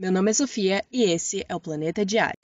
Meu 0.00 0.10
nome 0.10 0.30
é 0.30 0.32
Sofia 0.32 0.82
e 0.90 1.04
esse 1.04 1.44
é 1.46 1.54
o 1.54 1.60
Planeta 1.60 2.06
Diário. 2.06 2.38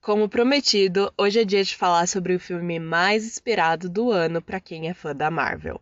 Como 0.00 0.28
prometido, 0.28 1.14
hoje 1.16 1.42
é 1.42 1.44
dia 1.44 1.62
de 1.62 1.76
falar 1.76 2.08
sobre 2.08 2.34
o 2.34 2.40
filme 2.40 2.80
mais 2.80 3.24
esperado 3.24 3.88
do 3.88 4.10
ano 4.10 4.42
para 4.42 4.58
quem 4.58 4.88
é 4.88 4.94
fã 4.94 5.14
da 5.14 5.30
Marvel. 5.30 5.80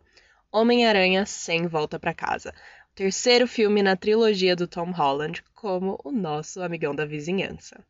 Homem-Aranha 0.51 1.25
sem 1.25 1.65
volta 1.65 1.97
para 1.97 2.13
casa. 2.13 2.53
Terceiro 2.93 3.47
filme 3.47 3.81
na 3.81 3.95
trilogia 3.95 4.55
do 4.55 4.67
Tom 4.67 4.91
Holland, 4.91 5.43
como 5.55 5.99
o 6.03 6.11
nosso 6.11 6.61
amigão 6.61 6.93
da 6.93 7.03
vizinhança. 7.03 7.83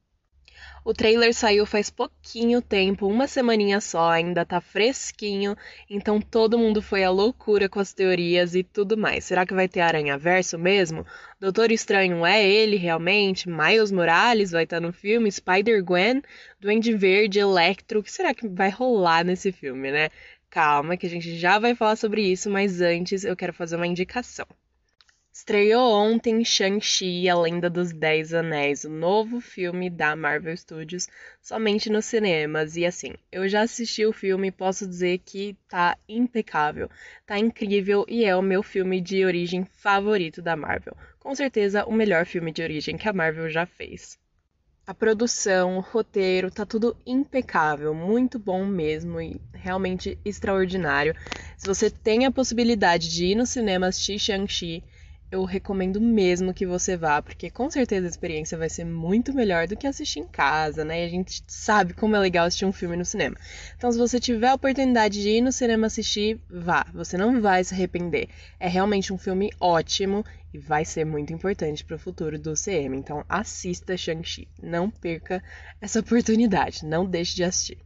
O 0.83 0.93
trailer 0.93 1.33
saiu 1.33 1.65
faz 1.65 1.89
pouquinho 1.89 2.61
tempo, 2.61 3.07
uma 3.07 3.27
semaninha 3.27 3.81
só, 3.81 4.11
ainda 4.11 4.45
tá 4.45 4.61
fresquinho, 4.61 5.57
então 5.89 6.21
todo 6.21 6.59
mundo 6.59 6.81
foi 6.81 7.03
à 7.03 7.09
loucura 7.09 7.67
com 7.67 7.80
as 7.80 7.91
teorias 7.91 8.53
e 8.53 8.63
tudo 8.63 8.95
mais. 8.95 9.25
Será 9.25 9.45
que 9.45 9.53
vai 9.53 9.67
ter 9.67 9.81
Aranha 9.81 10.17
Verso 10.17 10.59
mesmo? 10.59 11.05
Doutor 11.39 11.71
Estranho 11.71 12.25
é 12.25 12.47
ele 12.47 12.75
realmente? 12.75 13.49
Miles 13.49 13.91
Morales 13.91 14.52
vai 14.52 14.63
estar 14.63 14.80
tá 14.80 14.85
no 14.85 14.94
filme? 14.94 15.31
Spider-Gwen? 15.31 16.21
Duende 16.59 16.94
Verde? 16.94 17.39
Electro? 17.39 17.99
O 17.99 18.03
que 18.03 18.11
será 18.11 18.33
que 18.33 18.47
vai 18.47 18.69
rolar 18.69 19.25
nesse 19.25 19.52
filme, 19.52 19.91
né? 19.91 20.09
Calma, 20.49 20.95
que 20.97 21.08
a 21.08 21.09
gente 21.09 21.35
já 21.38 21.58
vai 21.59 21.75
falar 21.75 21.95
sobre 21.95 22.22
isso, 22.22 22.49
mas 22.49 22.80
antes 22.80 23.23
eu 23.23 23.35
quero 23.35 23.53
fazer 23.53 23.75
uma 23.75 23.88
indicação. 23.88 24.45
Estreou 25.38 25.91
ontem 25.91 26.45
Shang-Chi 26.45 27.27
A 27.27 27.38
Lenda 27.38 27.70
dos 27.70 27.91
Dez 27.91 28.34
Anéis, 28.34 28.85
o 28.85 28.89
novo 28.89 29.41
filme 29.41 29.89
da 29.89 30.16
Marvel 30.16 30.55
Studios, 30.55 31.09
somente 31.41 31.89
nos 31.89 32.05
cinemas. 32.05 32.77
E 32.77 32.85
assim, 32.85 33.16
eu 33.30 33.45
já 33.49 33.63
assisti 33.63 34.05
o 34.05 34.13
filme 34.13 34.48
e 34.48 34.52
posso 34.52 34.88
dizer 34.88 35.17
que 35.25 35.58
tá 35.67 35.98
impecável, 36.08 36.89
tá 37.25 37.38
incrível 37.38 38.05
e 38.08 38.23
é 38.23 38.34
o 38.34 38.41
meu 38.41 38.63
filme 38.63 39.02
de 39.02 39.25
origem 39.25 39.66
favorito 39.66 40.41
da 40.41 40.56
Marvel. 40.56 40.95
Com 41.19 41.36
certeza 41.36 41.83
o 41.83 41.91
melhor 41.91 42.25
filme 42.25 42.53
de 42.53 42.63
origem 42.63 42.95
que 42.95 43.09
a 43.09 43.13
Marvel 43.13 43.50
já 43.50 43.66
fez. 43.66 44.17
A 44.88 44.94
produção, 44.94 45.78
o 45.78 45.81
roteiro, 45.81 46.50
tá 46.50 46.66
tudo 46.66 46.95
impecável, 47.06 47.94
muito 47.94 48.39
bom 48.39 48.66
mesmo 48.66 49.19
e 49.19 49.41
realmente 49.53 50.17
extraordinário. 50.23 51.13
Se 51.58 51.67
você 51.67 51.89
tem 51.89 52.25
a 52.25 52.31
possibilidade 52.31 53.09
de 53.09 53.25
ir 53.25 53.36
no 53.36 53.45
cinema 53.45 53.88
assistir 53.88 54.17
Shang-Chi, 54.17 54.81
eu 55.36 55.44
recomendo 55.44 56.00
mesmo 56.00 56.53
que 56.53 56.66
você 56.66 56.95
vá, 56.95 57.22
porque 57.22 57.50
com 57.50 57.69
certeza 57.69 58.08
a 58.08 58.09
experiência 58.09 58.58
vai 58.58 58.69
ser 58.69 58.86
muito 58.86 59.33
melhor 59.33 59.67
do 59.67 59.75
que 59.75 59.86
assistir 59.86 60.19
em 60.19 60.28
casa, 60.28 60.86
né? 60.86 61.03
E 61.03 61.05
a 61.05 61.09
gente 61.09 61.44
sabe 61.45 61.94
como 61.94 62.16
é 62.16 62.19
legal 62.19 62.45
assistir 62.45 62.66
um 62.66 62.72
filme 62.72 62.95
no 62.95 63.03
cinema. 63.03 63.36
Então, 63.75 63.91
se 63.91 63.97
você 63.97 64.19
tiver 64.19 64.47
a 64.47 64.53
oportunidade 64.53 65.22
de 65.22 65.30
ir 65.30 65.41
no 65.41 65.52
cinema 65.52 65.88
assistir, 65.88 66.39
vá. 66.50 66.86
Você 66.94 67.17
não 67.17 67.41
vai 67.41 67.63
se 67.63 67.73
arrepender. 67.73 68.30
É 68.59 68.67
realmente 68.67 69.11
um 69.11 69.17
filme 69.17 69.52
ótimo 69.59 70.25
e 70.53 70.58
vai 70.58 70.86
ser 70.86 71.06
muito 71.06 71.33
importante 71.33 71.83
para 71.83 71.97
o 71.97 72.00
futuro 72.00 72.39
do 72.39 72.53
CM. 72.53 72.95
Então, 72.95 73.25
assista 73.28 73.97
Shang-Chi. 73.97 74.47
Não 74.63 74.89
perca 74.89 75.44
essa 75.81 76.00
oportunidade. 76.00 76.86
Não 76.86 77.06
deixe 77.06 77.36
de 77.36 77.44
assistir. 77.44 77.84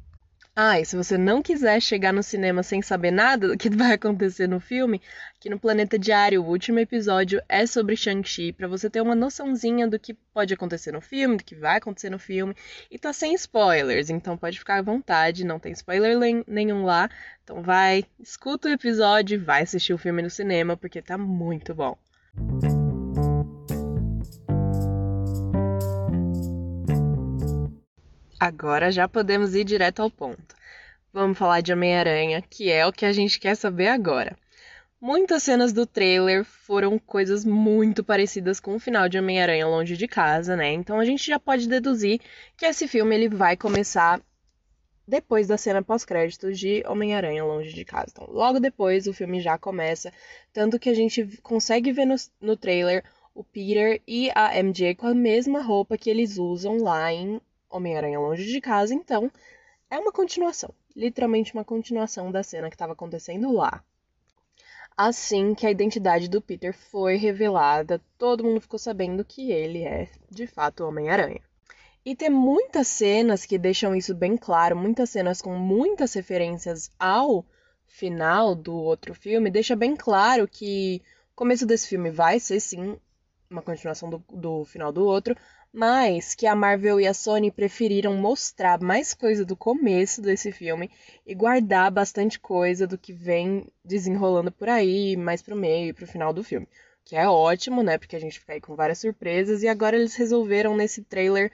Ah, 0.61 0.77
e 0.77 0.83
se 0.83 0.97
você 0.97 1.17
não 1.17 1.41
quiser 1.41 1.81
chegar 1.81 2.11
no 2.11 2.21
cinema 2.21 2.61
sem 2.63 2.81
saber 2.81 3.11
nada 3.11 3.47
do 3.47 3.57
que 3.57 3.69
vai 3.73 3.93
acontecer 3.93 4.45
no 4.45 4.59
filme, 4.59 5.01
aqui 5.33 5.49
no 5.49 5.57
Planeta 5.57 5.97
Diário, 5.97 6.43
o 6.43 6.45
último 6.45 6.79
episódio 6.79 7.41
é 7.47 7.65
sobre 7.65 7.95
Shang-Chi, 7.95 8.51
para 8.51 8.67
você 8.67 8.89
ter 8.89 8.99
uma 8.99 9.15
noçãozinha 9.15 9.87
do 9.87 9.97
que 9.97 10.13
pode 10.13 10.53
acontecer 10.53 10.91
no 10.91 10.99
filme, 10.99 11.37
do 11.37 11.45
que 11.45 11.55
vai 11.55 11.77
acontecer 11.77 12.09
no 12.09 12.19
filme, 12.19 12.53
e 12.91 12.99
tá 12.99 13.13
sem 13.13 13.33
spoilers, 13.35 14.09
então 14.09 14.35
pode 14.35 14.59
ficar 14.59 14.79
à 14.79 14.81
vontade, 14.81 15.45
não 15.45 15.59
tem 15.59 15.71
spoiler 15.71 16.43
nenhum 16.45 16.83
lá. 16.83 17.09
Então 17.41 17.61
vai, 17.61 18.03
escuta 18.19 18.67
o 18.67 18.71
episódio 18.73 19.41
vai 19.41 19.61
assistir 19.61 19.93
o 19.93 19.97
filme 19.97 20.21
no 20.21 20.29
cinema, 20.29 20.75
porque 20.75 21.01
tá 21.01 21.17
muito 21.17 21.73
bom. 21.73 21.97
Agora 28.39 28.89
já 28.89 29.05
podemos 29.05 29.53
ir 29.53 29.65
direto 29.65 30.01
ao 30.01 30.09
ponto. 30.09 30.55
Vamos 31.11 31.37
falar 31.37 31.59
de 31.59 31.73
Homem-Aranha, 31.73 32.41
que 32.41 32.71
é 32.71 32.87
o 32.87 32.93
que 32.93 33.05
a 33.05 33.11
gente 33.11 33.37
quer 33.37 33.53
saber 33.53 33.89
agora. 33.89 34.37
Muitas 35.01 35.43
cenas 35.43 35.73
do 35.73 35.85
trailer 35.85 36.45
foram 36.45 36.97
coisas 36.97 37.43
muito 37.43 38.01
parecidas 38.01 38.57
com 38.57 38.75
o 38.75 38.79
final 38.79 39.09
de 39.09 39.19
Homem-Aranha 39.19 39.67
Longe 39.67 39.97
de 39.97 40.07
Casa, 40.07 40.55
né? 40.55 40.71
Então 40.71 41.01
a 41.01 41.03
gente 41.03 41.27
já 41.27 41.37
pode 41.37 41.67
deduzir 41.67 42.21
que 42.55 42.65
esse 42.65 42.87
filme 42.87 43.13
ele 43.13 43.27
vai 43.27 43.57
começar 43.57 44.21
depois 45.05 45.47
da 45.47 45.57
cena 45.57 45.81
pós-créditos 45.81 46.57
de 46.57 46.81
Homem-Aranha 46.87 47.43
Longe 47.43 47.73
de 47.73 47.83
Casa. 47.83 48.07
Então, 48.11 48.27
logo 48.29 48.57
depois 48.61 49.05
o 49.05 49.13
filme 49.13 49.41
já 49.41 49.57
começa, 49.57 50.13
tanto 50.53 50.79
que 50.79 50.89
a 50.89 50.93
gente 50.93 51.25
consegue 51.43 51.91
ver 51.91 52.05
no, 52.05 52.15
no 52.39 52.55
trailer 52.55 53.03
o 53.35 53.43
Peter 53.43 54.01
e 54.07 54.31
a 54.33 54.55
MJ 54.63 54.95
com 54.95 55.07
a 55.07 55.13
mesma 55.13 55.61
roupa 55.61 55.97
que 55.97 56.09
eles 56.09 56.37
usam 56.37 56.77
lá 56.77 57.11
em 57.11 57.41
Homem-Aranha 57.69 58.19
Longe 58.19 58.45
de 58.45 58.61
Casa, 58.61 58.93
então 58.93 59.31
é 59.89 59.97
uma 59.97 60.11
continuação, 60.11 60.73
literalmente 60.95 61.53
uma 61.53 61.65
continuação 61.65 62.31
da 62.31 62.43
cena 62.43 62.69
que 62.69 62.75
estava 62.75 62.93
acontecendo 62.93 63.51
lá. 63.51 63.83
Assim 64.95 65.55
que 65.55 65.65
a 65.65 65.71
identidade 65.71 66.27
do 66.27 66.41
Peter 66.41 66.73
foi 66.73 67.15
revelada, 67.15 68.01
todo 68.17 68.43
mundo 68.43 68.59
ficou 68.59 68.77
sabendo 68.77 69.23
que 69.23 69.51
ele 69.51 69.83
é, 69.83 70.09
de 70.29 70.45
fato, 70.45 70.83
Homem-Aranha. 70.83 71.41
E 72.05 72.15
tem 72.15 72.29
muitas 72.29 72.87
cenas 72.87 73.45
que 73.45 73.57
deixam 73.57 73.95
isso 73.95 74.13
bem 74.15 74.35
claro, 74.35 74.75
muitas 74.75 75.09
cenas 75.09 75.41
com 75.41 75.55
muitas 75.55 76.13
referências 76.13 76.91
ao 76.99 77.45
final 77.87 78.55
do 78.55 78.73
outro 78.75 79.13
filme, 79.13 79.49
deixa 79.49 79.75
bem 79.75 79.95
claro 79.95 80.47
que 80.47 81.01
o 81.31 81.35
começo 81.35 81.65
desse 81.65 81.87
filme 81.87 82.09
vai 82.09 82.39
ser 82.39 82.59
sim 82.59 82.97
uma 83.49 83.61
continuação 83.61 84.09
do, 84.09 84.23
do 84.31 84.63
final 84.65 84.91
do 84.91 85.03
outro, 85.05 85.35
mas 85.71 86.33
que 86.33 86.47
a 86.47 86.55
Marvel 86.55 86.99
e 86.99 87.07
a 87.07 87.13
Sony 87.13 87.51
preferiram 87.51 88.15
mostrar 88.15 88.81
mais 88.81 89.13
coisa 89.13 89.45
do 89.45 89.55
começo 89.55 90.21
desse 90.21 90.51
filme 90.51 90.89
e 91.25 91.35
guardar 91.35 91.91
bastante 91.91 92.39
coisa 92.39 92.87
do 92.87 92.97
que 92.97 93.13
vem 93.13 93.67
desenrolando 93.85 94.51
por 94.51 94.67
aí, 94.67 95.15
mais 95.15 95.41
pro 95.41 95.55
meio 95.55 95.89
e 95.89 95.93
pro 95.93 96.07
final 96.07 96.33
do 96.33 96.43
filme. 96.43 96.67
Que 97.05 97.15
é 97.15 97.27
ótimo, 97.27 97.83
né? 97.83 97.97
Porque 97.97 98.15
a 98.15 98.19
gente 98.19 98.39
fica 98.39 98.53
aí 98.53 98.61
com 98.61 98.75
várias 98.75 98.99
surpresas 98.99 99.63
e 99.63 99.67
agora 99.67 99.95
eles 99.95 100.15
resolveram 100.15 100.75
nesse 100.75 101.03
trailer 101.03 101.51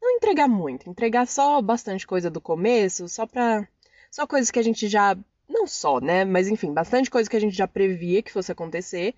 não 0.00 0.10
entregar 0.16 0.48
muito, 0.48 0.88
entregar 0.88 1.26
só 1.26 1.60
bastante 1.60 2.06
coisa 2.06 2.30
do 2.30 2.40
começo, 2.40 3.08
só 3.08 3.26
pra. 3.26 3.66
Só 4.10 4.26
coisas 4.26 4.50
que 4.50 4.58
a 4.58 4.62
gente 4.62 4.88
já. 4.88 5.16
Não 5.48 5.66
só, 5.66 6.00
né? 6.00 6.24
Mas 6.24 6.48
enfim, 6.48 6.72
bastante 6.72 7.10
coisa 7.10 7.28
que 7.30 7.36
a 7.36 7.40
gente 7.40 7.56
já 7.56 7.68
previa 7.68 8.22
que 8.22 8.32
fosse 8.32 8.50
acontecer 8.52 9.14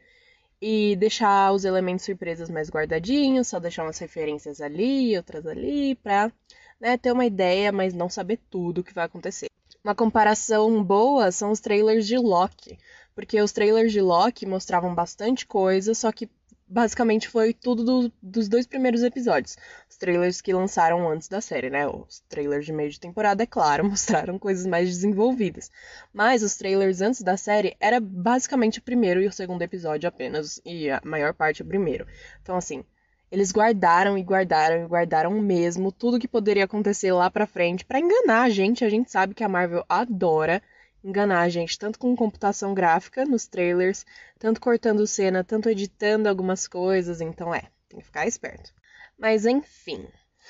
e 0.61 0.97
deixar 0.97 1.53
os 1.53 1.65
elementos 1.65 2.05
surpresas 2.05 2.51
mais 2.51 2.69
guardadinhos, 2.69 3.49
só 3.49 3.61
deixar 3.61 3.85
umas 3.85 3.99
referências 3.99 4.61
ali, 4.61 5.17
outras 5.17 5.47
ali, 5.47 5.95
pra 5.97 6.33
né, 6.81 6.97
ter 6.97 7.13
uma 7.13 7.27
ideia, 7.27 7.71
mas 7.73 7.95
não 7.95 8.09
saber 8.09 8.41
tudo 8.51 8.81
o 8.81 8.85
que 8.85 8.95
vai 8.95 9.05
acontecer. 9.05 9.49
Uma 9.83 9.95
comparação 9.95 10.83
boa 10.83 11.31
são 11.31 11.51
os 11.51 11.61
trailers 11.61 12.07
de 12.07 12.19
Loki, 12.19 12.79
porque 13.15 13.41
os 13.41 13.53
trailers 13.53 13.93
de 13.93 14.01
Loki 14.01 14.47
mostravam 14.47 14.95
bastante 14.95 15.47
coisa, 15.47 15.95
só 15.95 16.11
que 16.13 16.29
basicamente 16.69 17.29
foi 17.29 17.53
tudo 17.53 17.85
do, 17.85 18.13
dos 18.23 18.49
dois 18.49 18.67
primeiros 18.67 19.03
episódios. 19.03 19.57
Os 19.89 19.97
trailers 19.97 20.41
que 20.41 20.53
lançaram 20.53 21.09
antes 21.09 21.29
da 21.29 21.41
série, 21.41 21.71
né? 21.71 21.87
Os 21.89 22.21
trailers 22.29 22.67
de 22.67 22.73
meio 22.73 22.91
de 22.91 23.01
temporada, 23.01 23.43
é 23.43 23.47
claro, 23.47 23.85
mostraram 23.89 24.39
coisas 24.39 24.67
mais 24.67 24.89
desenvolvidas. 24.89 25.71
Mas 26.13 26.43
os 26.43 26.57
trailers 26.57 27.01
antes 27.01 27.23
da 27.23 27.37
série 27.37 27.77
era 27.81 27.99
basicamente 27.99 28.79
o 28.79 28.83
primeiro 28.83 29.23
e 29.23 29.27
o 29.27 29.33
segundo 29.33 29.63
episódio 29.63 30.09
apenas, 30.09 30.61
e 30.65 30.91
a 30.91 31.01
maior 31.05 31.33
parte 31.33 31.63
o 31.63 31.67
primeiro. 31.67 32.07
Então, 32.43 32.57
assim, 32.57 32.85
eles 33.31 33.53
guardaram 33.53 34.17
e 34.17 34.23
guardaram 34.23 34.85
e 34.85 34.89
guardaram 34.89 35.31
mesmo 35.41 35.93
tudo 35.93 36.19
que 36.19 36.29
poderia 36.29 36.65
acontecer 36.65 37.13
lá 37.13 37.31
pra 37.31 37.47
frente 37.47 37.85
para 37.85 38.01
enganar 38.01 38.43
a 38.43 38.49
gente. 38.51 38.85
A 38.85 38.89
gente 38.89 39.11
sabe 39.11 39.35
que 39.35 39.45
a 39.45 39.49
Marvel 39.49 39.85
adora 39.89 40.63
enganar 41.03 41.41
a 41.43 41.49
gente, 41.49 41.79
tanto 41.79 41.99
com 41.99 42.17
computação 42.17 42.75
gráfica 42.75 43.25
nos 43.25 43.47
trailers, 43.47 44.05
tanto 44.39 44.61
cortando 44.61 45.07
cena, 45.07 45.45
tanto 45.45 45.69
editando 45.69 46.29
algumas 46.29 46.67
coisas, 46.67 47.21
então 47.21 47.55
é, 47.55 47.63
tem 47.89 48.01
que 48.01 48.07
ficar 48.07 48.27
esperto. 48.27 48.73
Mas 49.19 49.47
enfim, 49.47 50.07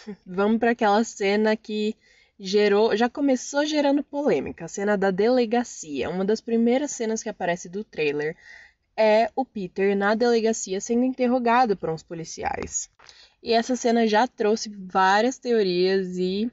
vamos 0.26 0.58
para 0.58 0.72
aquela 0.72 1.02
cena 1.04 1.56
que 1.56 1.96
gerou, 2.38 2.96
já 2.96 3.08
começou 3.08 3.64
gerando 3.64 4.02
polêmica, 4.02 4.64
a 4.64 4.68
cena 4.68 4.96
da 4.96 5.10
delegacia. 5.10 6.08
Uma 6.08 6.24
das 6.24 6.40
primeiras 6.40 6.92
cenas 6.92 7.22
que 7.22 7.28
aparece 7.28 7.68
do 7.68 7.82
trailer 7.82 8.36
é 8.96 9.30
o 9.34 9.44
Peter 9.44 9.96
na 9.96 10.14
delegacia 10.14 10.80
sendo 10.80 11.04
interrogado 11.04 11.76
por 11.76 11.90
uns 11.90 12.02
policiais. 12.02 12.90
E 13.42 13.52
essa 13.52 13.76
cena 13.76 14.06
já 14.06 14.26
trouxe 14.26 14.68
várias 14.68 15.38
teorias 15.38 16.16
e 16.18 16.50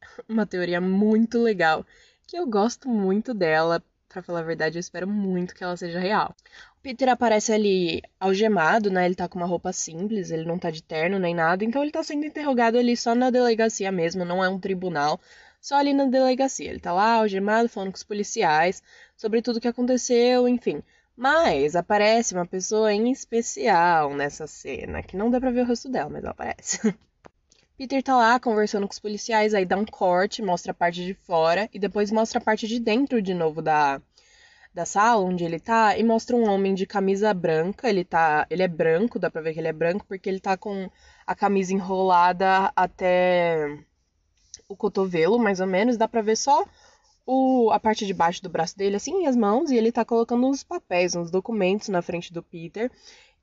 uma 0.28 0.46
teoria 0.46 0.80
muito 0.80 1.38
legal 1.38 1.84
que 2.26 2.36
eu 2.38 2.46
gosto 2.46 2.88
muito 2.88 3.32
dela. 3.34 3.82
Pra 4.08 4.22
falar 4.22 4.40
a 4.40 4.42
verdade, 4.42 4.78
eu 4.78 4.80
espero 4.80 5.06
muito 5.06 5.54
que 5.54 5.62
ela 5.64 5.76
seja 5.76 5.98
real. 5.98 6.34
O 6.78 6.80
Peter 6.82 7.08
aparece 7.08 7.52
ali 7.52 8.02
algemado, 8.20 8.90
né? 8.90 9.04
Ele 9.04 9.14
tá 9.14 9.28
com 9.28 9.38
uma 9.38 9.46
roupa 9.46 9.72
simples, 9.72 10.30
ele 10.30 10.44
não 10.44 10.58
tá 10.58 10.70
de 10.70 10.82
terno 10.82 11.18
nem 11.18 11.34
nada, 11.34 11.64
então 11.64 11.82
ele 11.82 11.90
tá 11.92 12.02
sendo 12.02 12.24
interrogado 12.24 12.78
ali 12.78 12.96
só 12.96 13.14
na 13.14 13.30
delegacia 13.30 13.90
mesmo, 13.92 14.24
não 14.24 14.42
é 14.42 14.48
um 14.48 14.58
tribunal. 14.60 15.20
só 15.60 15.76
ali 15.76 15.92
na 15.92 16.06
delegacia. 16.06 16.70
Ele 16.70 16.80
tá 16.80 16.92
lá, 16.92 17.14
algemado, 17.14 17.68
falando 17.68 17.90
com 17.90 17.96
os 17.96 18.04
policiais 18.04 18.82
sobre 19.16 19.42
tudo 19.42 19.60
que 19.60 19.68
aconteceu, 19.68 20.48
enfim. 20.48 20.82
Mas 21.16 21.74
aparece 21.76 22.34
uma 22.34 22.46
pessoa 22.46 22.92
em 22.92 23.10
especial 23.10 24.14
nessa 24.14 24.46
cena, 24.46 25.02
que 25.02 25.16
não 25.16 25.30
dá 25.30 25.40
pra 25.40 25.50
ver 25.50 25.62
o 25.62 25.66
rosto 25.66 25.88
dela, 25.90 26.10
mas 26.10 26.22
ela 26.22 26.32
aparece. 26.32 26.78
Peter 27.76 28.02
tá 28.02 28.16
lá 28.16 28.40
conversando 28.40 28.86
com 28.86 28.92
os 28.92 28.98
policiais, 28.98 29.52
aí 29.52 29.66
dá 29.66 29.76
um 29.76 29.84
corte, 29.84 30.42
mostra 30.42 30.72
a 30.72 30.74
parte 30.74 31.04
de 31.04 31.12
fora 31.12 31.68
e 31.72 31.78
depois 31.78 32.10
mostra 32.10 32.38
a 32.38 32.42
parte 32.42 32.66
de 32.66 32.80
dentro 32.80 33.20
de 33.20 33.34
novo 33.34 33.60
da, 33.60 34.00
da 34.72 34.86
sala 34.86 35.22
onde 35.22 35.44
ele 35.44 35.60
tá 35.60 35.96
e 35.98 36.02
mostra 36.02 36.34
um 36.36 36.48
homem 36.48 36.74
de 36.74 36.86
camisa 36.86 37.34
branca. 37.34 37.88
Ele 37.88 38.02
tá, 38.02 38.46
ele 38.48 38.62
é 38.62 38.68
branco, 38.68 39.18
dá 39.18 39.30
pra 39.30 39.42
ver 39.42 39.52
que 39.52 39.60
ele 39.60 39.68
é 39.68 39.72
branco 39.72 40.06
porque 40.08 40.28
ele 40.28 40.40
tá 40.40 40.56
com 40.56 40.90
a 41.26 41.34
camisa 41.34 41.74
enrolada 41.74 42.72
até 42.74 43.78
o 44.68 44.74
cotovelo, 44.74 45.38
mais 45.38 45.60
ou 45.60 45.66
menos, 45.66 45.98
dá 45.98 46.08
pra 46.08 46.22
ver 46.22 46.36
só 46.36 46.64
o, 47.26 47.70
a 47.72 47.78
parte 47.78 48.06
de 48.06 48.14
baixo 48.14 48.42
do 48.42 48.48
braço 48.48 48.76
dele, 48.76 48.96
assim, 48.96 49.24
e 49.24 49.26
as 49.26 49.36
mãos, 49.36 49.70
e 49.70 49.76
ele 49.76 49.92
tá 49.92 50.04
colocando 50.04 50.46
uns 50.46 50.62
papéis, 50.62 51.14
uns 51.14 51.30
documentos 51.30 51.88
na 51.88 52.00
frente 52.00 52.32
do 52.32 52.42
Peter. 52.42 52.90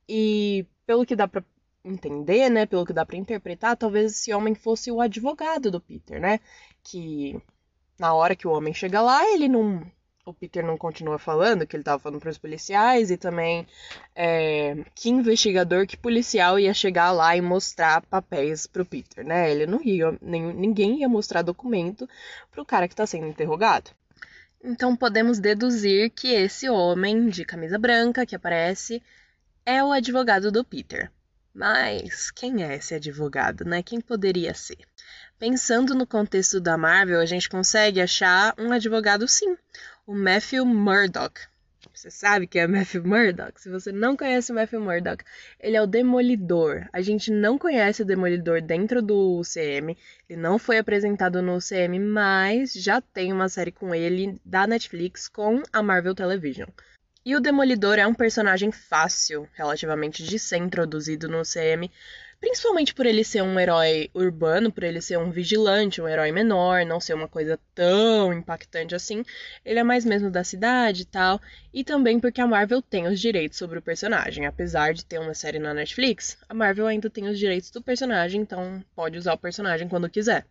E 0.08 0.66
pelo 0.86 1.06
que 1.06 1.16
dá 1.16 1.28
pra 1.28 1.44
entender, 1.84 2.50
né, 2.50 2.66
pelo 2.66 2.86
que 2.86 2.94
dá 2.94 3.06
pra 3.06 3.18
interpretar, 3.18 3.76
talvez 3.78 4.12
esse 4.14 4.34
homem 4.34 4.56
fosse 4.56 4.92
o 4.92 5.02
advogado 5.02 5.70
do 5.70 5.82
Peter, 5.82 6.20
né? 6.20 6.40
Que 6.84 7.42
na 8.00 8.14
hora 8.14 8.36
que 8.36 8.48
o 8.48 8.52
homem 8.52 8.74
chega 8.74 9.02
lá, 9.02 9.24
ele 9.32 9.48
não 9.48 9.86
o 10.26 10.34
Peter 10.34 10.66
não 10.66 10.78
continua 10.78 11.20
falando, 11.20 11.68
que 11.68 11.76
ele 11.76 11.84
tava 11.84 12.00
falando 12.00 12.22
para 12.22 12.30
os 12.30 12.38
policiais, 12.38 13.12
e 13.12 13.18
também 13.18 13.68
é, 14.16 14.78
que 14.96 15.10
investigador, 15.10 15.86
que 15.86 15.98
policial 15.98 16.58
ia 16.58 16.74
chegar 16.74 17.12
lá 17.12 17.36
e 17.36 17.42
mostrar 17.42 18.02
papéis 18.04 18.66
pro 18.66 18.86
Peter, 18.86 19.26
né? 19.26 19.52
Ele 19.52 19.66
não 19.66 19.82
ia, 19.84 20.18
nem, 20.22 20.42
ninguém 20.54 21.02
ia 21.02 21.10
mostrar 21.10 21.42
documento 21.42 22.08
pro 22.52 22.66
cara 22.66 22.88
que 22.88 22.96
tá 22.96 23.06
sendo 23.06 23.28
interrogado. 23.28 23.92
Então 24.64 24.96
podemos 24.96 25.40
deduzir 25.40 26.10
que 26.12 26.34
esse 26.34 26.70
homem 26.70 27.28
de 27.28 27.44
camisa 27.44 27.78
branca 27.78 28.26
que 28.26 28.36
aparece 28.36 29.04
é 29.66 29.84
o 29.84 29.92
advogado 29.92 30.52
do 30.52 30.64
Peter. 30.64 31.12
Mas 31.54 32.32
quem 32.32 32.64
é 32.64 32.76
esse 32.76 32.96
advogado, 32.96 33.64
né? 33.64 33.84
Quem 33.84 34.02
poderia 34.02 34.54
ser? 34.56 34.80
Pensando 35.38 35.94
no 35.94 36.08
contexto 36.08 36.60
da 36.60 36.78
Marvel, 36.78 37.20
a 37.20 37.26
gente 37.26 37.48
consegue 37.48 38.02
achar 38.02 38.56
um 38.58 38.72
advogado 38.72 39.28
sim, 39.28 39.56
o 40.08 40.16
Matthew 40.16 40.66
Murdock. 40.66 41.42
Você 41.94 42.10
sabe 42.10 42.48
que 42.48 42.58
é 42.58 42.66
Matthew 42.66 43.04
Murdock? 43.06 43.62
Se 43.62 43.70
você 43.70 43.92
não 43.92 44.18
conhece 44.18 44.52
o 44.52 44.56
Matthew 44.56 44.82
Murdock, 44.82 45.24
ele 45.60 45.78
é 45.78 45.82
o 45.82 45.86
Demolidor. 45.86 46.88
A 46.92 47.02
gente 47.02 47.30
não 47.30 47.58
conhece 47.58 48.02
o 48.02 48.06
Demolidor 48.06 48.62
dentro 48.62 49.02
do 49.02 49.40
UCM. 49.40 49.96
Ele 50.28 50.42
não 50.42 50.58
foi 50.58 50.80
apresentado 50.80 51.42
no 51.42 51.58
UCM, 51.58 52.00
mas 52.00 52.74
já 52.74 53.00
tem 53.00 53.32
uma 53.32 53.48
série 53.48 53.72
com 53.72 53.94
ele 53.94 54.40
da 54.44 54.66
Netflix 54.66 55.28
com 55.28 55.62
a 55.72 55.84
Marvel 55.84 56.16
Television. 56.16 56.68
E 57.26 57.36
o 57.36 57.40
Demolidor 57.40 58.00
é 58.00 58.06
um 58.06 58.14
personagem 58.14 58.72
fácil, 58.72 59.48
relativamente, 59.54 60.24
de 60.24 60.38
ser 60.38 60.58
introduzido 60.58 61.28
no 61.28 61.42
UCM, 61.42 61.90
Principalmente 62.44 62.94
por 62.94 63.06
ele 63.06 63.24
ser 63.24 63.42
um 63.42 63.58
herói 63.58 64.10
urbano, 64.14 64.70
por 64.70 64.84
ele 64.84 65.00
ser 65.00 65.18
um 65.18 65.32
vigilante, 65.32 66.02
um 66.02 66.10
herói 66.10 66.30
menor, 66.30 66.86
não 66.86 67.00
ser 67.00 67.14
uma 67.14 67.26
coisa 67.26 67.58
tão 67.74 68.34
impactante 68.34 68.94
assim. 68.94 69.24
Ele 69.64 69.80
é 69.80 69.84
mais 69.84 70.04
mesmo 70.04 70.30
da 70.30 70.44
cidade 70.44 71.04
e 71.04 71.06
tal. 71.06 71.40
E 71.74 71.86
também 71.86 72.20
porque 72.20 72.42
a 72.42 72.46
Marvel 72.46 72.82
tem 72.82 73.08
os 73.08 73.18
direitos 73.18 73.58
sobre 73.58 73.80
o 73.80 73.82
personagem. 73.82 74.46
Apesar 74.46 74.94
de 74.94 75.06
ter 75.06 75.20
uma 75.20 75.34
série 75.34 75.58
na 75.58 75.74
Netflix, 75.74 76.38
a 76.50 76.54
Marvel 76.54 76.86
ainda 76.86 77.10
tem 77.10 77.30
os 77.30 77.40
direitos 77.40 77.72
do 77.72 77.82
personagem, 77.82 78.42
então 78.42 78.84
pode 78.94 79.18
usar 79.18 79.36
o 79.36 79.38
personagem 79.38 79.88
quando 79.88 80.10
quiser. 80.10 80.46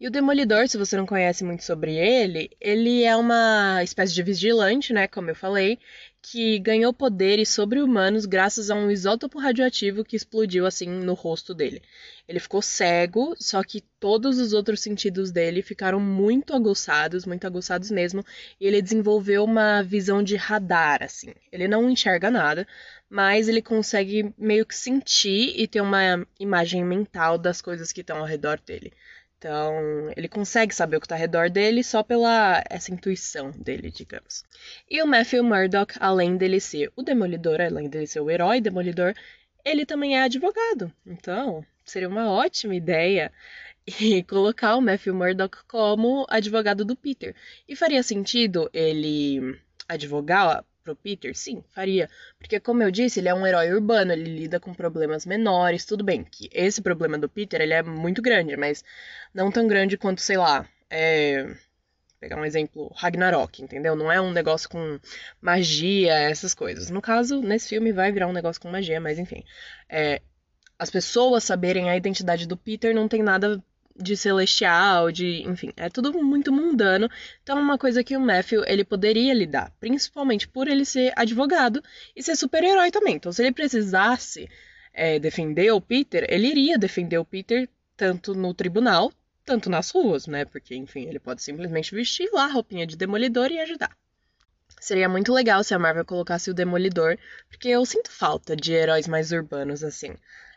E 0.00 0.06
o 0.06 0.10
Demolidor, 0.10 0.68
se 0.68 0.78
você 0.78 0.96
não 0.96 1.06
conhece 1.06 1.44
muito 1.44 1.62
sobre 1.64 1.94
ele, 1.94 2.50
ele 2.60 3.04
é 3.04 3.16
uma 3.16 3.82
espécie 3.82 4.14
de 4.14 4.22
vigilante, 4.22 4.92
né, 4.92 5.06
como 5.06 5.30
eu 5.30 5.34
falei, 5.34 5.78
que 6.20 6.58
ganhou 6.58 6.92
poderes 6.92 7.48
sobre-humanos 7.48 8.26
graças 8.26 8.70
a 8.70 8.74
um 8.74 8.90
isótopo 8.90 9.38
radioativo 9.38 10.04
que 10.04 10.16
explodiu 10.16 10.66
assim 10.66 10.88
no 10.88 11.14
rosto 11.14 11.54
dele. 11.54 11.80
Ele 12.28 12.38
ficou 12.38 12.60
cego, 12.60 13.34
só 13.38 13.62
que 13.62 13.80
todos 13.98 14.38
os 14.38 14.52
outros 14.52 14.80
sentidos 14.80 15.30
dele 15.30 15.62
ficaram 15.62 15.98
muito 15.98 16.54
aguçados, 16.54 17.24
muito 17.24 17.46
aguçados 17.46 17.90
mesmo, 17.90 18.24
e 18.60 18.66
ele 18.66 18.82
desenvolveu 18.82 19.44
uma 19.44 19.82
visão 19.82 20.22
de 20.22 20.36
radar 20.36 21.02
assim. 21.02 21.32
Ele 21.50 21.66
não 21.66 21.88
enxerga 21.88 22.30
nada, 22.30 22.66
mas 23.08 23.48
ele 23.48 23.62
consegue 23.62 24.34
meio 24.36 24.66
que 24.66 24.76
sentir 24.76 25.54
e 25.58 25.66
ter 25.66 25.80
uma 25.80 26.26
imagem 26.38 26.84
mental 26.84 27.38
das 27.38 27.62
coisas 27.62 27.92
que 27.92 28.02
estão 28.02 28.18
ao 28.18 28.26
redor 28.26 28.60
dele. 28.60 28.92
Então, 29.38 30.12
ele 30.16 30.28
consegue 30.28 30.74
saber 30.74 30.96
o 30.96 31.00
que 31.00 31.06
está 31.06 31.14
ao 31.14 31.20
redor 31.20 31.48
dele 31.48 31.84
só 31.84 32.02
pela 32.02 32.62
essa 32.68 32.92
intuição 32.92 33.52
dele, 33.52 33.88
digamos. 33.88 34.44
E 34.90 35.00
o 35.00 35.06
Matthew 35.06 35.44
Murdock, 35.44 35.94
além 36.00 36.36
dele 36.36 36.58
ser 36.58 36.92
o 36.96 37.02
demolidor, 37.04 37.60
além 37.60 37.88
dele 37.88 38.08
ser 38.08 38.20
o 38.20 38.28
herói 38.28 38.60
demolidor, 38.60 39.14
ele 39.64 39.86
também 39.86 40.16
é 40.16 40.22
advogado. 40.22 40.92
Então, 41.06 41.64
seria 41.84 42.08
uma 42.08 42.28
ótima 42.28 42.74
ideia 42.74 43.32
e 44.00 44.24
colocar 44.24 44.74
o 44.74 44.80
Matthew 44.80 45.14
Murdock 45.14 45.58
como 45.68 46.26
advogado 46.28 46.84
do 46.84 46.96
Peter. 46.96 47.32
E 47.68 47.76
faria 47.76 48.02
sentido 48.02 48.68
ele 48.72 49.56
advogar 49.88 50.64
pro 50.88 50.96
Peter? 50.96 51.34
Sim, 51.36 51.62
faria. 51.70 52.08
Porque, 52.38 52.58
como 52.58 52.82
eu 52.82 52.90
disse, 52.90 53.20
ele 53.20 53.28
é 53.28 53.34
um 53.34 53.46
herói 53.46 53.72
urbano, 53.72 54.12
ele 54.12 54.24
lida 54.24 54.58
com 54.58 54.72
problemas 54.72 55.26
menores, 55.26 55.84
tudo 55.84 56.02
bem. 56.02 56.24
Que 56.24 56.48
esse 56.52 56.80
problema 56.80 57.18
do 57.18 57.28
Peter, 57.28 57.60
ele 57.60 57.74
é 57.74 57.82
muito 57.82 58.22
grande, 58.22 58.56
mas 58.56 58.82
não 59.34 59.50
tão 59.50 59.66
grande 59.66 59.96
quanto, 59.98 60.20
sei 60.20 60.36
lá, 60.36 60.66
é... 60.90 61.54
Pegar 62.20 62.36
um 62.36 62.44
exemplo, 62.44 62.92
Ragnarok, 62.96 63.62
entendeu? 63.62 63.94
Não 63.94 64.10
é 64.10 64.20
um 64.20 64.32
negócio 64.32 64.68
com 64.68 64.98
magia, 65.40 66.14
essas 66.14 66.52
coisas. 66.52 66.90
No 66.90 67.00
caso, 67.00 67.40
nesse 67.40 67.68
filme 67.68 67.92
vai 67.92 68.10
virar 68.10 68.26
um 68.26 68.32
negócio 68.32 68.60
com 68.60 68.68
magia, 68.68 69.00
mas 69.00 69.20
enfim. 69.20 69.44
É, 69.88 70.20
as 70.76 70.90
pessoas 70.90 71.44
saberem 71.44 71.88
a 71.88 71.96
identidade 71.96 72.48
do 72.48 72.56
Peter 72.56 72.92
não 72.92 73.06
tem 73.06 73.22
nada 73.22 73.62
de 73.98 74.16
celestial, 74.16 75.10
de, 75.10 75.42
enfim, 75.42 75.72
é 75.76 75.88
tudo 75.88 76.12
muito 76.22 76.52
mundano. 76.52 77.10
Então 77.42 77.58
é 77.58 77.60
uma 77.60 77.76
coisa 77.76 78.04
que 78.04 78.16
o 78.16 78.20
Matthew 78.20 78.64
ele 78.66 78.84
poderia 78.84 79.34
lidar, 79.34 79.72
principalmente 79.80 80.46
por 80.48 80.68
ele 80.68 80.84
ser 80.84 81.12
advogado 81.16 81.82
e 82.14 82.22
ser 82.22 82.36
super-herói 82.36 82.90
também. 82.90 83.16
Então 83.16 83.32
se 83.32 83.42
ele 83.42 83.52
precisasse 83.52 84.48
é, 84.92 85.18
defender 85.18 85.72
o 85.72 85.80
Peter, 85.80 86.26
ele 86.28 86.48
iria 86.48 86.78
defender 86.78 87.18
o 87.18 87.24
Peter 87.24 87.68
tanto 87.96 88.34
no 88.34 88.54
tribunal, 88.54 89.12
tanto 89.44 89.68
nas 89.68 89.90
ruas, 89.90 90.26
né? 90.26 90.44
Porque, 90.44 90.74
enfim, 90.74 91.06
ele 91.06 91.18
pode 91.18 91.42
simplesmente 91.42 91.94
vestir 91.94 92.28
lá 92.32 92.44
a 92.44 92.52
roupinha 92.52 92.86
de 92.86 92.96
demolidor 92.96 93.50
e 93.50 93.58
ajudar. 93.58 93.96
Seria 94.80 95.08
muito 95.08 95.32
legal 95.32 95.64
se 95.64 95.74
a 95.74 95.78
Marvel 95.78 96.04
colocasse 96.04 96.50
o 96.50 96.54
Demolidor, 96.54 97.18
porque 97.48 97.68
eu 97.68 97.84
sinto 97.84 98.10
falta 98.10 98.54
de 98.54 98.72
heróis 98.72 99.08
mais 99.08 99.32
urbanos 99.32 99.82
assim. 99.82 100.14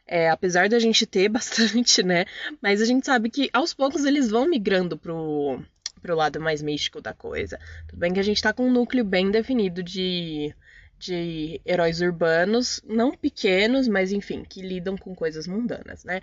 É, 0.07 0.29
apesar 0.29 0.67
da 0.67 0.79
gente 0.79 1.05
ter 1.05 1.27
bastante, 1.29 2.03
né? 2.03 2.25
Mas 2.61 2.81
a 2.81 2.85
gente 2.85 3.05
sabe 3.05 3.29
que 3.29 3.49
aos 3.53 3.73
poucos 3.73 4.05
eles 4.05 4.29
vão 4.29 4.47
migrando 4.47 4.97
pro, 4.97 5.61
pro 6.01 6.15
lado 6.15 6.39
mais 6.39 6.61
místico 6.61 7.01
da 7.01 7.13
coisa. 7.13 7.59
Tudo 7.87 7.99
bem 7.99 8.13
que 8.13 8.19
a 8.19 8.23
gente 8.23 8.41
tá 8.41 8.51
com 8.51 8.67
um 8.67 8.71
núcleo 8.71 9.03
bem 9.05 9.31
definido 9.31 9.81
de, 9.83 10.53
de 10.99 11.61
heróis 11.65 12.01
urbanos, 12.01 12.81
não 12.85 13.11
pequenos, 13.11 13.87
mas 13.87 14.11
enfim, 14.11 14.43
que 14.43 14.61
lidam 14.61 14.97
com 14.97 15.15
coisas 15.15 15.47
mundanas, 15.47 16.03
né? 16.03 16.21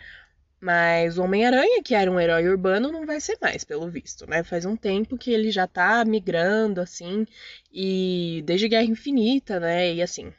Mas 0.61 1.19
o 1.19 1.23
Homem-Aranha, 1.23 1.83
que 1.85 1.95
era 1.95 2.11
um 2.11 2.19
herói 2.19 2.49
urbano, 2.49 2.91
não 2.91 3.07
vai 3.07 3.21
ser 3.21 3.39
mais, 3.41 3.63
pelo 3.63 3.89
visto, 3.89 4.29
né? 4.29 4.43
Faz 4.43 4.65
um 4.65 4.77
tempo 4.77 5.17
que 5.17 5.31
ele 5.31 5.53
já 5.53 5.69
tá 5.69 6.05
migrando, 6.05 6.81
assim, 6.81 7.25
e 7.73 8.43
desde 8.45 8.69
Guerra 8.69 8.85
Infinita, 8.85 9.61
né? 9.61 9.95
E 9.95 10.03
assim, 10.03 10.33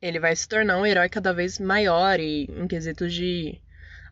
ele 0.00 0.20
vai 0.20 0.34
se 0.34 0.48
tornar 0.48 0.78
um 0.78 0.86
herói 0.86 1.08
cada 1.08 1.32
vez 1.32 1.58
maior 1.58 2.20
e 2.20 2.44
em 2.44 2.66
quesitos 2.66 3.12
de 3.12 3.60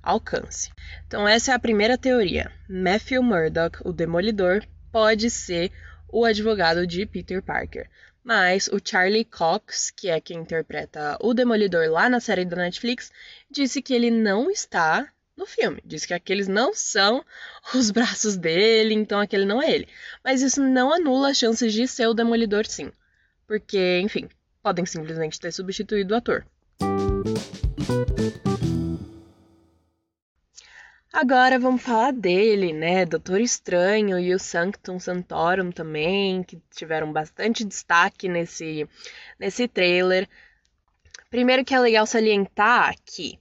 alcance. 0.02 0.70
Então 1.06 1.26
essa 1.26 1.52
é 1.52 1.54
a 1.54 1.58
primeira 1.58 1.98
teoria. 1.98 2.50
Matthew 2.68 3.22
Murdock, 3.22 3.78
o 3.84 3.92
Demolidor, 3.92 4.64
pode 4.92 5.30
ser 5.30 5.72
o 6.08 6.24
advogado 6.24 6.86
de 6.86 7.04
Peter 7.06 7.42
Parker. 7.42 7.88
Mas 8.22 8.66
o 8.68 8.80
Charlie 8.82 9.24
Cox, 9.24 9.92
que 9.92 10.08
é 10.08 10.20
quem 10.20 10.38
interpreta 10.38 11.16
o 11.20 11.32
Demolidor 11.32 11.88
lá 11.88 12.08
na 12.08 12.18
série 12.18 12.44
da 12.44 12.56
Netflix, 12.56 13.12
disse 13.48 13.80
que 13.80 13.94
ele 13.94 14.10
não 14.10 14.50
está 14.50 15.08
no 15.36 15.46
filme. 15.46 15.80
Disse 15.84 16.08
que 16.08 16.14
aqueles 16.14 16.48
não 16.48 16.74
são 16.74 17.24
os 17.74 17.90
braços 17.90 18.36
dele, 18.36 18.94
então 18.94 19.20
aquele 19.20 19.44
não 19.44 19.62
é 19.62 19.70
ele. 19.70 19.88
Mas 20.24 20.42
isso 20.42 20.60
não 20.62 20.92
anula 20.92 21.30
as 21.30 21.36
chances 21.36 21.72
de 21.72 21.86
ser 21.86 22.08
o 22.08 22.14
Demolidor, 22.14 22.66
sim. 22.66 22.90
Porque, 23.46 24.00
enfim, 24.00 24.28
podem 24.66 24.84
simplesmente 24.84 25.38
ter 25.38 25.52
substituído 25.52 26.12
o 26.12 26.16
ator. 26.16 26.44
Agora 31.12 31.56
vamos 31.56 31.82
falar 31.82 32.12
dele, 32.12 32.72
né? 32.72 33.06
Doutor 33.06 33.40
Estranho 33.40 34.18
e 34.18 34.34
o 34.34 34.40
Sanctum 34.40 34.98
Santorum 34.98 35.70
também, 35.70 36.42
que 36.42 36.60
tiveram 36.74 37.12
bastante 37.12 37.64
destaque 37.64 38.28
nesse, 38.28 38.88
nesse 39.38 39.68
trailer. 39.68 40.28
Primeiro 41.30 41.64
que 41.64 41.72
é 41.72 41.78
legal 41.78 42.04
salientar 42.04 42.96
que 43.04 43.38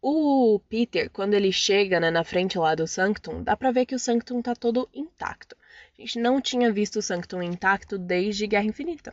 O 0.00 0.60
Peter, 0.68 1.10
quando 1.10 1.34
ele 1.34 1.50
chega 1.50 1.98
né, 1.98 2.08
na 2.08 2.22
frente 2.22 2.56
lá 2.56 2.76
do 2.76 2.86
Sanctum, 2.86 3.42
dá 3.42 3.56
pra 3.56 3.72
ver 3.72 3.84
que 3.84 3.96
o 3.96 3.98
Sanctum 3.98 4.40
tá 4.40 4.54
todo 4.54 4.88
intacto. 4.94 5.56
A 5.98 6.00
gente 6.00 6.20
não 6.20 6.40
tinha 6.40 6.72
visto 6.72 7.00
o 7.00 7.02
Sanctum 7.02 7.42
intacto 7.42 7.98
desde 7.98 8.46
Guerra 8.46 8.66
Infinita. 8.66 9.12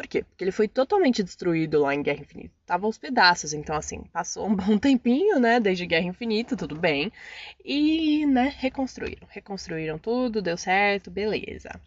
Por 0.00 0.06
quê? 0.06 0.22
Porque 0.22 0.42
ele 0.42 0.50
foi 0.50 0.66
totalmente 0.66 1.22
destruído 1.22 1.78
lá 1.78 1.94
em 1.94 2.02
Guerra 2.02 2.22
Infinita. 2.22 2.54
Tava 2.64 2.86
aos 2.86 2.96
pedaços, 2.96 3.52
então 3.52 3.76
assim, 3.76 4.02
passou 4.04 4.48
um 4.48 4.56
bom 4.56 4.78
tempinho, 4.78 5.38
né, 5.38 5.60
desde 5.60 5.84
Guerra 5.84 6.06
Infinita, 6.06 6.56
tudo 6.56 6.74
bem. 6.74 7.12
E, 7.62 8.24
né, 8.24 8.54
reconstruíram. 8.56 9.28
Reconstruíram 9.28 9.98
tudo, 9.98 10.40
deu 10.40 10.56
certo, 10.56 11.10
beleza. 11.10 11.78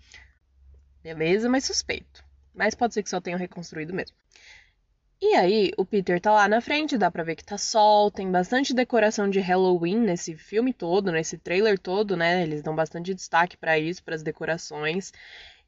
Beleza, 1.01 1.49
mas 1.49 1.65
suspeito. 1.65 2.23
Mas 2.53 2.75
pode 2.75 2.93
ser 2.93 3.01
que 3.01 3.09
só 3.09 3.19
tenham 3.19 3.39
reconstruído 3.39 3.95
mesmo. 3.95 4.15
E 5.19 5.33
aí, 5.33 5.71
o 5.75 5.83
Peter 5.83 6.21
tá 6.21 6.31
lá 6.33 6.47
na 6.47 6.61
frente, 6.61 6.99
dá 6.99 7.09
pra 7.09 7.23
ver 7.23 7.35
que 7.35 7.43
tá 7.43 7.57
sol, 7.57 8.11
tem 8.11 8.29
bastante 8.29 8.75
decoração 8.75 9.27
de 9.27 9.39
Halloween 9.39 9.97
nesse 9.97 10.35
filme 10.37 10.71
todo, 10.71 11.11
nesse 11.11 11.37
trailer 11.37 11.79
todo, 11.79 12.15
né? 12.15 12.43
Eles 12.43 12.61
dão 12.61 12.75
bastante 12.75 13.11
destaque 13.11 13.57
para 13.57 13.79
isso, 13.79 14.03
para 14.03 14.13
as 14.13 14.21
decorações. 14.21 15.11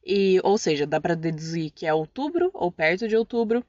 E, 0.08 0.40
ou 0.44 0.56
seja, 0.56 0.86
dá 0.86 1.00
para 1.00 1.16
deduzir 1.16 1.72
que 1.72 1.84
é 1.84 1.92
outubro 1.92 2.48
ou 2.54 2.70
perto 2.70 3.08
de 3.08 3.16
outubro. 3.16 3.64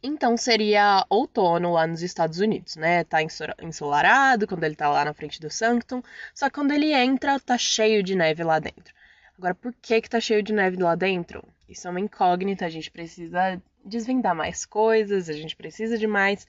Então 0.00 0.36
seria 0.36 1.04
outono 1.10 1.72
lá 1.72 1.86
nos 1.88 2.02
Estados 2.02 2.38
Unidos, 2.38 2.76
né? 2.76 3.02
Tá 3.02 3.18
ensolarado 3.60 4.46
quando 4.46 4.62
ele 4.62 4.76
tá 4.76 4.88
lá 4.88 5.04
na 5.04 5.12
frente 5.12 5.40
do 5.40 5.50
Sanctum, 5.50 6.02
só 6.32 6.48
que 6.48 6.54
quando 6.54 6.70
ele 6.72 6.92
entra 6.92 7.40
tá 7.40 7.58
cheio 7.58 8.00
de 8.02 8.14
neve 8.14 8.44
lá 8.44 8.60
dentro. 8.60 8.94
Agora, 9.36 9.54
por 9.54 9.74
que 9.74 10.00
que 10.00 10.08
tá 10.08 10.20
cheio 10.20 10.42
de 10.42 10.52
neve 10.52 10.76
lá 10.76 10.94
dentro? 10.94 11.42
Isso 11.68 11.88
é 11.88 11.90
uma 11.90 12.00
incógnita, 12.00 12.64
a 12.64 12.70
gente 12.70 12.90
precisa 12.90 13.60
desvendar 13.84 14.34
mais 14.34 14.64
coisas, 14.64 15.28
a 15.28 15.32
gente 15.32 15.56
precisa 15.56 15.98
de 15.98 16.06
mais 16.06 16.46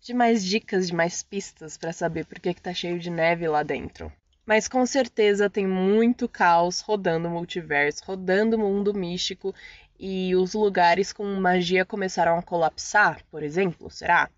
de 0.00 0.14
mais 0.14 0.44
dicas, 0.44 0.86
de 0.86 0.94
mais 0.94 1.22
pistas 1.22 1.76
para 1.76 1.92
saber 1.92 2.24
por 2.24 2.38
que, 2.38 2.54
que 2.54 2.62
tá 2.62 2.72
cheio 2.72 2.98
de 2.98 3.10
neve 3.10 3.46
lá 3.48 3.62
dentro. 3.62 4.10
Mas 4.46 4.68
com 4.68 4.84
certeza 4.84 5.48
tem 5.48 5.66
muito 5.66 6.28
caos 6.28 6.80
rodando 6.80 7.28
o 7.28 7.30
multiverso, 7.30 8.02
rodando 8.04 8.56
o 8.56 8.58
mundo 8.58 8.92
místico 8.92 9.54
e 9.98 10.34
os 10.36 10.54
lugares 10.54 11.12
com 11.12 11.24
magia 11.40 11.84
começaram 11.84 12.38
a 12.38 12.42
colapsar, 12.42 13.22
por 13.30 13.42
exemplo, 13.42 13.90
será? 13.90 14.28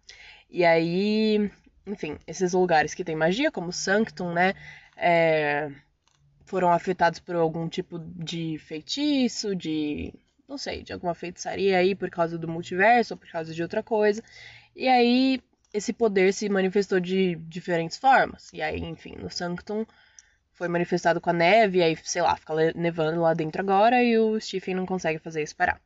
E 0.48 0.64
aí, 0.64 1.50
enfim, 1.86 2.18
esses 2.26 2.52
lugares 2.52 2.94
que 2.94 3.04
tem 3.04 3.16
magia, 3.16 3.50
como 3.50 3.72
Sanctum, 3.72 4.32
né, 4.32 4.54
é, 4.96 5.70
foram 6.44 6.70
afetados 6.72 7.18
por 7.18 7.34
algum 7.34 7.68
tipo 7.68 7.98
de 7.98 8.58
feitiço, 8.58 9.56
de 9.56 10.14
não 10.48 10.56
sei, 10.56 10.82
de 10.82 10.92
alguma 10.92 11.14
feitiçaria 11.14 11.78
aí 11.78 11.94
por 11.94 12.08
causa 12.08 12.38
do 12.38 12.46
multiverso 12.46 13.14
ou 13.14 13.18
por 13.18 13.28
causa 13.28 13.52
de 13.52 13.62
outra 13.62 13.82
coisa. 13.82 14.22
E 14.74 14.88
aí 14.88 15.40
esse 15.76 15.92
poder 15.92 16.32
se 16.32 16.48
manifestou 16.48 16.98
de 16.98 17.36
diferentes 17.36 17.98
formas. 17.98 18.50
E 18.52 18.62
aí, 18.62 18.80
enfim, 18.80 19.14
no 19.16 19.30
Sanctum 19.30 19.84
foi 20.52 20.68
manifestado 20.68 21.20
com 21.20 21.28
a 21.28 21.34
neve, 21.34 21.78
e 21.78 21.82
aí, 21.82 21.98
sei 22.02 22.22
lá, 22.22 22.34
fica 22.34 22.54
nevando 22.74 23.20
lá 23.20 23.34
dentro 23.34 23.60
agora 23.60 24.02
e 24.02 24.18
o 24.18 24.40
Stephen 24.40 24.74
não 24.74 24.86
consegue 24.86 25.18
fazer 25.18 25.42
isso 25.42 25.54
parar. 25.54 25.78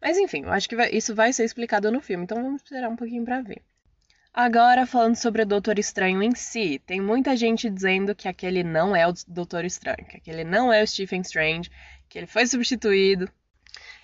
Mas 0.00 0.16
enfim, 0.18 0.42
eu 0.44 0.52
acho 0.52 0.68
que 0.68 0.76
vai, 0.76 0.90
isso 0.90 1.14
vai 1.14 1.32
ser 1.32 1.44
explicado 1.44 1.90
no 1.90 2.00
filme, 2.00 2.24
então 2.24 2.40
vamos 2.40 2.62
esperar 2.62 2.88
um 2.88 2.96
pouquinho 2.96 3.24
para 3.24 3.42
ver. 3.42 3.60
Agora, 4.32 4.86
falando 4.86 5.16
sobre 5.16 5.42
o 5.42 5.46
Doutor 5.46 5.78
Estranho 5.78 6.22
em 6.22 6.34
si, 6.34 6.80
tem 6.86 7.00
muita 7.00 7.36
gente 7.36 7.68
dizendo 7.68 8.14
que 8.14 8.28
aquele 8.28 8.62
não 8.62 8.94
é 8.94 9.06
o 9.06 9.12
Doutor 9.26 9.64
Estranho, 9.64 10.06
que 10.08 10.16
aquele 10.16 10.44
não 10.44 10.72
é 10.72 10.82
o 10.82 10.86
Stephen 10.86 11.20
Strange, 11.22 11.70
que 12.08 12.18
ele 12.18 12.26
foi 12.26 12.46
substituído, 12.46 13.28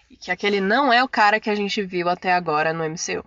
e 0.08 0.16
que 0.16 0.30
aquele 0.30 0.60
não 0.60 0.92
é 0.92 1.02
o 1.02 1.08
cara 1.08 1.38
que 1.38 1.50
a 1.50 1.54
gente 1.54 1.82
viu 1.82 2.08
até 2.08 2.32
agora 2.32 2.72
no 2.72 2.84
MCU. 2.84 3.24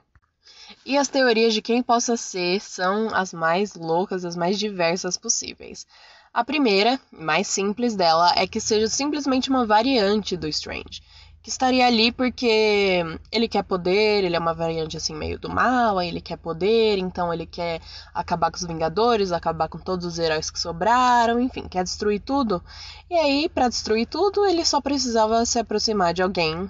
E 0.86 0.98
as 0.98 1.08
teorias 1.08 1.54
de 1.54 1.62
quem 1.62 1.82
possa 1.82 2.18
ser 2.18 2.60
são 2.60 3.08
as 3.16 3.34
mais 3.34 3.74
loucas, 3.74 4.26
as 4.26 4.36
mais 4.36 4.60
diversas 4.60 5.18
possíveis. 5.18 5.88
A 6.34 6.44
primeira, 6.44 7.00
mais 7.10 7.48
simples 7.48 7.96
dela, 7.96 8.34
é 8.36 8.46
que 8.46 8.60
seja 8.60 8.88
simplesmente 8.88 9.50
uma 9.50 9.66
variante 9.66 10.36
do 10.36 10.48
Strange. 10.48 11.02
Que 11.42 11.50
estaria 11.50 11.86
ali 11.88 12.12
porque 12.12 13.02
ele 13.32 13.48
quer 13.48 13.64
poder, 13.64 14.26
ele 14.26 14.36
é 14.36 14.40
uma 14.40 14.54
variante 14.54 14.98
assim 14.98 15.16
meio 15.16 15.40
do 15.40 15.50
mal, 15.50 16.00
aí 16.00 16.10
ele 16.10 16.20
quer 16.20 16.38
poder, 16.38 16.98
então 16.98 17.34
ele 17.34 17.46
quer 17.46 17.80
acabar 18.14 18.52
com 18.52 18.58
os 18.58 18.66
Vingadores, 18.66 19.32
acabar 19.32 19.70
com 19.70 19.78
todos 19.78 20.06
os 20.06 20.20
heróis 20.20 20.52
que 20.52 20.60
sobraram, 20.60 21.40
enfim, 21.40 21.68
quer 21.68 21.84
destruir 21.84 22.20
tudo. 22.20 22.62
E 23.10 23.16
aí, 23.16 23.48
para 23.48 23.70
destruir 23.70 24.08
tudo, 24.08 24.46
ele 24.46 24.66
só 24.66 24.82
precisava 24.82 25.46
se 25.46 25.60
aproximar 25.60 26.14
de 26.14 26.22
alguém 26.24 26.70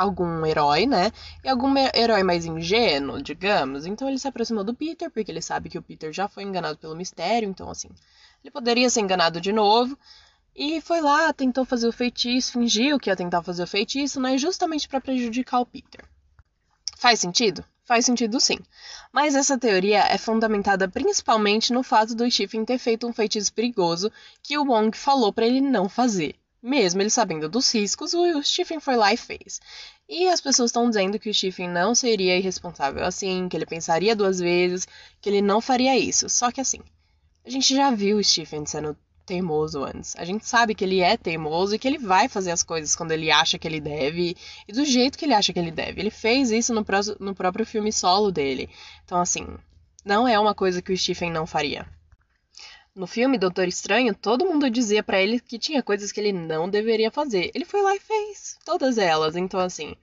algum 0.00 0.46
herói, 0.46 0.86
né? 0.86 1.12
E 1.44 1.48
algum 1.48 1.74
herói 1.94 2.22
mais 2.22 2.46
ingênuo, 2.46 3.22
digamos. 3.22 3.86
Então 3.86 4.08
ele 4.08 4.18
se 4.18 4.26
aproximou 4.26 4.64
do 4.64 4.74
Peter, 4.74 5.10
porque 5.10 5.30
ele 5.30 5.42
sabe 5.42 5.68
que 5.68 5.78
o 5.78 5.82
Peter 5.82 6.12
já 6.12 6.26
foi 6.26 6.42
enganado 6.42 6.78
pelo 6.78 6.96
mistério, 6.96 7.48
então 7.48 7.70
assim, 7.70 7.88
ele 8.42 8.50
poderia 8.50 8.88
ser 8.88 9.00
enganado 9.00 9.40
de 9.40 9.52
novo. 9.52 9.98
E 10.56 10.80
foi 10.80 11.00
lá, 11.00 11.32
tentou 11.32 11.64
fazer 11.64 11.86
o 11.86 11.92
feitiço, 11.92 12.52
fingiu 12.52 12.98
que 12.98 13.10
ia 13.10 13.16
tentar 13.16 13.42
fazer 13.42 13.62
o 13.62 13.66
feitiço, 13.66 14.20
né? 14.20 14.36
Justamente 14.36 14.88
para 14.88 15.00
prejudicar 15.00 15.60
o 15.60 15.66
Peter. 15.66 16.04
Faz 16.98 17.20
sentido? 17.20 17.64
Faz 17.84 18.04
sentido 18.04 18.38
sim. 18.40 18.58
Mas 19.12 19.34
essa 19.34 19.58
teoria 19.58 20.00
é 20.00 20.16
fundamentada 20.16 20.88
principalmente 20.88 21.72
no 21.72 21.82
fato 21.82 22.14
do 22.14 22.30
Stephen 22.30 22.64
ter 22.64 22.78
feito 22.78 23.06
um 23.06 23.12
feitiço 23.12 23.52
perigoso 23.52 24.10
que 24.42 24.56
o 24.56 24.64
Wong 24.64 24.96
falou 24.96 25.32
para 25.32 25.46
ele 25.46 25.60
não 25.60 25.88
fazer. 25.88 26.39
Mesmo 26.62 27.00
ele 27.00 27.10
sabendo 27.10 27.48
dos 27.48 27.72
riscos, 27.72 28.12
o 28.12 28.42
Stephen 28.42 28.80
foi 28.80 28.96
lá 28.96 29.12
e 29.12 29.16
fez. 29.16 29.60
E 30.08 30.28
as 30.28 30.40
pessoas 30.40 30.70
estão 30.70 30.88
dizendo 30.88 31.18
que 31.18 31.30
o 31.30 31.34
Stephen 31.34 31.68
não 31.68 31.94
seria 31.94 32.36
irresponsável 32.36 33.04
assim, 33.04 33.48
que 33.48 33.56
ele 33.56 33.64
pensaria 33.64 34.14
duas 34.14 34.38
vezes, 34.38 34.86
que 35.20 35.30
ele 35.30 35.40
não 35.40 35.60
faria 35.60 35.96
isso. 35.96 36.28
Só 36.28 36.50
que 36.50 36.60
assim, 36.60 36.80
a 37.44 37.50
gente 37.50 37.74
já 37.74 37.90
viu 37.90 38.18
o 38.18 38.24
Stephen 38.24 38.66
sendo 38.66 38.96
teimoso 39.24 39.84
antes. 39.84 40.16
A 40.16 40.24
gente 40.24 40.44
sabe 40.46 40.74
que 40.74 40.84
ele 40.84 41.00
é 41.00 41.16
teimoso 41.16 41.74
e 41.74 41.78
que 41.78 41.86
ele 41.86 41.98
vai 41.98 42.28
fazer 42.28 42.50
as 42.50 42.64
coisas 42.64 42.96
quando 42.96 43.12
ele 43.12 43.30
acha 43.30 43.58
que 43.58 43.68
ele 43.68 43.80
deve 43.80 44.36
e 44.66 44.72
do 44.72 44.84
jeito 44.84 45.16
que 45.16 45.24
ele 45.24 45.34
acha 45.34 45.52
que 45.52 45.58
ele 45.58 45.70
deve. 45.70 46.00
Ele 46.00 46.10
fez 46.10 46.50
isso 46.50 46.74
no, 46.74 46.84
no 47.20 47.34
próprio 47.34 47.64
filme 47.64 47.92
solo 47.92 48.32
dele. 48.32 48.68
Então, 49.04 49.20
assim, 49.20 49.46
não 50.04 50.26
é 50.26 50.38
uma 50.38 50.54
coisa 50.54 50.82
que 50.82 50.92
o 50.92 50.96
Stephen 50.96 51.30
não 51.30 51.46
faria. 51.46 51.86
No 52.94 53.06
filme 53.06 53.38
Doutor 53.38 53.68
Estranho, 53.68 54.14
todo 54.14 54.44
mundo 54.44 54.68
dizia 54.68 55.02
para 55.02 55.22
ele 55.22 55.38
que 55.38 55.58
tinha 55.58 55.82
coisas 55.82 56.10
que 56.10 56.18
ele 56.18 56.32
não 56.32 56.68
deveria 56.68 57.10
fazer. 57.10 57.50
Ele 57.54 57.64
foi 57.64 57.82
lá 57.82 57.94
e 57.94 58.00
fez 58.00 58.58
todas 58.64 58.98
elas. 58.98 59.36
Então, 59.36 59.60
assim, 59.60 59.94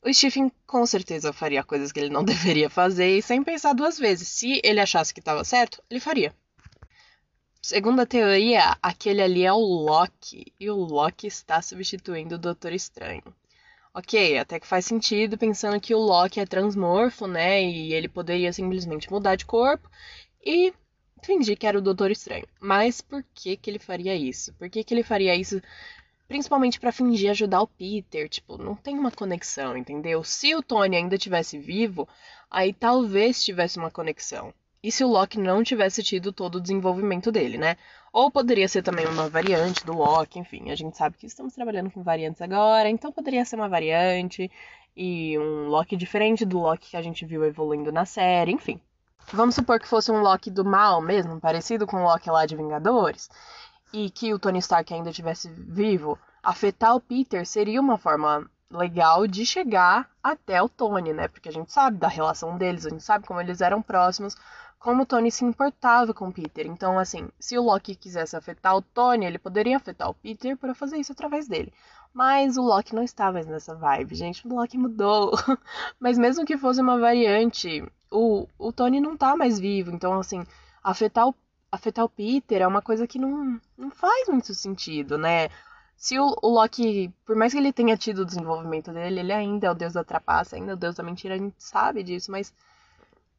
o 0.00 0.12
Stephen 0.12 0.50
com 0.66 0.86
certeza 0.86 1.32
faria 1.32 1.64
coisas 1.64 1.90
que 1.90 1.98
ele 1.98 2.10
não 2.10 2.22
deveria 2.24 2.70
fazer 2.70 3.18
e 3.18 3.22
sem 3.22 3.42
pensar 3.42 3.72
duas 3.72 3.98
vezes. 3.98 4.28
Se 4.28 4.60
ele 4.62 4.80
achasse 4.80 5.12
que 5.12 5.20
estava 5.20 5.44
certo, 5.44 5.82
ele 5.90 6.00
faria. 6.00 6.34
Segundo 7.60 8.00
a 8.00 8.06
teoria, 8.06 8.76
aquele 8.82 9.22
ali 9.22 9.44
é 9.44 9.52
o 9.52 9.58
Loki 9.58 10.52
e 10.58 10.68
o 10.70 10.76
Loki 10.76 11.26
está 11.26 11.62
substituindo 11.62 12.34
o 12.34 12.38
Doutor 12.38 12.72
Estranho. 12.72 13.22
Ok, 13.94 14.38
até 14.38 14.58
que 14.58 14.66
faz 14.66 14.86
sentido 14.86 15.36
pensando 15.36 15.80
que 15.80 15.94
o 15.94 15.98
Loki 15.98 16.40
é 16.40 16.46
transmorfo, 16.46 17.26
né? 17.26 17.62
E 17.62 17.92
ele 17.92 18.08
poderia 18.08 18.52
simplesmente 18.52 19.10
mudar 19.10 19.36
de 19.36 19.44
corpo 19.44 19.88
e 20.44 20.72
fingir 21.22 21.56
que 21.56 21.66
era 21.66 21.78
o 21.78 21.82
Doutor 21.82 22.10
Estranho. 22.10 22.46
Mas 22.60 23.00
por 23.00 23.24
que 23.34 23.56
que 23.56 23.70
ele 23.70 23.78
faria 23.78 24.14
isso? 24.14 24.52
Por 24.54 24.68
que 24.68 24.84
que 24.84 24.92
ele 24.92 25.02
faria 25.02 25.34
isso 25.34 25.60
principalmente 26.28 26.80
para 26.80 26.92
fingir 26.92 27.30
ajudar 27.30 27.62
o 27.62 27.66
Peter? 27.66 28.28
Tipo, 28.28 28.58
não 28.58 28.74
tem 28.74 28.98
uma 28.98 29.10
conexão, 29.10 29.76
entendeu? 29.76 30.24
Se 30.24 30.54
o 30.54 30.62
Tony 30.62 30.96
ainda 30.96 31.18
tivesse 31.18 31.58
vivo, 31.58 32.08
aí 32.50 32.72
talvez 32.72 33.44
tivesse 33.44 33.78
uma 33.78 33.90
conexão. 33.90 34.52
E 34.82 34.90
se 34.90 35.04
o 35.04 35.08
Loki 35.08 35.38
não 35.38 35.62
tivesse 35.62 36.02
tido 36.02 36.32
todo 36.32 36.56
o 36.56 36.60
desenvolvimento 36.60 37.30
dele, 37.30 37.56
né? 37.56 37.76
Ou 38.12 38.30
poderia 38.30 38.66
ser 38.66 38.82
também 38.82 39.06
uma 39.06 39.28
variante 39.28 39.86
do 39.86 39.92
Loki, 39.92 40.40
enfim, 40.40 40.70
a 40.70 40.74
gente 40.74 40.96
sabe 40.96 41.16
que 41.16 41.26
estamos 41.26 41.54
trabalhando 41.54 41.90
com 41.90 42.02
variantes 42.02 42.42
agora, 42.42 42.90
então 42.90 43.12
poderia 43.12 43.44
ser 43.44 43.56
uma 43.56 43.68
variante 43.68 44.50
e 44.96 45.38
um 45.38 45.68
Loki 45.68 45.96
diferente 45.96 46.44
do 46.44 46.58
Loki 46.58 46.90
que 46.90 46.96
a 46.96 47.02
gente 47.02 47.24
viu 47.24 47.44
evoluindo 47.44 47.92
na 47.92 48.04
série, 48.04 48.52
enfim. 48.52 48.80
Vamos 49.32 49.54
supor 49.54 49.78
que 49.78 49.88
fosse 49.88 50.10
um 50.10 50.20
Loki 50.20 50.50
do 50.50 50.64
mal 50.64 51.00
mesmo, 51.00 51.40
parecido 51.40 51.86
com 51.86 51.98
o 51.98 52.04
Loki 52.04 52.30
lá 52.30 52.46
de 52.46 52.56
Vingadores, 52.56 53.28
e 53.92 54.10
que 54.10 54.32
o 54.32 54.38
Tony 54.38 54.58
Stark 54.58 54.92
ainda 54.92 55.10
estivesse 55.10 55.48
vivo, 55.48 56.18
afetar 56.42 56.94
o 56.94 57.00
Peter 57.00 57.46
seria 57.46 57.80
uma 57.80 57.98
forma 57.98 58.50
legal 58.72 59.26
de 59.26 59.44
chegar 59.44 60.10
até 60.22 60.62
o 60.62 60.68
Tony, 60.68 61.12
né? 61.12 61.28
Porque 61.28 61.48
a 61.48 61.52
gente 61.52 61.72
sabe 61.72 61.98
da 61.98 62.08
relação 62.08 62.56
deles, 62.56 62.86
a 62.86 62.90
gente 62.90 63.02
sabe 63.02 63.26
como 63.26 63.40
eles 63.40 63.60
eram 63.60 63.82
próximos, 63.82 64.36
como 64.78 65.02
o 65.02 65.06
Tony 65.06 65.30
se 65.30 65.44
importava 65.44 66.12
com 66.12 66.28
o 66.28 66.32
Peter. 66.32 66.66
Então, 66.66 66.98
assim, 66.98 67.28
se 67.38 67.56
o 67.58 67.62
Loki 67.62 67.94
quisesse 67.94 68.36
afetar 68.36 68.76
o 68.76 68.82
Tony, 68.82 69.26
ele 69.26 69.38
poderia 69.38 69.76
afetar 69.76 70.08
o 70.10 70.14
Peter 70.14 70.56
para 70.56 70.74
fazer 70.74 70.96
isso 70.96 71.12
através 71.12 71.46
dele. 71.46 71.72
Mas 72.12 72.56
o 72.56 72.62
Loki 72.62 72.94
não 72.94 73.02
está 73.02 73.30
mais 73.30 73.46
nessa 73.46 73.74
vibe, 73.74 74.14
gente. 74.14 74.46
O 74.46 74.54
Loki 74.54 74.76
mudou. 74.76 75.32
Mas 76.00 76.18
mesmo 76.18 76.44
que 76.44 76.58
fosse 76.58 76.80
uma 76.80 76.98
variante, 76.98 77.84
o, 78.10 78.46
o 78.58 78.72
Tony 78.72 79.00
não 79.00 79.16
tá 79.16 79.36
mais 79.36 79.58
vivo, 79.58 79.90
então, 79.90 80.18
assim, 80.18 80.44
afetar 80.82 81.28
o, 81.28 81.34
afetar 81.70 82.04
o 82.04 82.08
Peter 82.08 82.60
é 82.62 82.66
uma 82.66 82.82
coisa 82.82 83.06
que 83.06 83.18
não, 83.18 83.60
não 83.76 83.90
faz 83.90 84.28
muito 84.28 84.54
sentido, 84.54 85.16
né? 85.16 85.48
Se 86.02 86.18
o, 86.18 86.36
o 86.42 86.48
Loki, 86.48 87.14
por 87.24 87.36
mais 87.36 87.52
que 87.52 87.60
ele 87.60 87.72
tenha 87.72 87.96
tido 87.96 88.22
o 88.22 88.24
desenvolvimento 88.24 88.92
dele, 88.92 89.20
ele 89.20 89.32
ainda 89.32 89.68
é 89.68 89.70
o 89.70 89.74
deus 89.74 89.92
da 89.92 90.02
trapaça, 90.02 90.56
ainda 90.56 90.72
é 90.72 90.74
o 90.74 90.76
deus 90.76 90.96
da 90.96 91.02
mentira, 91.04 91.36
a 91.36 91.38
gente 91.38 91.54
sabe 91.58 92.02
disso, 92.02 92.28
mas 92.32 92.52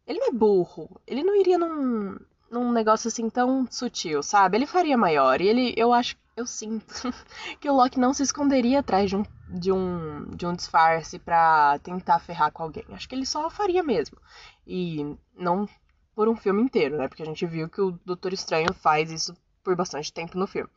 Ele 0.08 0.20
não 0.20 0.29
é 0.29 0.32
burro. 0.32 0.89
Ele 1.05 1.24
não 1.24 1.36
iria 1.36 1.58
num, 1.58 2.17
num 2.50 2.72
negócio 2.72 3.10
assim 3.10 3.29
tão 3.29 3.67
sutil, 3.70 4.24
sabe? 4.24 4.58
Ele 4.58 4.65
faria 4.65 4.98
maior. 4.98 5.41
E 5.41 5.48
ele, 5.50 5.74
eu 5.75 5.91
acho, 5.91 6.15
eu 6.38 6.46
sinto 6.48 7.13
que 7.60 7.70
o 7.70 7.74
Loki 7.75 8.00
não 8.00 8.13
se 8.13 8.24
esconderia 8.24 8.79
atrás 8.79 9.10
de 9.10 9.17
um, 9.17 9.25
de 9.50 9.72
um, 9.74 10.25
de 10.32 10.46
um 10.46 10.53
disfarce 10.53 11.20
para 11.20 11.79
tentar 11.79 12.20
ferrar 12.20 12.51
com 12.53 12.63
alguém. 12.63 12.86
Acho 12.91 13.10
que 13.10 13.15
ele 13.15 13.25
só 13.25 13.50
faria 13.50 13.84
mesmo. 13.84 14.17
E 14.65 15.17
não 15.38 15.67
por 16.15 16.29
um 16.29 16.36
filme 16.38 16.62
inteiro, 16.62 16.98
né? 16.98 17.10
Porque 17.10 17.24
a 17.24 17.25
gente 17.25 17.46
viu 17.46 17.67
que 17.67 17.82
o 17.82 18.00
Doutor 18.05 18.32
Estranho 18.32 18.74
faz 18.74 19.12
isso 19.12 19.36
por 19.63 19.75
bastante 19.75 20.13
tempo 20.13 20.38
no 20.38 20.48
filme. 20.48 20.70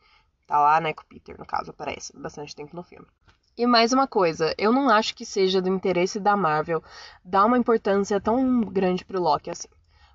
Tá 0.47 0.57
lá, 0.59 0.79
né, 0.79 0.93
com 0.93 1.03
o 1.03 1.05
Peter, 1.05 1.37
no 1.37 1.45
caso, 1.45 1.71
aparece 1.71 2.17
bastante 2.17 2.55
tempo 2.55 2.75
no 2.75 2.81
filme. 2.81 3.05
E 3.57 3.67
mais 3.67 3.91
uma 3.91 4.07
coisa, 4.07 4.55
eu 4.57 4.71
não 4.71 4.89
acho 4.89 5.13
que 5.13 5.25
seja 5.25 5.61
do 5.61 5.67
interesse 5.67 6.19
da 6.19 6.37
Marvel 6.37 6.81
dar 7.25 7.45
uma 7.45 7.57
importância 7.57 8.21
tão 8.21 8.61
grande 8.61 9.03
pro 9.03 9.21
Loki 9.21 9.49
assim. 9.49 9.67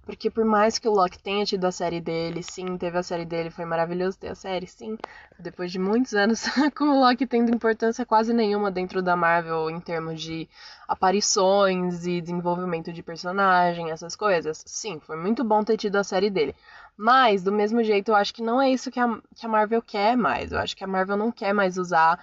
Porque 0.05 0.29
por 0.29 0.45
mais 0.45 0.79
que 0.79 0.89
o 0.89 0.93
Loki 0.93 1.17
tenha 1.19 1.45
tido 1.45 1.65
a 1.65 1.71
série 1.71 2.01
dele, 2.01 2.43
sim, 2.43 2.77
teve 2.77 2.99
a 2.99 3.03
série 3.05 3.25
dele, 3.25 3.51
foi 3.51 3.65
maravilhoso 3.65 4.19
ter 4.19 4.29
a 4.29 4.35
série, 4.35 4.67
sim. 4.67 4.99
Depois 5.39 5.71
de 5.71 5.79
muitos 5.79 6.13
anos 6.15 6.43
com 6.77 6.85
o 6.85 7.01
Loki 7.01 7.25
tendo 7.25 7.55
importância 7.55 8.05
quase 8.05 8.33
nenhuma 8.33 8.69
dentro 8.71 9.01
da 9.01 9.15
Marvel 9.15 9.71
em 9.71 9.79
termos 9.81 10.21
de 10.21 10.49
aparições 10.89 12.05
e 12.05 12.21
desenvolvimento 12.21 12.93
de 12.93 13.01
personagem, 13.03 13.91
essas 13.91 14.17
coisas. 14.17 14.63
Sim, 14.67 14.99
foi 14.99 15.17
muito 15.17 15.45
bom 15.45 15.63
ter 15.63 15.77
tido 15.77 15.97
a 15.97 16.05
série 16.05 16.31
dele. 16.31 16.55
Mas, 16.97 17.43
do 17.45 17.53
mesmo 17.53 17.83
jeito, 17.85 18.11
eu 18.11 18.17
acho 18.17 18.35
que 18.35 18.43
não 18.43 18.61
é 18.61 18.71
isso 18.71 18.91
que 18.91 18.99
a, 19.01 19.09
que 19.37 19.47
a 19.47 19.49
Marvel 19.49 19.81
quer 19.83 20.17
mais. 20.17 20.51
Eu 20.53 20.59
acho 20.59 20.77
que 20.77 20.83
a 20.85 20.87
Marvel 20.87 21.17
não 21.17 21.31
quer 21.31 21.53
mais 21.53 21.79
usar 21.79 22.19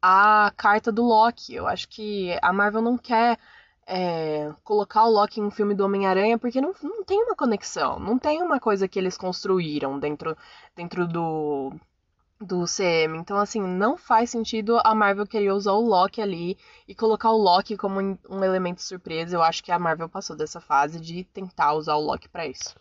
a 0.00 0.52
carta 0.56 0.92
do 0.92 1.02
Loki. 1.02 1.54
Eu 1.54 1.66
acho 1.66 1.88
que 1.88 2.36
a 2.42 2.52
Marvel 2.52 2.82
não 2.82 2.98
quer 2.98 3.38
é, 3.86 4.52
colocar 4.64 5.04
o 5.04 5.10
Loki 5.10 5.40
em 5.40 5.44
um 5.44 5.50
filme 5.50 5.74
do 5.74 5.84
Homem-Aranha, 5.84 6.38
porque 6.38 6.60
não, 6.60 6.74
não 6.82 7.04
tem 7.04 7.22
uma 7.22 7.34
conexão, 7.34 7.98
não 7.98 8.18
tem 8.18 8.42
uma 8.42 8.60
coisa 8.60 8.86
que 8.88 8.98
eles 8.98 9.16
construíram 9.16 9.98
dentro, 9.98 10.36
dentro 10.74 11.06
do, 11.06 11.72
do 12.40 12.64
CM. 12.64 13.18
Então, 13.18 13.36
assim, 13.36 13.60
não 13.60 13.96
faz 13.96 14.30
sentido 14.30 14.78
a 14.84 14.94
Marvel 14.94 15.26
querer 15.26 15.52
usar 15.52 15.72
o 15.72 15.80
Loki 15.80 16.20
ali 16.20 16.56
e 16.86 16.94
colocar 16.94 17.30
o 17.30 17.36
Loki 17.36 17.76
como 17.76 18.00
um 18.00 18.44
elemento 18.44 18.82
surpresa. 18.82 19.36
Eu 19.36 19.42
acho 19.42 19.62
que 19.62 19.72
a 19.72 19.78
Marvel 19.78 20.08
passou 20.08 20.36
dessa 20.36 20.60
fase 20.60 21.00
de 21.00 21.24
tentar 21.24 21.74
usar 21.74 21.94
o 21.96 22.04
Loki 22.04 22.28
para 22.28 22.46
isso. 22.46 22.74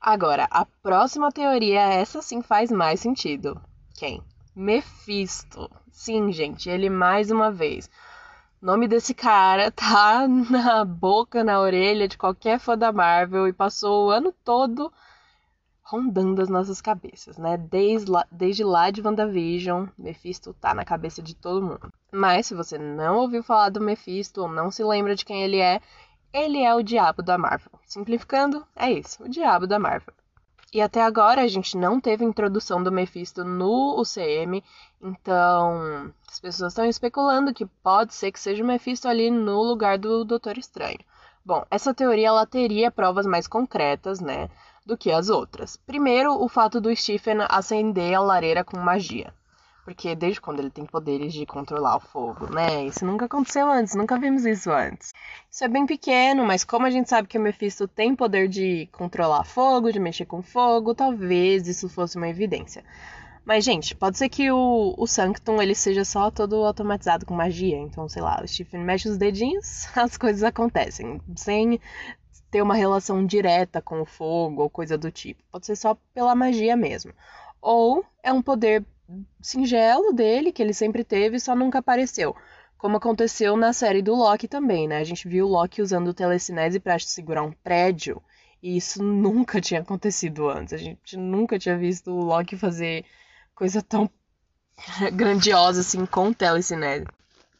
Agora, 0.00 0.46
a 0.50 0.64
próxima 0.64 1.32
teoria, 1.32 1.80
essa 1.80 2.22
sim 2.22 2.40
faz 2.40 2.70
mais 2.70 3.00
sentido. 3.00 3.60
Quem? 3.96 4.22
Mephisto. 4.54 5.70
Sim, 5.90 6.30
gente, 6.32 6.70
ele 6.70 6.88
mais 6.88 7.30
uma 7.30 7.50
vez 7.50 7.90
o 8.60 8.66
nome 8.66 8.88
desse 8.88 9.14
cara 9.14 9.70
tá 9.72 10.26
na 10.28 10.84
boca, 10.84 11.44
na 11.44 11.60
orelha 11.60 12.08
de 12.08 12.18
qualquer 12.18 12.58
fã 12.58 12.76
da 12.76 12.92
Marvel 12.92 13.48
e 13.48 13.52
passou 13.52 14.06
o 14.06 14.10
ano 14.10 14.32
todo 14.44 14.92
rondando 15.88 16.42
as 16.42 16.50
nossas 16.50 16.82
cabeças, 16.82 17.38
né? 17.38 17.56
Desde 17.56 18.10
lá, 18.10 18.26
desde 18.30 18.62
lá 18.62 18.90
de 18.90 19.00
WandaVision, 19.00 19.86
Mephisto 19.96 20.52
tá 20.52 20.74
na 20.74 20.84
cabeça 20.84 21.22
de 21.22 21.34
todo 21.34 21.64
mundo. 21.64 21.90
Mas 22.12 22.46
se 22.46 22.54
você 22.54 22.76
não 22.76 23.16
ouviu 23.16 23.42
falar 23.42 23.70
do 23.70 23.80
Mephisto 23.80 24.42
ou 24.42 24.48
não 24.48 24.70
se 24.70 24.84
lembra 24.84 25.14
de 25.14 25.24
quem 25.24 25.42
ele 25.42 25.58
é, 25.58 25.80
ele 26.30 26.62
é 26.62 26.74
o 26.74 26.82
diabo 26.82 27.22
da 27.22 27.38
Marvel. 27.38 27.72
Simplificando, 27.86 28.66
é 28.76 28.92
isso, 28.92 29.24
o 29.24 29.28
diabo 29.30 29.66
da 29.66 29.78
Marvel. 29.78 30.12
E 30.74 30.82
até 30.82 31.00
agora 31.00 31.40
a 31.40 31.48
gente 31.48 31.74
não 31.78 31.98
teve 31.98 32.22
introdução 32.22 32.82
do 32.82 32.92
Mephisto 32.92 33.42
no 33.42 33.98
UCM, 33.98 34.62
então 35.02 36.12
as 36.28 36.40
pessoas 36.40 36.72
estão 36.72 36.84
especulando 36.84 37.54
que 37.54 37.66
pode 37.66 38.14
ser 38.14 38.32
que 38.32 38.40
seja 38.40 38.62
o 38.62 38.66
Mephisto 38.66 39.08
ali 39.08 39.30
no 39.30 39.62
lugar 39.62 39.98
do 39.98 40.24
Doutor 40.24 40.58
Estranho. 40.58 40.98
Bom, 41.44 41.64
essa 41.70 41.94
teoria 41.94 42.28
ela 42.28 42.46
teria 42.46 42.90
provas 42.90 43.24
mais 43.24 43.46
concretas, 43.46 44.20
né, 44.20 44.50
do 44.84 44.96
que 44.96 45.10
as 45.10 45.28
outras. 45.28 45.76
Primeiro, 45.76 46.32
o 46.32 46.48
fato 46.48 46.80
do 46.80 46.94
Stephen 46.94 47.38
acender 47.48 48.14
a 48.14 48.20
lareira 48.20 48.62
com 48.62 48.78
magia. 48.78 49.32
Porque 49.88 50.14
desde 50.14 50.38
quando 50.38 50.60
ele 50.60 50.68
tem 50.68 50.84
poderes 50.84 51.32
de 51.32 51.46
controlar 51.46 51.96
o 51.96 52.00
fogo, 52.00 52.52
né? 52.52 52.84
Isso 52.84 53.06
nunca 53.06 53.24
aconteceu 53.24 53.66
antes, 53.72 53.94
nunca 53.94 54.18
vimos 54.18 54.44
isso 54.44 54.70
antes. 54.70 55.14
Isso 55.50 55.64
é 55.64 55.68
bem 55.68 55.86
pequeno, 55.86 56.44
mas 56.44 56.62
como 56.62 56.84
a 56.84 56.90
gente 56.90 57.08
sabe 57.08 57.26
que 57.26 57.38
o 57.38 57.40
Mephisto 57.40 57.88
tem 57.88 58.14
poder 58.14 58.48
de 58.48 58.86
controlar 58.92 59.44
fogo, 59.44 59.90
de 59.90 59.98
mexer 59.98 60.26
com 60.26 60.42
fogo, 60.42 60.94
talvez 60.94 61.66
isso 61.66 61.88
fosse 61.88 62.18
uma 62.18 62.28
evidência. 62.28 62.84
Mas, 63.48 63.64
gente, 63.64 63.96
pode 63.96 64.18
ser 64.18 64.28
que 64.28 64.52
o, 64.52 64.94
o 64.98 65.06
Sanctum 65.06 65.62
ele 65.62 65.74
seja 65.74 66.04
só 66.04 66.30
todo 66.30 66.56
automatizado 66.66 67.24
com 67.24 67.32
magia. 67.32 67.78
Então, 67.78 68.06
sei 68.06 68.20
lá, 68.20 68.42
o 68.44 68.46
Stephen 68.46 68.82
mexe 68.82 69.08
os 69.08 69.16
dedinhos, 69.16 69.86
as 69.96 70.18
coisas 70.18 70.42
acontecem. 70.42 71.18
Sem 71.34 71.80
ter 72.50 72.60
uma 72.60 72.74
relação 72.74 73.24
direta 73.24 73.80
com 73.80 74.02
o 74.02 74.04
fogo 74.04 74.60
ou 74.60 74.68
coisa 74.68 74.98
do 74.98 75.10
tipo. 75.10 75.42
Pode 75.50 75.64
ser 75.64 75.76
só 75.76 75.96
pela 76.12 76.34
magia 76.34 76.76
mesmo. 76.76 77.10
Ou 77.58 78.04
é 78.22 78.30
um 78.30 78.42
poder 78.42 78.84
singelo 79.40 80.12
dele, 80.12 80.52
que 80.52 80.62
ele 80.62 80.74
sempre 80.74 81.02
teve, 81.02 81.40
só 81.40 81.56
nunca 81.56 81.78
apareceu. 81.78 82.36
Como 82.76 82.98
aconteceu 82.98 83.56
na 83.56 83.72
série 83.72 84.02
do 84.02 84.14
Loki 84.14 84.46
também, 84.46 84.86
né? 84.86 84.98
A 84.98 85.04
gente 85.04 85.26
viu 85.26 85.46
o 85.46 85.50
Loki 85.50 85.80
usando 85.80 86.12
telecinese 86.12 86.78
para 86.78 86.98
segurar 86.98 87.44
um 87.44 87.52
prédio, 87.52 88.22
e 88.62 88.76
isso 88.76 89.02
nunca 89.02 89.58
tinha 89.58 89.80
acontecido 89.80 90.50
antes. 90.50 90.74
A 90.74 90.76
gente 90.76 91.16
nunca 91.16 91.58
tinha 91.58 91.78
visto 91.78 92.10
o 92.10 92.22
Loki 92.22 92.54
fazer 92.54 93.06
coisa 93.58 93.82
tão 93.82 94.08
grandiosa 95.12 95.80
assim 95.80 96.06
com 96.06 96.32
telecinese. 96.32 97.06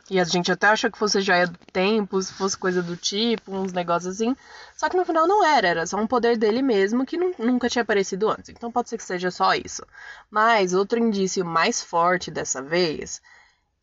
E 0.08 0.18
a 0.18 0.24
gente 0.24 0.50
até 0.50 0.68
achou 0.68 0.90
que 0.90 0.96
fosse 0.96 1.20
joia 1.20 1.46
do 1.46 1.58
tempo, 1.70 2.22
se 2.22 2.32
fosse 2.32 2.56
coisa 2.56 2.82
do 2.82 2.96
tipo, 2.96 3.54
uns 3.54 3.72
negócios 3.72 4.14
assim. 4.14 4.34
Só 4.74 4.88
que 4.88 4.96
no 4.96 5.04
final 5.04 5.26
não 5.26 5.44
era, 5.44 5.68
era 5.68 5.86
só 5.86 5.98
um 5.98 6.06
poder 6.06 6.38
dele 6.38 6.62
mesmo 6.62 7.04
que 7.04 7.18
nunca 7.18 7.68
tinha 7.68 7.82
aparecido 7.82 8.30
antes. 8.30 8.48
Então 8.48 8.72
pode 8.72 8.88
ser 8.88 8.96
que 8.96 9.04
seja 9.04 9.30
só 9.30 9.54
isso. 9.54 9.84
Mas 10.30 10.72
outro 10.72 10.98
indício 10.98 11.44
mais 11.44 11.82
forte 11.82 12.30
dessa 12.30 12.62
vez, 12.62 13.20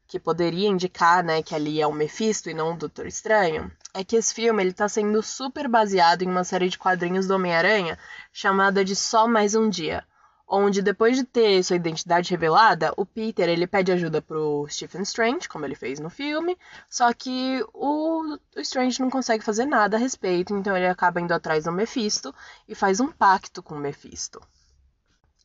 que 0.07 0.19
poderia 0.19 0.69
indicar, 0.69 1.23
né, 1.23 1.43
que 1.43 1.53
ali 1.53 1.79
é 1.79 1.85
o 1.85 1.93
Mephisto 1.93 2.49
e 2.49 2.55
não 2.55 2.73
o 2.73 2.77
Doutor 2.77 3.05
Estranho, 3.05 3.71
é 3.93 4.03
que 4.03 4.15
esse 4.15 4.33
filme 4.33 4.63
ele 4.63 4.73
tá 4.73 4.89
sendo 4.89 5.21
super 5.21 5.67
baseado 5.67 6.23
em 6.23 6.29
uma 6.29 6.43
série 6.43 6.69
de 6.69 6.79
quadrinhos 6.79 7.27
do 7.27 7.35
Homem-Aranha 7.35 7.99
chamada 8.33 8.83
de 8.83 8.95
Só 8.95 9.27
Mais 9.27 9.53
Um 9.53 9.69
Dia 9.69 10.03
onde 10.47 10.81
depois 10.81 11.17
de 11.17 11.23
ter 11.23 11.63
sua 11.63 11.75
identidade 11.75 12.29
revelada, 12.29 12.93
o 12.97 13.05
Peter 13.05 13.49
ele 13.49 13.67
pede 13.67 13.91
ajuda 13.91 14.21
pro 14.21 14.67
Stephen 14.69 15.01
Strange, 15.01 15.49
como 15.49 15.65
ele 15.65 15.75
fez 15.75 15.99
no 15.99 16.09
filme, 16.09 16.57
só 16.89 17.11
que 17.13 17.65
o, 17.73 18.37
o 18.55 18.61
Strange 18.61 19.01
não 19.01 19.09
consegue 19.09 19.43
fazer 19.43 19.65
nada 19.65 19.97
a 19.97 19.99
respeito, 19.99 20.55
então 20.55 20.75
ele 20.75 20.87
acaba 20.87 21.19
indo 21.19 21.33
atrás 21.33 21.63
do 21.65 21.71
Mephisto 21.71 22.33
e 22.67 22.75
faz 22.75 22.99
um 22.99 23.11
pacto 23.11 23.63
com 23.63 23.75
o 23.75 23.79
Mephisto. 23.79 24.39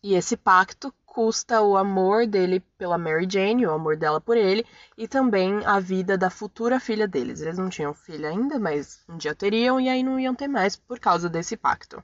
E 0.02 0.14
esse 0.14 0.36
pacto 0.36 0.94
custa 1.04 1.60
o 1.60 1.76
amor 1.76 2.26
dele 2.26 2.60
pela 2.78 2.96
Mary 2.96 3.26
Jane, 3.28 3.66
o 3.66 3.72
amor 3.72 3.96
dela 3.96 4.20
por 4.20 4.36
ele, 4.36 4.64
e 4.96 5.06
também 5.06 5.64
a 5.66 5.78
vida 5.78 6.16
da 6.16 6.30
futura 6.30 6.80
filha 6.80 7.06
deles. 7.06 7.40
Eles 7.40 7.58
não 7.58 7.68
tinham 7.68 7.92
filha 7.92 8.30
ainda, 8.30 8.58
mas 8.58 9.04
um 9.08 9.18
dia 9.18 9.34
teriam, 9.34 9.78
e 9.78 9.88
aí 9.88 10.02
não 10.02 10.18
iam 10.18 10.34
ter 10.34 10.48
mais 10.48 10.76
por 10.76 10.98
causa 10.98 11.28
desse 11.28 11.56
pacto. 11.56 12.02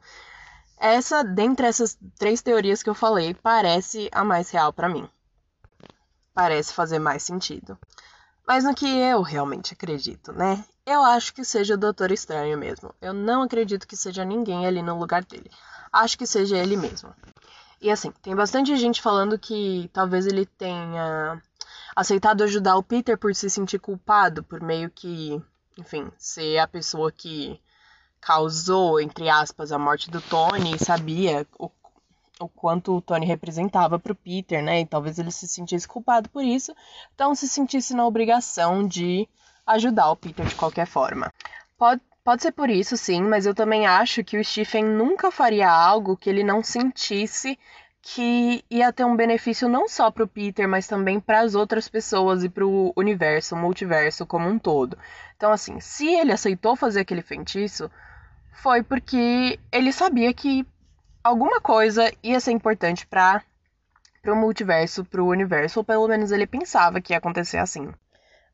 Essa, 0.78 1.22
dentre 1.24 1.66
essas 1.66 1.98
três 2.18 2.42
teorias 2.42 2.82
que 2.82 2.90
eu 2.90 2.94
falei, 2.94 3.34
parece 3.34 4.08
a 4.12 4.22
mais 4.22 4.50
real 4.50 4.72
para 4.72 4.88
mim. 4.88 5.08
Parece 6.34 6.72
fazer 6.72 6.98
mais 6.98 7.22
sentido. 7.22 7.78
Mas 8.46 8.62
no 8.62 8.74
que 8.74 8.86
eu 8.86 9.22
realmente 9.22 9.72
acredito, 9.72 10.32
né? 10.32 10.64
Eu 10.84 11.02
acho 11.02 11.34
que 11.34 11.44
seja 11.44 11.74
o 11.74 11.78
Doutor 11.78 12.12
Estranho 12.12 12.56
mesmo. 12.56 12.94
Eu 13.00 13.12
não 13.12 13.42
acredito 13.42 13.88
que 13.88 13.96
seja 13.96 14.24
ninguém 14.24 14.66
ali 14.66 14.82
no 14.82 14.98
lugar 14.98 15.24
dele. 15.24 15.50
Acho 15.92 16.16
que 16.16 16.26
seja 16.26 16.56
ele 16.56 16.76
mesmo. 16.76 17.12
E 17.80 17.90
assim, 17.90 18.12
tem 18.22 18.36
bastante 18.36 18.76
gente 18.76 19.02
falando 19.02 19.38
que 19.38 19.90
talvez 19.92 20.26
ele 20.26 20.46
tenha 20.46 21.42
aceitado 21.94 22.44
ajudar 22.44 22.76
o 22.76 22.82
Peter 22.82 23.18
por 23.18 23.34
se 23.34 23.50
sentir 23.50 23.78
culpado, 23.78 24.44
por 24.44 24.60
meio 24.60 24.90
que, 24.90 25.42
enfim, 25.76 26.10
ser 26.16 26.58
a 26.58 26.68
pessoa 26.68 27.10
que 27.10 27.60
causou, 28.26 29.00
entre 29.00 29.28
aspas, 29.30 29.70
a 29.70 29.78
morte 29.78 30.10
do 30.10 30.20
Tony 30.20 30.74
e 30.74 30.84
sabia 30.84 31.46
o, 31.56 31.70
o 32.40 32.48
quanto 32.48 32.96
o 32.96 33.00
Tony 33.00 33.24
representava 33.24 34.00
para 34.00 34.12
o 34.12 34.16
Peter, 34.16 34.60
né? 34.60 34.80
E 34.80 34.86
talvez 34.86 35.20
ele 35.20 35.30
se 35.30 35.46
sentisse 35.46 35.86
culpado 35.86 36.28
por 36.28 36.42
isso, 36.42 36.74
então 37.14 37.36
se 37.36 37.46
sentisse 37.46 37.94
na 37.94 38.04
obrigação 38.04 38.84
de 38.84 39.28
ajudar 39.64 40.10
o 40.10 40.16
Peter 40.16 40.44
de 40.44 40.56
qualquer 40.56 40.88
forma. 40.88 41.32
Pode, 41.78 42.02
pode 42.24 42.42
ser 42.42 42.50
por 42.50 42.68
isso, 42.68 42.96
sim, 42.96 43.22
mas 43.22 43.46
eu 43.46 43.54
também 43.54 43.86
acho 43.86 44.24
que 44.24 44.36
o 44.36 44.44
Stephen 44.44 44.84
nunca 44.84 45.30
faria 45.30 45.70
algo 45.70 46.16
que 46.16 46.28
ele 46.28 46.42
não 46.42 46.64
sentisse 46.64 47.56
que 48.02 48.64
ia 48.68 48.92
ter 48.92 49.04
um 49.04 49.14
benefício 49.14 49.68
não 49.68 49.88
só 49.88 50.10
para 50.10 50.24
o 50.24 50.28
Peter, 50.28 50.68
mas 50.68 50.88
também 50.88 51.20
para 51.20 51.40
as 51.40 51.54
outras 51.54 51.88
pessoas 51.88 52.42
e 52.42 52.48
para 52.48 52.66
o 52.66 52.92
universo, 52.96 53.54
o 53.54 53.58
multiverso 53.58 54.26
como 54.26 54.48
um 54.48 54.58
todo. 54.58 54.98
Então, 55.36 55.52
assim, 55.52 55.78
se 55.78 56.08
ele 56.08 56.32
aceitou 56.32 56.74
fazer 56.74 57.00
aquele 57.00 57.22
feitiço, 57.22 57.88
foi 58.56 58.82
porque 58.82 59.58
ele 59.70 59.92
sabia 59.92 60.32
que 60.32 60.66
alguma 61.22 61.60
coisa 61.60 62.12
ia 62.22 62.40
ser 62.40 62.52
importante 62.52 63.06
para 63.06 63.42
o 64.26 64.34
multiverso, 64.34 65.04
para 65.04 65.22
o 65.22 65.28
universo, 65.28 65.80
ou 65.80 65.84
pelo 65.84 66.08
menos 66.08 66.32
ele 66.32 66.46
pensava 66.46 67.00
que 67.00 67.12
ia 67.12 67.18
acontecer 67.18 67.58
assim. 67.58 67.92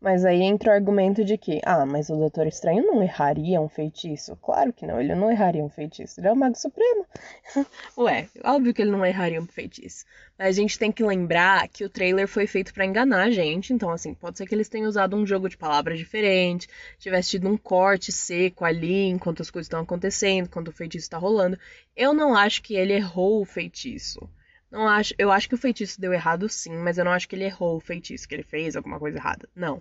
Mas 0.02 0.24
aí 0.24 0.42
entra 0.42 0.72
o 0.72 0.74
argumento 0.74 1.24
de 1.24 1.38
que, 1.38 1.60
ah, 1.64 1.86
mas 1.86 2.10
o 2.10 2.16
Doutor 2.16 2.48
Estranho 2.48 2.84
não 2.84 3.00
erraria 3.00 3.60
um 3.60 3.68
feitiço. 3.68 4.36
Claro 4.42 4.72
que 4.72 4.84
não, 4.84 5.00
ele 5.00 5.14
não 5.14 5.30
erraria 5.30 5.62
um 5.62 5.68
feitiço. 5.68 6.18
Ele 6.18 6.26
é 6.26 6.32
o 6.32 6.34
Mago 6.34 6.58
Supremo. 6.58 7.06
Ué, 7.96 8.28
óbvio 8.42 8.74
que 8.74 8.82
ele 8.82 8.90
não 8.90 9.06
erraria 9.06 9.40
um 9.40 9.46
feitiço. 9.46 10.04
Mas 10.36 10.48
a 10.48 10.60
gente 10.60 10.76
tem 10.76 10.90
que 10.90 11.04
lembrar 11.04 11.68
que 11.68 11.84
o 11.84 11.88
trailer 11.88 12.26
foi 12.26 12.48
feito 12.48 12.74
para 12.74 12.84
enganar 12.84 13.28
a 13.28 13.30
gente. 13.30 13.72
Então, 13.72 13.90
assim, 13.90 14.12
pode 14.12 14.38
ser 14.38 14.44
que 14.44 14.52
eles 14.52 14.68
tenham 14.68 14.88
usado 14.88 15.16
um 15.16 15.24
jogo 15.24 15.48
de 15.48 15.56
palavras 15.56 15.96
diferente, 15.96 16.66
tivesse 16.98 17.30
tido 17.30 17.48
um 17.48 17.56
corte 17.56 18.10
seco 18.10 18.64
ali 18.64 19.06
enquanto 19.06 19.40
as 19.40 19.52
coisas 19.52 19.66
estão 19.66 19.82
acontecendo, 19.82 20.46
enquanto 20.46 20.66
o 20.66 20.72
feitiço 20.72 21.04
está 21.04 21.16
rolando. 21.16 21.56
Eu 21.96 22.12
não 22.12 22.34
acho 22.34 22.60
que 22.60 22.74
ele 22.74 22.92
errou 22.92 23.40
o 23.40 23.44
feitiço. 23.44 24.28
Não 24.68 24.88
acho, 24.88 25.14
eu 25.16 25.30
acho 25.30 25.48
que 25.48 25.54
o 25.54 25.58
feitiço 25.58 26.00
deu 26.00 26.12
errado 26.12 26.48
sim, 26.48 26.76
mas 26.76 26.98
eu 26.98 27.04
não 27.04 27.12
acho 27.12 27.28
que 27.28 27.36
ele 27.36 27.44
errou 27.44 27.76
o 27.76 27.80
feitiço, 27.80 28.26
que 28.26 28.34
ele 28.34 28.42
fez 28.42 28.74
alguma 28.74 28.98
coisa 28.98 29.16
errada. 29.18 29.48
Não 29.54 29.80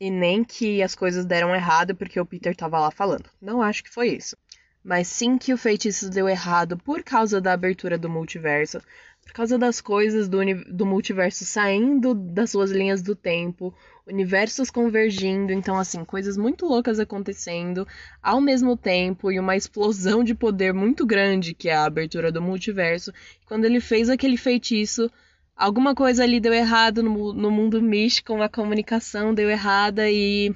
e 0.00 0.10
nem 0.10 0.44
que 0.44 0.82
as 0.82 0.94
coisas 0.94 1.24
deram 1.24 1.54
errado 1.54 1.94
porque 1.94 2.18
o 2.18 2.26
Peter 2.26 2.52
estava 2.52 2.78
lá 2.78 2.90
falando. 2.90 3.28
Não 3.40 3.62
acho 3.62 3.84
que 3.84 3.90
foi 3.90 4.08
isso. 4.08 4.36
Mas 4.82 5.08
sim 5.08 5.38
que 5.38 5.52
o 5.52 5.58
feitiço 5.58 6.10
deu 6.10 6.28
errado 6.28 6.76
por 6.76 7.02
causa 7.02 7.40
da 7.40 7.52
abertura 7.52 7.96
do 7.96 8.10
multiverso, 8.10 8.80
por 9.24 9.32
causa 9.32 9.58
das 9.58 9.80
coisas 9.80 10.28
do, 10.28 10.38
do 10.70 10.84
multiverso 10.84 11.44
saindo 11.44 12.14
das 12.14 12.50
suas 12.50 12.70
linhas 12.70 13.00
do 13.00 13.16
tempo, 13.16 13.74
universos 14.06 14.70
convergindo, 14.70 15.52
então 15.52 15.78
assim, 15.78 16.04
coisas 16.04 16.36
muito 16.36 16.66
loucas 16.66 17.00
acontecendo 17.00 17.88
ao 18.22 18.40
mesmo 18.40 18.76
tempo 18.76 19.32
e 19.32 19.40
uma 19.40 19.56
explosão 19.56 20.22
de 20.22 20.34
poder 20.34 20.74
muito 20.74 21.06
grande 21.06 21.54
que 21.54 21.70
é 21.70 21.74
a 21.74 21.86
abertura 21.86 22.30
do 22.30 22.42
multiverso. 22.42 23.12
Quando 23.46 23.64
ele 23.64 23.80
fez 23.80 24.10
aquele 24.10 24.36
feitiço, 24.36 25.10
alguma 25.56 25.94
coisa 25.94 26.22
ali 26.22 26.40
deu 26.40 26.52
errado 26.52 27.02
no, 27.02 27.32
no 27.32 27.50
mundo 27.50 27.80
místico, 27.80 28.34
uma 28.34 28.48
comunicação 28.48 29.34
deu 29.34 29.48
errada 29.50 30.10
e 30.10 30.54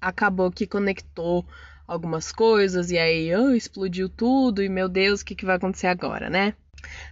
acabou 0.00 0.50
que 0.50 0.66
conectou 0.66 1.44
algumas 1.86 2.32
coisas 2.32 2.90
e 2.90 2.98
aí 2.98 3.34
oh, 3.34 3.52
explodiu 3.52 4.08
tudo 4.08 4.62
e 4.62 4.68
meu 4.68 4.88
Deus, 4.88 5.20
o 5.20 5.24
que, 5.24 5.34
que 5.34 5.46
vai 5.46 5.56
acontecer 5.56 5.86
agora, 5.86 6.28
né? 6.28 6.54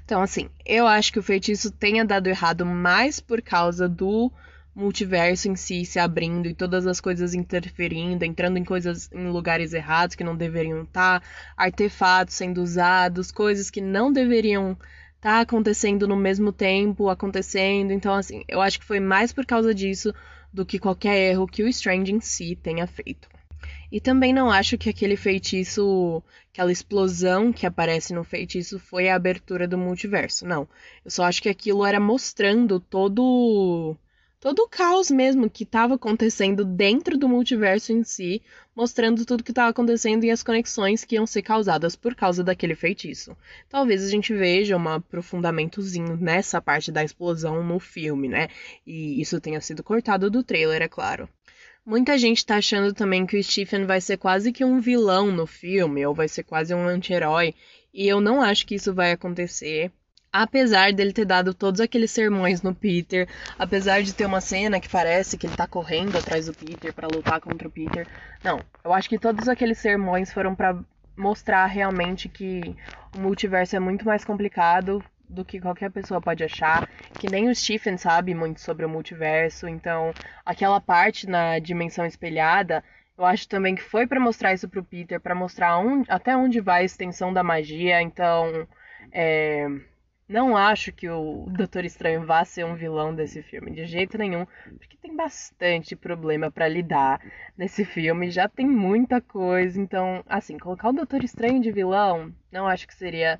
Então, 0.05 0.21
assim, 0.21 0.49
eu 0.65 0.87
acho 0.87 1.13
que 1.13 1.19
o 1.19 1.23
feitiço 1.23 1.71
tenha 1.71 2.05
dado 2.05 2.29
errado 2.29 2.65
mais 2.65 3.21
por 3.21 3.41
causa 3.43 3.89
do 3.89 4.31
multiverso 4.75 5.49
em 5.49 5.55
si 5.55 5.85
se 5.85 5.99
abrindo 5.99 6.47
e 6.49 6.55
todas 6.55 6.87
as 6.87 7.01
coisas 7.01 7.33
interferindo, 7.33 8.25
entrando 8.25 8.59
em 8.59 8.65
coisas 8.65 9.11
em 9.13 9.29
lugares 9.29 9.73
errados 9.73 10.17
que 10.17 10.25
não 10.25 10.37
deveriam 10.37 10.83
estar, 10.83 11.23
artefatos 11.57 12.35
sendo 12.35 12.61
usados, 12.61 13.31
coisas 13.31 13.71
que 13.71 13.81
não 13.81 14.13
deveriam 14.13 14.77
tá 15.25 15.41
acontecendo 15.41 16.07
no 16.07 16.17
mesmo 16.17 16.53
tempo, 16.53 17.09
acontecendo. 17.09 17.93
Então, 17.93 18.13
assim, 18.13 18.45
eu 18.47 18.61
acho 18.61 18.79
que 18.79 18.85
foi 18.85 19.01
mais 19.01 19.33
por 19.33 19.47
causa 19.47 19.75
disso 19.75 20.13
do 20.53 20.67
que 20.67 20.79
qualquer 20.79 21.17
erro 21.31 21.47
que 21.47 21.63
o 21.63 21.69
Strange 21.69 22.13
em 22.13 22.21
si 22.21 22.55
tenha 22.55 22.87
feito. 22.87 23.27
E 23.91 24.03
também 24.03 24.35
não 24.35 24.51
acho 24.51 24.77
que 24.77 24.91
aquele 24.91 25.17
feitiço, 25.17 26.23
aquela 26.53 26.71
explosão 26.71 27.55
que 27.55 27.65
aparece 27.65 28.13
no 28.13 28.23
feitiço 28.23 28.79
foi 28.79 29.09
a 29.09 29.15
abertura 29.17 29.67
do 29.67 29.79
multiverso. 29.79 30.47
Não. 30.47 30.69
Eu 31.03 31.11
só 31.11 31.25
acho 31.25 31.41
que 31.41 31.49
aquilo 31.49 31.87
era 31.87 31.99
mostrando 31.99 32.79
todo 32.79 33.97
todo 34.45 34.59
o 34.59 34.69
caos 34.69 35.11
mesmo 35.11 35.49
que 35.49 35.63
estava 35.63 35.95
acontecendo 35.95 36.67
dentro 36.67 37.17
do 37.17 37.27
multiverso 37.27 37.93
em 37.93 38.05
si, 38.05 38.43
mostrando 38.77 39.25
tudo 39.25 39.43
que 39.43 39.53
estava 39.53 39.71
acontecendo 39.71 40.23
e 40.25 40.31
as 40.31 40.43
conexões 40.43 41.03
que 41.03 41.15
iam 41.15 41.27
ser 41.27 41.41
causadas 41.41 41.97
por 41.97 42.15
causa 42.15 42.45
daquele 42.45 42.75
feitiço. 42.75 43.35
Talvez 43.71 44.05
a 44.05 44.11
gente 44.11 44.35
veja 44.35 44.77
um 44.77 44.87
aprofundamentozinho 44.87 46.19
nessa 46.19 46.61
parte 46.61 46.93
da 46.93 47.03
explosão 47.03 47.65
no 47.65 47.81
filme, 47.81 48.29
né? 48.29 48.49
E 48.87 49.19
isso 49.19 49.41
tenha 49.41 49.63
sido 49.63 49.83
cortado 49.83 50.31
do 50.31 50.43
trailer, 50.43 50.83
é 50.83 50.89
claro. 50.89 51.27
Muita 51.87 52.19
gente 52.19 52.45
tá 52.45 52.57
achando 52.57 52.93
também 52.93 53.25
que 53.25 53.39
o 53.39 53.43
Stephen 53.43 53.87
vai 53.87 54.03
ser 54.03 54.19
quase 54.19 54.53
que 54.53 54.63
um 54.63 54.79
vilão 54.79 55.33
no 55.33 55.47
filme, 55.47 56.05
ou 56.05 56.15
vai 56.15 56.29
ser 56.29 56.43
quase 56.43 56.75
um 56.75 56.87
anti-herói, 56.87 57.55
e 57.95 58.07
eu 58.07 58.21
não 58.21 58.43
acho 58.43 58.67
que 58.67 58.75
isso 58.75 58.93
vai 58.93 59.11
acontecer 59.13 59.91
apesar 60.35 60.93
dele 60.93 61.13
ter 61.13 61.25
dado 61.25 61.55
todos 61.55 61.81
aqueles 61.81 62.11
sermões 62.11 62.61
no 62.61 62.75
Peter, 62.75 63.29
apesar 63.57 64.03
de 64.03 64.13
ter 64.13 64.27
uma 64.27 64.41
cena 64.41 64.81
que 64.81 64.89
parece 64.89 65.39
que 65.39 65.47
ele 65.47 65.55
tá 65.55 65.65
correndo 65.65 66.19
atrás 66.19 66.47
do 66.47 66.53
Peter 66.53 66.93
para 66.93 67.07
lutar 67.07 67.41
contra 67.41 67.69
o 67.69 67.71
Peter. 67.71 68.05
Não, 68.43 68.59
eu 68.83 68.93
acho 68.93 69.09
que 69.09 69.17
todos 69.17 69.49
aqueles 69.49 69.79
sermões 69.79 70.33
foram 70.33 70.53
para 70.53 70.77
mostrar 71.17 71.67
realmente 71.67 72.29
que 72.29 72.75
o 73.17 73.21
multiverso 73.21 73.77
é 73.77 73.79
muito 73.79 74.05
mais 74.05 74.25
complicado 74.25 75.05
do 75.29 75.45
que 75.45 75.61
qualquer 75.61 75.93
pessoa 75.93 76.21
pode 76.21 76.43
achar, 76.43 76.89
que 77.17 77.31
nem 77.31 77.49
o 77.49 77.55
Stephen 77.55 77.97
sabe 77.97 78.35
muito 78.35 78.61
sobre 78.61 78.85
o 78.85 78.89
multiverso, 78.89 79.69
então 79.69 80.13
aquela 80.45 80.81
parte 80.81 81.29
na 81.29 81.61
dimensão 81.61 82.05
espelhada, 82.05 82.83
eu 83.17 83.25
acho 83.25 83.49
também 83.49 83.77
que 83.77 83.83
foi 83.83 84.05
para 84.05 84.19
mostrar 84.19 84.53
isso 84.53 84.69
pro 84.69 84.83
Peter, 84.83 85.21
para 85.21 85.35
mostrar 85.35 85.79
onde, 85.79 86.11
até 86.11 86.37
onde 86.37 86.61
vai 86.61 86.83
a 86.83 86.85
extensão 86.85 87.33
da 87.33 87.45
magia, 87.45 88.03
então 88.03 88.67
é, 89.13 89.69
não 90.29 90.57
acho 90.57 90.93
que 90.93 91.09
o 91.09 91.47
Doutor 91.49 91.85
Estranho 91.85 92.25
vá 92.25 92.45
ser 92.45 92.65
um 92.65 92.75
vilão 92.75 93.15
desse 93.15 93.43
filme, 93.43 93.71
de 93.71 93.85
jeito 93.85 94.17
nenhum, 94.17 94.47
porque 94.79 94.97
tem 94.97 95.15
bastante 95.15 95.95
problema 95.95 96.51
para 96.51 96.67
lidar 96.67 97.21
nesse 97.57 97.85
filme, 97.85 98.31
já 98.31 98.49
tem 98.49 98.67
muita 98.67 99.21
coisa, 99.21 99.79
então, 99.79 100.25
assim, 100.27 100.59
colocar 100.59 100.89
o 100.89 100.95
Doutor 100.95 101.23
Estranho 101.23 101.61
de 101.61 101.71
vilão, 101.71 102.33
não 102.51 102.67
acho 102.67 102.87
que 102.87 102.95
seria, 102.95 103.39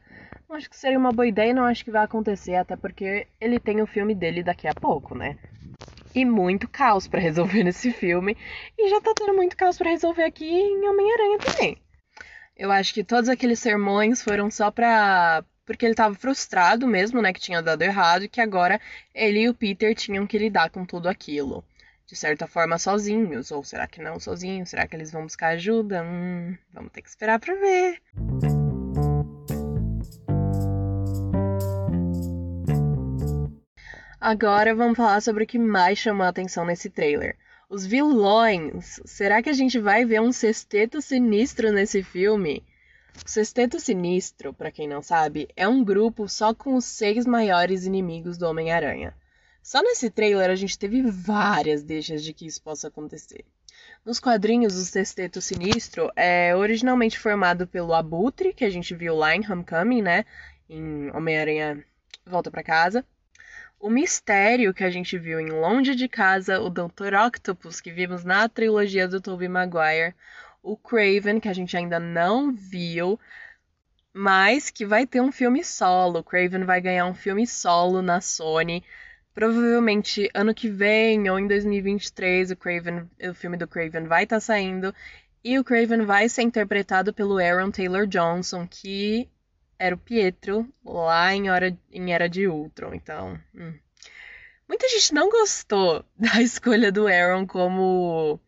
não 0.49 0.57
acho 0.57 0.69
que 0.69 0.77
seria 0.77 0.99
uma 0.99 1.13
boa 1.13 1.27
ideia, 1.27 1.55
não 1.55 1.65
acho 1.65 1.85
que 1.85 1.91
vai 1.91 2.05
acontecer, 2.05 2.57
até 2.57 2.77
porque 2.77 3.27
ele 3.41 3.59
tem 3.59 3.81
o 3.81 3.87
filme 3.87 4.15
dele 4.15 4.43
daqui 4.43 4.69
a 4.69 4.75
pouco, 4.75 5.15
né? 5.15 5.39
E 6.15 6.25
muito 6.25 6.69
caos 6.69 7.09
para 7.09 7.19
resolver 7.19 7.65
nesse 7.65 7.93
filme, 7.93 8.37
e 8.79 8.91
já 8.91 9.01
tá 9.01 9.15
tendo 9.17 9.35
muito 9.35 9.57
caos 9.57 9.79
para 9.79 9.91
resolver 9.91 10.25
aqui 10.25 10.45
em 10.45 10.87
Homem-Aranha 10.87 11.39
também. 11.39 11.79
Eu 12.57 12.71
acho 12.71 12.95
que 12.95 13.03
todos 13.03 13.29
aqueles 13.29 13.59
sermões 13.59 14.23
foram 14.23 14.49
só 14.49 14.71
pra 14.71 15.45
porque 15.65 15.85
ele 15.85 15.93
estava 15.93 16.15
frustrado 16.15 16.87
mesmo, 16.87 17.23
né, 17.23 17.33
que 17.33 17.41
tinha 17.41 17.63
dado 17.63 17.83
errado 17.83 18.25
e 18.25 18.29
que 18.29 18.41
agora 18.41 18.81
ele 19.15 19.41
e 19.41 19.49
o 19.49 19.55
Peter 19.55 19.95
tinham 19.95 20.27
que 20.27 20.39
lidar 20.39 20.71
com 20.71 20.85
tudo 20.85 21.09
aquilo. 21.09 21.65
De 22.07 22.15
certa 22.15 22.47
forma 22.47 22.79
sozinhos, 22.79 23.51
ou 23.51 23.65
será 23.65 23.87
que 23.87 24.03
não 24.03 24.21
sozinhos? 24.21 24.69
Será 24.69 24.87
que 24.87 24.95
eles 24.95 25.11
vão 25.11 25.23
buscar 25.23 25.55
ajuda? 25.55 26.03
Hum, 26.03 26.57
vamos 26.73 26.93
ter 26.93 27.01
que 27.01 27.09
esperar 27.09 27.41
para 27.41 27.55
ver. 27.55 28.03
Agora 34.21 34.75
vamos 34.75 34.97
falar 34.97 35.21
sobre 35.21 35.45
o 35.45 35.47
que 35.47 35.59
mais 35.59 35.99
chamou 35.99 36.25
a 36.25 36.29
atenção 36.31 36.65
nesse 36.65 36.89
trailer. 36.89 37.37
Os 37.69 37.85
vilões. 37.85 39.01
Será 39.05 39.43
que 39.43 39.51
a 39.51 39.53
gente 39.53 39.79
vai 39.79 40.05
ver 40.05 40.21
um 40.21 40.33
sexteto 40.33 41.03
sinistro 41.03 41.73
nesse 41.73 42.03
filme? 42.03 42.65
O 43.23 43.29
Sexteto 43.29 43.79
Sinistro, 43.79 44.53
para 44.53 44.71
quem 44.71 44.89
não 44.89 45.03
sabe, 45.03 45.49
é 45.57 45.67
um 45.69 45.85
grupo 45.85 46.29
só 46.29 46.53
com 46.55 46.75
os 46.75 46.85
seis 46.85 47.25
maiores 47.27 47.87
inimigos 47.87 48.37
do 48.37 48.47
Homem-Aranha. 48.47 49.15
Só 49.63 49.83
nesse 49.83 50.11
trailer 50.11 50.51
a 50.51 50.55
gente 50.55 50.79
teve 50.79 51.01
várias 51.03 51.83
deixas 51.83 52.23
de 52.23 52.35
que 52.35 52.47
isso 52.47 52.63
possa 52.63 52.89
acontecer. 52.89 53.45
Nos 54.05 54.21
quadrinhos, 54.21 54.77
o 54.77 54.85
Sexteto 54.85 55.41
Sinistro 55.41 56.11
é 56.15 56.55
originalmente 56.55 57.19
formado 57.19 57.67
pelo 57.67 57.95
Abutre, 57.95 58.53
que 58.53 58.65
a 58.65 58.71
gente 58.71 58.95
viu 58.95 59.17
lá 59.17 59.35
em 59.35 59.41
Homecoming, 59.51 60.03
né? 60.03 60.27
Em 60.69 61.11
Homem-Aranha 61.13 61.83
Volta 62.27 62.51
para 62.51 62.63
Casa. 62.63 63.05
O 63.81 63.91
Mistério, 63.91 64.75
que 64.75 64.85
a 64.85 64.91
gente 64.91 65.19
viu 65.19 65.41
em 65.41 65.51
Longe 65.51 65.95
de 65.95 66.09
Casa, 66.09 66.61
o 66.61 66.69
Dr. 66.69 67.15
Octopus, 67.27 67.81
que 67.81 67.91
vimos 67.91 68.25
na 68.25 68.49
trilogia 68.49 69.09
do 69.09 69.21
Tobey 69.21 69.49
Maguire, 69.49 70.15
o 70.65 70.77
Craven, 70.79 71.39
que 71.39 71.49
a 71.49 71.53
gente 71.53 71.77
ainda 71.77 72.01
não 72.01 72.51
viu, 72.51 73.21
mas 74.13 74.71
que 74.71 74.87
vai 74.87 75.07
ter 75.07 75.21
um 75.21 75.31
filme 75.31 75.63
solo. 75.63 76.21
O 76.21 76.25
Craven 76.25 76.65
vai 76.65 76.81
ganhar 76.81 77.07
um 77.07 77.15
filme 77.15 77.47
solo 77.47 78.01
na 78.01 78.21
Sony. 78.21 78.83
Provavelmente 79.35 80.31
ano 80.33 80.55
que 80.55 80.69
vem 80.69 81.29
ou 81.29 81.39
em 81.39 81.47
2023 81.47 82.53
o 82.53 82.57
Craven, 82.57 83.11
o 83.29 83.35
filme 83.35 83.57
do 83.57 83.69
Craven 83.69 84.05
vai 84.05 84.25
estar 84.25 84.37
tá 84.37 84.41
saindo 84.41 84.95
e 85.45 85.59
o 85.59 85.65
Craven 85.65 86.07
vai 86.07 86.29
ser 86.29 86.43
interpretado 86.43 87.13
pelo 87.13 87.39
Aaron 87.39 87.71
Taylor 87.71 88.07
Johnson, 88.07 88.67
que 88.67 89.29
era 89.79 89.95
o 89.95 89.99
Pietro 89.99 90.67
lá 90.83 91.35
em, 91.35 91.51
hora, 91.51 91.77
em 91.93 92.15
Era 92.15 92.29
de 92.29 92.47
Ultron. 92.49 92.95
Então, 92.95 93.39
hum. 93.55 93.75
muita 94.67 94.89
gente 94.89 95.13
não 95.13 95.29
gostou 95.29 96.03
da 96.17 96.41
escolha 96.41 96.91
do 96.91 97.07
Aaron 97.07 97.47
como 97.47 98.41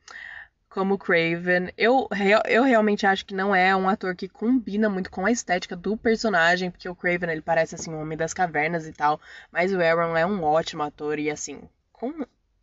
como 0.76 0.98
Craven. 0.98 1.72
Eu, 1.74 2.06
eu 2.46 2.62
realmente 2.62 3.06
acho 3.06 3.24
que 3.24 3.34
não 3.34 3.54
é 3.54 3.74
um 3.74 3.88
ator 3.88 4.14
que 4.14 4.28
combina 4.28 4.90
muito 4.90 5.10
com 5.10 5.24
a 5.24 5.32
estética 5.32 5.74
do 5.74 5.96
personagem, 5.96 6.70
porque 6.70 6.86
o 6.86 6.94
Craven 6.94 7.30
ele 7.30 7.40
parece 7.40 7.74
assim 7.74 7.90
um 7.90 7.98
homem 7.98 8.18
das 8.18 8.34
cavernas 8.34 8.86
e 8.86 8.92
tal, 8.92 9.18
mas 9.50 9.72
o 9.72 9.80
Aaron 9.80 10.14
é 10.14 10.26
um 10.26 10.42
ótimo 10.42 10.82
ator 10.82 11.18
e 11.18 11.30
assim, 11.30 11.62
com 11.90 12.12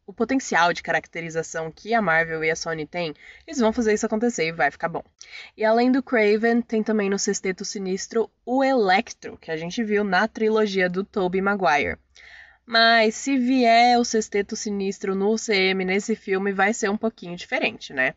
o 0.05 0.13
potencial 0.13 0.71
de 0.71 0.83
caracterização 0.83 1.71
que 1.71 1.91
a 1.95 2.03
Marvel 2.03 2.43
e 2.43 2.51
a 2.51 2.55
Sony 2.55 2.85
têm, 2.85 3.15
eles 3.47 3.59
vão 3.59 3.73
fazer 3.73 3.95
isso 3.95 4.05
acontecer 4.05 4.45
e 4.45 4.51
vai 4.51 4.69
ficar 4.69 4.89
bom. 4.89 5.03
E 5.57 5.65
além 5.65 5.91
do 5.91 6.03
Craven, 6.03 6.61
tem 6.61 6.83
também 6.83 7.09
no 7.09 7.17
Sexteto 7.17 7.65
Sinistro 7.65 8.29
o 8.45 8.63
Electro, 8.63 9.39
que 9.39 9.49
a 9.49 9.57
gente 9.57 9.83
viu 9.83 10.03
na 10.03 10.27
trilogia 10.27 10.87
do 10.87 11.03
Tobey 11.03 11.41
Maguire. 11.41 11.97
Mas 12.65 13.15
se 13.15 13.37
vier 13.37 13.99
o 13.99 14.05
Sexteto 14.05 14.55
Sinistro 14.55 15.15
no 15.15 15.33
UCM 15.33 15.83
nesse 15.83 16.15
filme, 16.15 16.53
vai 16.53 16.73
ser 16.73 16.89
um 16.89 16.97
pouquinho 16.97 17.35
diferente, 17.35 17.93
né? 17.93 18.13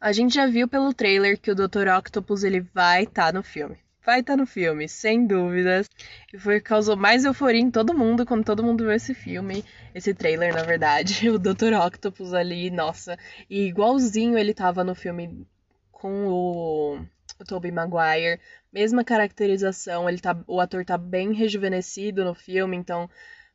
A 0.00 0.12
gente 0.12 0.34
já 0.34 0.46
viu 0.46 0.68
pelo 0.68 0.92
trailer 0.92 1.40
que 1.40 1.50
o 1.50 1.54
Dr. 1.54 1.88
Octopus 1.96 2.42
ele 2.42 2.60
vai 2.60 3.04
estar 3.04 3.26
tá 3.26 3.32
no 3.32 3.42
filme. 3.42 3.78
Vai 4.04 4.20
estar 4.20 4.34
tá 4.34 4.36
no 4.36 4.46
filme, 4.46 4.86
sem 4.88 5.26
dúvidas. 5.26 5.88
E 6.32 6.38
foi 6.38 6.60
causou 6.60 6.96
mais 6.96 7.24
euforia 7.24 7.60
em 7.60 7.70
todo 7.70 7.96
mundo 7.96 8.26
quando 8.26 8.44
todo 8.44 8.62
mundo 8.62 8.84
viu 8.84 8.92
esse 8.92 9.14
filme, 9.14 9.64
esse 9.94 10.12
trailer, 10.12 10.52
na 10.52 10.62
verdade. 10.62 11.28
O 11.30 11.38
Dr. 11.38 11.72
Octopus 11.74 12.34
ali, 12.34 12.70
nossa, 12.70 13.16
e 13.48 13.66
igualzinho 13.66 14.36
ele 14.36 14.52
tava 14.52 14.84
no 14.84 14.94
filme 14.94 15.46
com 15.90 16.26
o, 16.26 16.98
o 17.40 17.44
Tobey 17.46 17.72
Maguire, 17.72 18.40
mesma 18.70 19.02
caracterização, 19.04 20.06
ele 20.06 20.18
tá, 20.18 20.36
o 20.46 20.60
ator 20.60 20.84
tá 20.84 20.98
bem 20.98 21.32
rejuvenescido 21.32 22.24
no 22.24 22.34
filme, 22.34 22.76
então 22.76 23.08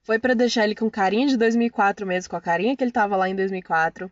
foi 0.10 0.18
para 0.18 0.34
deixar 0.34 0.64
ele 0.64 0.74
com 0.74 0.90
carinha 0.90 1.28
de 1.28 1.38
2004 1.38 2.04
mesmo, 2.04 2.32
com 2.32 2.36
a 2.36 2.42
carinha 2.42 2.76
que 2.76 2.84
ele 2.84 2.92
tava 2.92 3.16
lá 3.16 3.30
em 3.30 3.36
2004. 3.36 4.12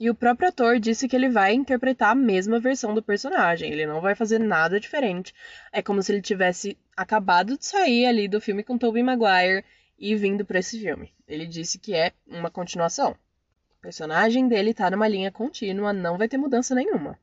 E 0.00 0.10
o 0.10 0.14
próprio 0.14 0.48
ator 0.48 0.80
disse 0.80 1.06
que 1.06 1.14
ele 1.14 1.28
vai 1.28 1.54
interpretar 1.54 2.10
a 2.10 2.14
mesma 2.16 2.58
versão 2.58 2.92
do 2.92 3.00
personagem, 3.00 3.70
ele 3.70 3.86
não 3.86 4.00
vai 4.00 4.16
fazer 4.16 4.40
nada 4.40 4.80
diferente. 4.80 5.32
É 5.70 5.80
como 5.80 6.02
se 6.02 6.10
ele 6.10 6.20
tivesse 6.20 6.76
acabado 6.96 7.56
de 7.56 7.64
sair 7.64 8.06
ali 8.06 8.26
do 8.26 8.40
filme 8.40 8.64
com 8.64 8.76
Tobey 8.76 9.00
Maguire 9.00 9.64
e 9.96 10.16
vindo 10.16 10.44
para 10.44 10.58
esse 10.58 10.76
filme. 10.76 11.14
Ele 11.28 11.46
disse 11.46 11.78
que 11.78 11.94
é 11.94 12.10
uma 12.26 12.50
continuação. 12.50 13.12
O 13.12 13.80
personagem 13.80 14.48
dele 14.48 14.74
tá 14.74 14.90
numa 14.90 15.06
linha 15.06 15.30
contínua, 15.30 15.92
não 15.92 16.18
vai 16.18 16.26
ter 16.26 16.36
mudança 16.36 16.74
nenhuma. 16.74 17.16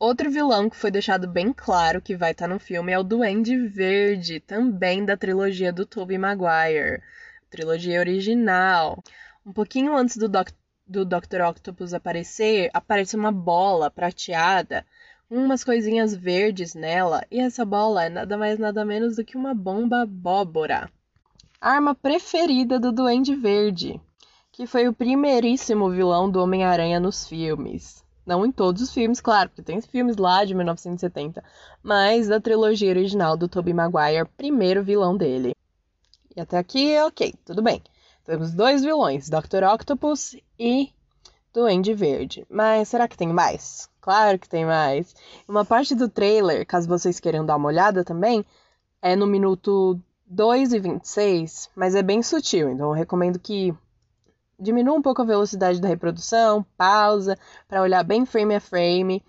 Outro 0.00 0.32
vilão 0.32 0.68
que 0.68 0.76
foi 0.76 0.90
deixado 0.90 1.28
bem 1.28 1.52
claro 1.52 2.02
que 2.02 2.16
vai 2.16 2.32
estar 2.32 2.48
tá 2.48 2.52
no 2.52 2.58
filme 2.58 2.90
é 2.90 2.98
o 2.98 3.04
Duende 3.04 3.56
Verde, 3.68 4.40
também 4.40 5.04
da 5.04 5.16
trilogia 5.16 5.72
do 5.72 5.86
Tobey 5.86 6.18
Maguire, 6.18 7.00
trilogia 7.50 8.00
original. 8.00 9.02
Um 9.44 9.52
pouquinho 9.52 9.96
antes 9.96 10.16
do 10.16 10.28
do 10.86 11.04
Dr. 11.04 11.42
Octopus 11.48 11.92
aparecer, 11.92 12.70
aparece 12.72 13.16
uma 13.16 13.32
bola 13.32 13.90
prateada, 13.90 14.86
umas 15.28 15.64
coisinhas 15.64 16.14
verdes 16.14 16.74
nela, 16.74 17.24
e 17.30 17.40
essa 17.40 17.64
bola 17.64 18.04
é 18.04 18.08
nada 18.08 18.38
mais 18.38 18.58
nada 18.58 18.84
menos 18.84 19.16
do 19.16 19.24
que 19.24 19.36
uma 19.36 19.52
bomba 19.52 20.02
abóbora. 20.02 20.88
Arma 21.60 21.94
preferida 21.94 22.78
do 22.78 22.92
Duende 22.92 23.34
Verde, 23.34 24.00
que 24.52 24.66
foi 24.66 24.86
o 24.86 24.92
primeiríssimo 24.92 25.90
vilão 25.90 26.30
do 26.30 26.40
Homem-Aranha 26.40 27.00
nos 27.00 27.26
filmes. 27.26 28.04
Não 28.24 28.44
em 28.44 28.52
todos 28.52 28.82
os 28.82 28.92
filmes, 28.92 29.20
claro, 29.20 29.48
porque 29.48 29.62
tem 29.62 29.80
filmes 29.80 30.16
lá 30.16 30.44
de 30.44 30.54
1970, 30.54 31.42
mas 31.82 32.28
da 32.28 32.40
trilogia 32.40 32.90
original 32.90 33.36
do 33.36 33.48
Tobey 33.48 33.72
Maguire, 33.72 34.28
primeiro 34.36 34.82
vilão 34.82 35.16
dele. 35.16 35.54
E 36.36 36.40
até 36.40 36.58
aqui, 36.58 36.94
ok, 36.98 37.34
tudo 37.46 37.62
bem. 37.62 37.82
Temos 38.22 38.52
dois 38.52 38.84
vilões, 38.84 39.30
Dr. 39.30 39.64
Octopus 39.72 40.36
e 40.58 40.92
Duende 41.50 41.94
Verde. 41.94 42.46
Mas 42.50 42.88
será 42.88 43.08
que 43.08 43.16
tem 43.16 43.28
mais? 43.28 43.88
Claro 44.02 44.38
que 44.38 44.46
tem 44.46 44.66
mais. 44.66 45.16
Uma 45.48 45.64
parte 45.64 45.94
do 45.94 46.10
trailer, 46.10 46.66
caso 46.66 46.86
vocês 46.86 47.18
queiram 47.18 47.46
dar 47.46 47.56
uma 47.56 47.68
olhada 47.68 48.04
também, 48.04 48.44
é 49.00 49.16
no 49.16 49.26
minuto 49.26 49.98
2 50.26 50.74
e 50.74 50.78
26, 50.78 51.70
mas 51.74 51.94
é 51.94 52.02
bem 52.02 52.22
sutil, 52.22 52.68
então 52.68 52.88
eu 52.88 52.92
recomendo 52.92 53.38
que 53.38 53.74
diminua 54.58 54.94
um 54.94 55.02
pouco 55.02 55.22
a 55.22 55.24
velocidade 55.24 55.80
da 55.80 55.88
reprodução, 55.88 56.66
pausa, 56.76 57.38
para 57.66 57.80
olhar 57.80 58.02
bem 58.02 58.26
frame 58.26 58.56
a 58.56 58.60
frame, 58.60 59.24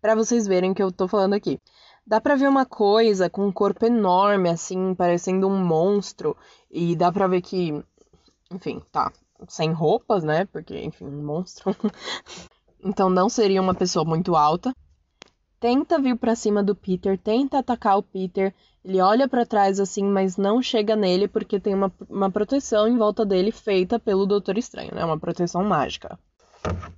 para 0.00 0.14
vocês 0.14 0.46
verem 0.46 0.72
o 0.72 0.74
que 0.74 0.82
eu 0.82 0.92
tô 0.92 1.08
falando 1.08 1.32
aqui. 1.32 1.58
Dá 2.06 2.20
pra 2.20 2.36
ver 2.36 2.48
uma 2.48 2.66
coisa 2.66 3.30
com 3.30 3.46
um 3.46 3.52
corpo 3.52 3.84
enorme, 3.84 4.48
assim, 4.48 4.94
parecendo 4.94 5.46
um 5.46 5.64
monstro, 5.64 6.36
e 6.70 6.96
dá 6.96 7.12
pra 7.12 7.26
ver 7.26 7.40
que 7.40 7.84
enfim, 8.50 8.82
tá 8.90 9.12
sem 9.48 9.72
roupas, 9.72 10.24
né? 10.24 10.44
Porque, 10.46 10.78
enfim, 10.80 11.06
um 11.06 11.24
monstro. 11.24 11.74
então 12.84 13.08
não 13.08 13.28
seria 13.28 13.62
uma 13.62 13.74
pessoa 13.74 14.04
muito 14.04 14.34
alta. 14.34 14.74
Tenta 15.60 16.00
vir 16.00 16.16
para 16.16 16.34
cima 16.34 16.62
do 16.62 16.74
Peter, 16.74 17.18
tenta 17.18 17.58
atacar 17.58 17.98
o 17.98 18.02
Peter. 18.02 18.54
Ele 18.82 19.00
olha 19.00 19.28
para 19.28 19.44
trás 19.44 19.78
assim, 19.78 20.04
mas 20.04 20.36
não 20.36 20.62
chega 20.62 20.96
nele 20.96 21.28
porque 21.28 21.60
tem 21.60 21.74
uma, 21.74 21.92
uma 22.08 22.30
proteção 22.30 22.88
em 22.88 22.96
volta 22.96 23.26
dele 23.26 23.52
feita 23.52 23.98
pelo 23.98 24.26
Doutor 24.26 24.56
Estranho, 24.56 24.94
né? 24.94 25.04
Uma 25.04 25.18
proteção 25.18 25.62
mágica. 25.62 26.18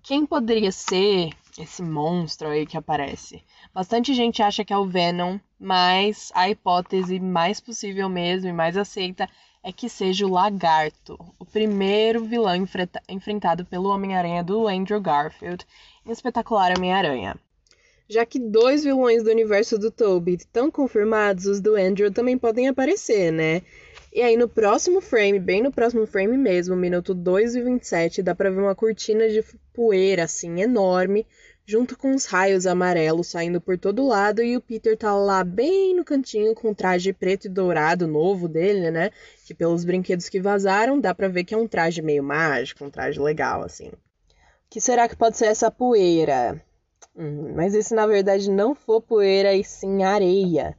Quem 0.03 0.25
poderia 0.25 0.73
ser 0.73 1.31
esse 1.59 1.83
monstro 1.83 2.49
aí 2.49 2.65
que 2.67 2.77
aparece? 2.77 3.45
Bastante 3.75 4.13
gente 4.13 4.43
acha 4.43 4.63
que 4.65 4.73
é 4.73 4.77
o 4.77 4.87
Venom, 4.87 5.39
mas 5.59 6.31
a 6.35 6.51
hipótese 6.51 7.19
mais 7.19 7.59
possível 7.59 8.07
mesmo 8.07 8.51
e 8.51 8.53
mais 8.53 8.77
aceita 8.77 9.27
é 9.65 9.73
que 9.73 9.89
seja 9.89 10.27
o 10.27 10.31
Lagarto, 10.31 11.19
o 11.39 11.47
primeiro 11.47 12.23
vilão 12.23 12.67
enfrentado 13.09 13.65
pelo 13.65 13.89
Homem-Aranha 13.89 14.45
do 14.45 14.69
Andrew 14.69 15.01
Garfield 15.01 15.65
em 16.05 16.11
Espetacular 16.11 16.77
Homem-Aranha. 16.77 17.35
Já 18.11 18.27
que 18.27 18.39
dois 18.39 18.85
vilões 18.85 19.23
do 19.23 19.31
universo 19.31 19.79
do 19.79 19.91
Tobey 19.91 20.35
estão 20.35 20.71
confirmados, 20.71 21.47
os 21.47 21.59
do 21.59 21.75
Andrew 21.75 22.13
também 22.13 22.37
podem 22.37 22.69
aparecer, 22.69 23.33
né? 23.33 23.63
E 24.13 24.21
aí 24.21 24.37
no 24.37 24.49
próximo 24.49 25.01
frame, 25.01 25.39
bem 25.39 25.63
no 25.63 25.73
próximo 25.73 26.07
frame 26.07 26.37
mesmo, 26.37 26.77
minuto 26.77 27.15
2 27.15 27.55
e 27.55 27.63
27, 27.63 28.23
dá 28.23 28.35
pra 28.35 28.51
ver 28.51 28.61
uma 28.61 28.75
cortina 28.75 29.27
de 29.31 29.43
poeira 29.73 30.25
assim 30.25 30.61
enorme 30.61 31.27
junto 31.73 31.97
com 31.97 32.15
os 32.15 32.27
raios 32.27 32.67
amarelos 32.67 33.29
saindo 33.29 33.59
por 33.59 33.79
todo 33.79 34.07
lado 34.07 34.43
e 34.43 34.59
o 34.59 34.61
Peter 34.61 34.95
tá 34.95 35.17
lá 35.17 35.43
bem 35.43 35.97
no 35.97 36.05
cantinho 36.05 36.55
com 36.55 36.71
o 36.71 36.75
traje 36.75 37.15
preto 37.15 37.47
e 37.47 37.49
dourado 37.49 38.07
novo 38.07 38.47
dele, 38.47 38.91
né? 38.91 39.11
Que 39.47 39.55
pelos 39.55 39.83
brinquedos 39.83 40.29
que 40.29 40.39
vazaram 40.39 41.01
dá 41.01 41.15
para 41.15 41.29
ver 41.29 41.45
que 41.45 41.55
é 41.55 41.57
um 41.57 41.67
traje 41.67 42.03
meio 42.03 42.23
mágico, 42.23 42.85
um 42.85 42.91
traje 42.91 43.19
legal 43.19 43.63
assim. 43.63 43.89
O 43.89 43.97
que 44.69 44.83
será 44.83 45.09
que 45.09 45.17
pode 45.17 45.39
ser 45.39 45.47
essa 45.47 45.71
poeira? 45.71 46.63
Hum, 47.17 47.55
mas 47.57 47.75
esse 47.75 47.95
na 47.95 48.07
verdade 48.07 48.51
não 48.51 48.75
for 48.75 49.01
poeira 49.01 49.55
e 49.55 49.65
sim 49.65 50.03
areia. 50.03 50.77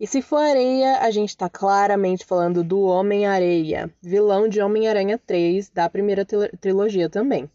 E 0.00 0.04
se 0.04 0.20
for 0.20 0.38
areia, 0.38 0.98
a 0.98 1.12
gente 1.12 1.36
tá 1.36 1.48
claramente 1.48 2.26
falando 2.26 2.64
do 2.64 2.80
Homem-Areia, 2.80 3.88
vilão 4.02 4.48
de 4.48 4.60
Homem-Aranha 4.60 5.16
3 5.16 5.70
da 5.70 5.88
primeira 5.88 6.26
trilogia 6.60 7.08
também. 7.08 7.48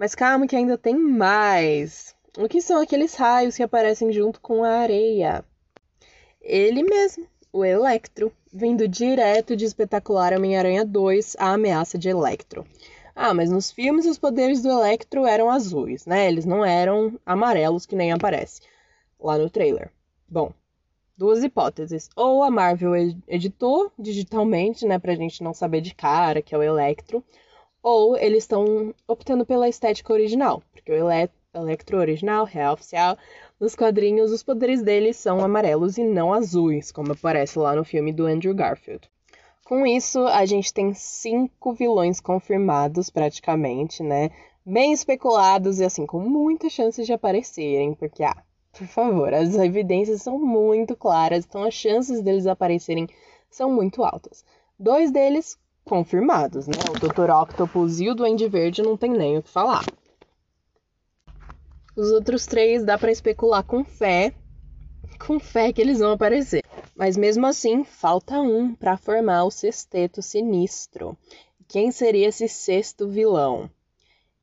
Mas 0.00 0.14
calma 0.14 0.46
que 0.46 0.56
ainda 0.56 0.78
tem 0.78 0.96
mais. 0.96 2.16
O 2.38 2.48
que 2.48 2.62
são 2.62 2.80
aqueles 2.80 3.14
raios 3.14 3.54
que 3.54 3.62
aparecem 3.62 4.10
junto 4.10 4.40
com 4.40 4.64
a 4.64 4.78
areia? 4.78 5.44
Ele 6.40 6.82
mesmo, 6.82 7.26
o 7.52 7.62
Electro, 7.62 8.32
vindo 8.50 8.88
direto 8.88 9.54
de 9.54 9.66
Espetacular 9.66 10.32
Homem-Aranha 10.32 10.86
2, 10.86 11.36
A 11.38 11.52
Ameaça 11.52 11.98
de 11.98 12.08
Electro. 12.08 12.64
Ah, 13.14 13.34
mas 13.34 13.50
nos 13.50 13.70
filmes 13.70 14.06
os 14.06 14.18
poderes 14.18 14.62
do 14.62 14.70
Electro 14.70 15.26
eram 15.26 15.50
azuis, 15.50 16.06
né? 16.06 16.28
Eles 16.28 16.46
não 16.46 16.64
eram 16.64 17.20
amarelos 17.26 17.84
que 17.84 17.94
nem 17.94 18.10
aparece 18.10 18.62
lá 19.20 19.36
no 19.36 19.50
trailer. 19.50 19.92
Bom, 20.26 20.50
duas 21.14 21.44
hipóteses. 21.44 22.08
Ou 22.16 22.42
a 22.42 22.50
Marvel 22.50 22.94
editou 23.28 23.92
digitalmente, 23.98 24.86
né, 24.86 24.98
pra 24.98 25.14
gente 25.14 25.44
não 25.44 25.52
saber 25.52 25.82
de 25.82 25.94
cara 25.94 26.40
que 26.40 26.54
é 26.54 26.58
o 26.58 26.62
Electro, 26.62 27.22
ou 27.82 28.16
eles 28.16 28.44
estão 28.44 28.94
optando 29.06 29.44
pela 29.46 29.68
estética 29.68 30.12
original, 30.12 30.62
porque 30.72 30.92
o 30.92 31.10
ele 31.10 31.30
Electro 31.52 31.98
original, 31.98 32.44
real 32.44 32.74
oficial, 32.74 33.18
nos 33.58 33.74
quadrinhos 33.74 34.30
os 34.30 34.40
poderes 34.40 34.82
dele 34.82 35.12
são 35.12 35.40
amarelos 35.40 35.98
e 35.98 36.04
não 36.04 36.32
azuis, 36.32 36.92
como 36.92 37.12
aparece 37.12 37.58
lá 37.58 37.74
no 37.74 37.84
filme 37.84 38.12
do 38.12 38.24
Andrew 38.24 38.54
Garfield. 38.54 39.10
Com 39.64 39.84
isso, 39.84 40.20
a 40.26 40.44
gente 40.46 40.72
tem 40.72 40.94
cinco 40.94 41.72
vilões 41.72 42.20
confirmados 42.20 43.10
praticamente, 43.10 44.00
né? 44.00 44.30
Bem 44.64 44.92
especulados 44.92 45.80
e 45.80 45.84
assim, 45.84 46.06
com 46.06 46.20
muitas 46.20 46.72
chances 46.72 47.04
de 47.04 47.12
aparecerem, 47.12 47.94
porque, 47.94 48.22
ah, 48.22 48.36
por 48.72 48.86
favor, 48.86 49.34
as 49.34 49.56
evidências 49.56 50.22
são 50.22 50.38
muito 50.38 50.94
claras, 50.94 51.44
então 51.44 51.64
as 51.64 51.74
chances 51.74 52.22
deles 52.22 52.46
aparecerem 52.46 53.08
são 53.50 53.72
muito 53.72 54.04
altas. 54.04 54.44
Dois 54.78 55.10
deles 55.10 55.58
confirmados, 55.90 56.68
né? 56.68 56.74
O 56.88 57.00
Dr. 57.00 57.30
Octopus 57.30 57.98
e 57.98 58.08
o 58.08 58.14
Duende 58.14 58.48
Verde 58.48 58.80
não 58.80 58.96
tem 58.96 59.10
nem 59.10 59.36
o 59.36 59.42
que 59.42 59.50
falar. 59.50 59.84
Os 61.96 62.12
outros 62.12 62.46
três 62.46 62.84
dá 62.84 62.96
para 62.96 63.10
especular 63.10 63.64
com 63.64 63.82
fé, 63.82 64.32
com 65.26 65.40
fé 65.40 65.72
que 65.72 65.80
eles 65.80 65.98
vão 65.98 66.12
aparecer. 66.12 66.62
Mas 66.94 67.16
mesmo 67.16 67.44
assim, 67.44 67.82
falta 67.82 68.40
um 68.40 68.72
para 68.72 68.96
formar 68.96 69.42
o 69.42 69.50
sexteto 69.50 70.22
sinistro. 70.22 71.18
Quem 71.66 71.90
seria 71.90 72.28
esse 72.28 72.46
sexto 72.46 73.08
vilão? 73.08 73.68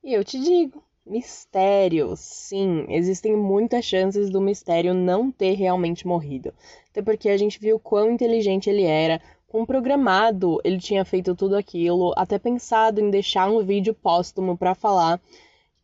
E 0.03 0.13
eu 0.13 0.25
te 0.25 0.37
digo, 0.37 0.83
Mistério. 1.05 2.13
Sim, 2.17 2.85
existem 2.89 3.37
muitas 3.37 3.85
chances 3.85 4.29
do 4.29 4.41
Mistério 4.41 4.93
não 4.93 5.31
ter 5.31 5.53
realmente 5.53 6.05
morrido. 6.05 6.53
Até 6.89 7.01
porque 7.01 7.29
a 7.29 7.37
gente 7.37 7.57
viu 7.57 7.79
quão 7.79 8.11
inteligente 8.11 8.69
ele 8.69 8.83
era, 8.83 9.21
com 9.47 9.65
programado 9.65 10.59
ele 10.63 10.77
tinha 10.77 11.05
feito 11.05 11.35
tudo 11.35 11.55
aquilo, 11.55 12.13
até 12.15 12.37
pensado 12.37 12.99
em 12.99 13.09
deixar 13.09 13.49
um 13.49 13.63
vídeo 13.63 13.93
póstumo 13.93 14.57
para 14.57 14.75
falar 14.75 15.19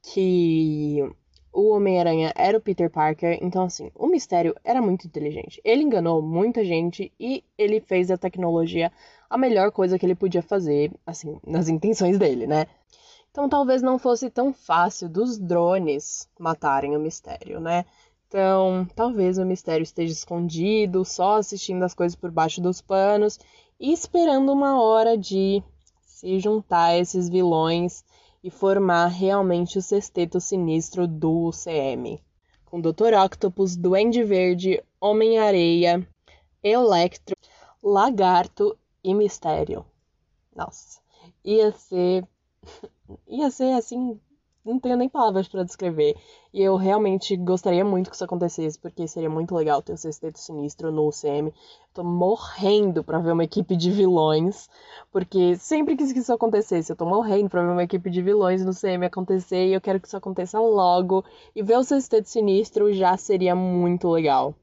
que 0.02 1.00
o 1.52 1.70
Homem-Aranha 1.70 2.34
era 2.36 2.58
o 2.58 2.62
Peter 2.62 2.90
Parker. 2.90 3.38
Então, 3.42 3.64
assim, 3.64 3.92
o 3.96 4.08
mistério 4.08 4.56
era 4.64 4.82
muito 4.82 5.06
inteligente. 5.08 5.62
Ele 5.64 5.84
enganou 5.84 6.22
muita 6.22 6.66
gente 6.66 7.14
e 7.20 7.44
ele 7.58 7.80
fez 7.80 8.10
a 8.10 8.18
tecnologia 8.18 8.92
a 9.30 9.38
melhor 9.38 9.72
coisa 9.72 9.98
que 9.98 10.06
ele 10.06 10.16
podia 10.16 10.42
fazer, 10.42 10.92
assim, 11.06 11.40
nas 11.46 11.68
intenções 11.70 12.18
dele, 12.18 12.48
né? 12.48 12.66
Então 13.32 13.50
talvez 13.50 13.82
não 13.82 13.98
fosse 13.98 14.30
tão 14.30 14.54
fácil 14.54 15.10
dos 15.10 15.40
drones 15.40 16.30
matarem 16.40 16.96
o 16.96 17.00
mistério, 17.00 17.60
né? 17.60 17.84
Então, 18.34 18.88
talvez 18.96 19.38
o 19.38 19.46
mistério 19.46 19.84
esteja 19.84 20.12
escondido, 20.12 21.06
só 21.06 21.38
assistindo 21.38 21.84
as 21.84 21.94
coisas 21.94 22.16
por 22.16 22.32
baixo 22.32 22.60
dos 22.60 22.82
panos 22.82 23.40
e 23.80 23.94
esperando 23.94 24.52
uma 24.52 24.82
hora 24.82 25.16
de 25.16 25.62
se 26.02 26.40
juntar 26.40 26.86
a 26.86 26.98
esses 26.98 27.30
vilões 27.30 28.04
e 28.44 28.50
formar 28.50 29.06
realmente 29.06 29.78
o 29.78 29.84
sexteto 29.84 30.42
sinistro 30.42 31.08
do 31.08 31.50
UCM. 31.50 32.20
Com 32.66 32.82
Dr. 32.82 33.14
Octopus, 33.24 33.76
Duende 33.76 34.24
Verde, 34.24 34.84
Homem-Areia, 35.00 36.04
Electro, 36.64 37.38
Lagarto 37.84 38.76
e 39.04 39.14
Mistério. 39.14 39.86
Nossa, 40.56 41.00
ia 41.46 41.72
ser. 41.72 42.28
ia 43.30 43.52
ser 43.52 43.74
assim 43.74 44.20
não 44.66 44.80
tenho 44.80 44.96
nem 44.98 45.10
palavras 45.10 45.48
para 45.48 45.64
descrever. 45.64 46.16
E 46.54 46.62
eu 46.62 46.76
realmente 46.76 47.36
gostaria 47.36 47.84
muito 47.84 48.10
que 48.10 48.16
isso 48.16 48.24
acontecesse, 48.24 48.80
porque 48.80 49.08
seria 49.08 49.30
muito 49.30 49.54
legal 49.54 49.82
ter 49.82 49.94
o 49.94 49.98
Sexteto 49.98 50.40
Sinistro 50.40 50.92
no 50.92 51.08
UCM. 51.08 51.54
Tô 51.94 52.04
morrendo 52.04 53.04
pra 53.04 53.20
ver 53.20 53.34
uma 53.34 53.44
equipe 53.44 53.76
de 53.76 53.92
vilões, 53.92 54.70
porque 55.12 55.56
sempre 55.58 55.96
quis 55.96 56.14
que 56.14 56.20
isso 56.20 56.34
acontecesse. 56.34 56.92
Eu 56.92 56.96
tô 56.96 57.06
morrendo 57.06 57.50
pra 57.50 57.62
ver 57.62 57.72
uma 57.72 57.84
equipe 57.84 58.10
de 58.10 58.22
vilões 58.22 58.64
no 58.64 58.72
UCM 58.72 59.06
acontecer 59.06 59.68
e 59.68 59.74
eu 59.74 59.82
quero 59.82 60.00
que 60.00 60.08
isso 60.08 60.18
aconteça 60.18 60.60
logo. 60.60 61.26
E 61.56 61.62
ver 61.62 61.78
o 61.78 61.84
Sexteto 61.84 62.30
Sinistro 62.30 62.94
já 62.94 63.18
seria 63.18 63.56
muito 63.56 64.10
legal. 64.10 64.56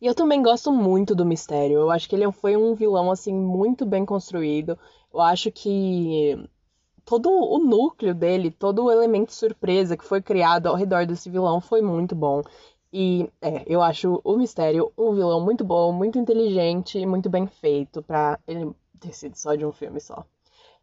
E 0.00 0.06
eu 0.06 0.14
também 0.14 0.42
gosto 0.42 0.72
muito 0.72 1.14
do 1.14 1.26
Mistério. 1.26 1.78
Eu 1.78 1.90
acho 1.90 2.08
que 2.08 2.14
ele 2.14 2.30
foi 2.32 2.56
um 2.56 2.74
vilão 2.74 3.10
assim 3.10 3.34
muito 3.34 3.84
bem 3.84 4.04
construído. 4.04 4.78
Eu 5.12 5.20
acho 5.20 5.50
que 5.50 6.48
todo 7.04 7.30
o 7.30 7.58
núcleo 7.58 8.14
dele, 8.14 8.50
todo 8.50 8.84
o 8.84 8.90
elemento 8.90 9.32
surpresa 9.32 9.96
que 9.96 10.04
foi 10.04 10.22
criado 10.22 10.66
ao 10.66 10.74
redor 10.74 11.06
desse 11.06 11.28
vilão 11.28 11.60
foi 11.60 11.82
muito 11.82 12.14
bom. 12.14 12.42
E 12.92 13.28
é, 13.42 13.64
eu 13.66 13.82
acho 13.82 14.20
o 14.22 14.36
Mistério 14.36 14.92
um 14.96 15.12
vilão 15.12 15.40
muito 15.40 15.64
bom, 15.64 15.92
muito 15.92 16.18
inteligente 16.18 16.98
e 16.98 17.06
muito 17.06 17.28
bem 17.28 17.46
feito 17.46 18.02
para 18.02 18.38
ele 18.46 18.70
ter 19.00 19.12
sido 19.12 19.36
só 19.36 19.54
de 19.54 19.66
um 19.66 19.72
filme 19.72 20.00
só. 20.00 20.24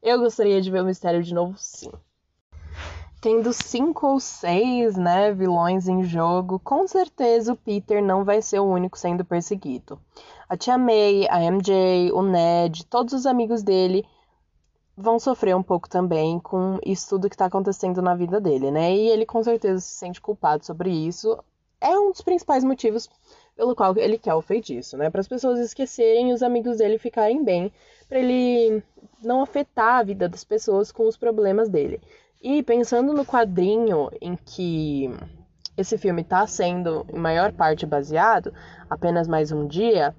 Eu 0.04 0.20
gostaria 0.20 0.62
de 0.62 0.70
ver 0.70 0.82
o 0.82 0.86
Mistério 0.86 1.24
de 1.24 1.34
novo, 1.34 1.54
sim. 1.58 1.92
Tendo 3.22 3.54
cinco 3.54 4.08
ou 4.08 4.20
seis, 4.20 4.98
né, 4.98 5.32
vilões 5.32 5.88
em 5.88 6.04
jogo, 6.04 6.60
com 6.60 6.88
certeza 6.88 7.54
o 7.54 7.56
Peter 7.56 8.04
não 8.04 8.24
vai 8.24 8.42
ser 8.42 8.60
o 8.60 8.66
único 8.66 8.98
sendo 8.98 9.24
perseguido. 9.24 10.00
A 10.50 10.58
Tia 10.58 10.78
May, 10.78 11.28
a 11.30 11.44
MJ, 11.44 12.12
o 12.12 12.24
Ned, 12.24 12.86
todos 12.88 13.14
os 13.14 13.26
amigos 13.26 13.62
dele 13.64 14.04
vão 14.96 15.20
sofrer 15.20 15.56
um 15.56 15.64
pouco 15.64 15.90
também 15.90 16.40
com 16.40 16.80
isso 16.86 17.10
tudo 17.10 17.30
que 17.30 17.36
está 17.36 17.46
acontecendo 17.46 18.02
na 18.02 18.16
vida 18.16 18.40
dele, 18.40 18.72
né? 18.72 18.94
E 18.94 19.10
ele 19.10 19.26
com 19.26 19.44
certeza 19.44 19.80
se 19.80 19.94
sente 19.94 20.22
culpado 20.22 20.66
sobre 20.66 20.92
isso. 20.92 21.38
É 21.80 21.98
um 21.98 22.12
dos 22.12 22.22
principais 22.22 22.64
motivos 22.64 23.10
pelo 23.56 23.76
qual 23.76 23.98
ele 23.98 24.18
quer 24.18 24.34
o 24.34 24.42
feitiço, 24.42 24.98
né? 24.98 25.10
Para 25.10 25.22
as 25.22 25.28
pessoas 25.28 25.60
esquecerem 25.60 26.30
e 26.30 26.34
os 26.34 26.44
amigos 26.44 26.78
dele 26.78 26.98
ficarem 26.98 27.44
bem, 27.44 27.72
para 28.08 28.20
ele 28.20 28.84
não 29.24 29.42
afetar 29.42 30.00
a 30.00 30.04
vida 30.04 30.28
das 30.28 30.44
pessoas 30.44 30.92
com 30.92 31.08
os 31.08 31.18
problemas 31.18 31.70
dele. 31.70 32.02
E 32.42 32.64
pensando 32.64 33.14
no 33.14 33.26
quadrinho 33.26 34.10
em 34.20 34.36
que 34.36 35.10
esse 35.78 35.98
filme 35.98 36.22
está 36.22 36.46
sendo 36.48 37.06
em 37.14 37.20
maior 37.20 37.52
parte 37.52 37.86
baseado, 37.86 38.54
apenas 38.90 39.28
mais 39.28 39.52
um 39.52 39.68
dia, 39.68 40.16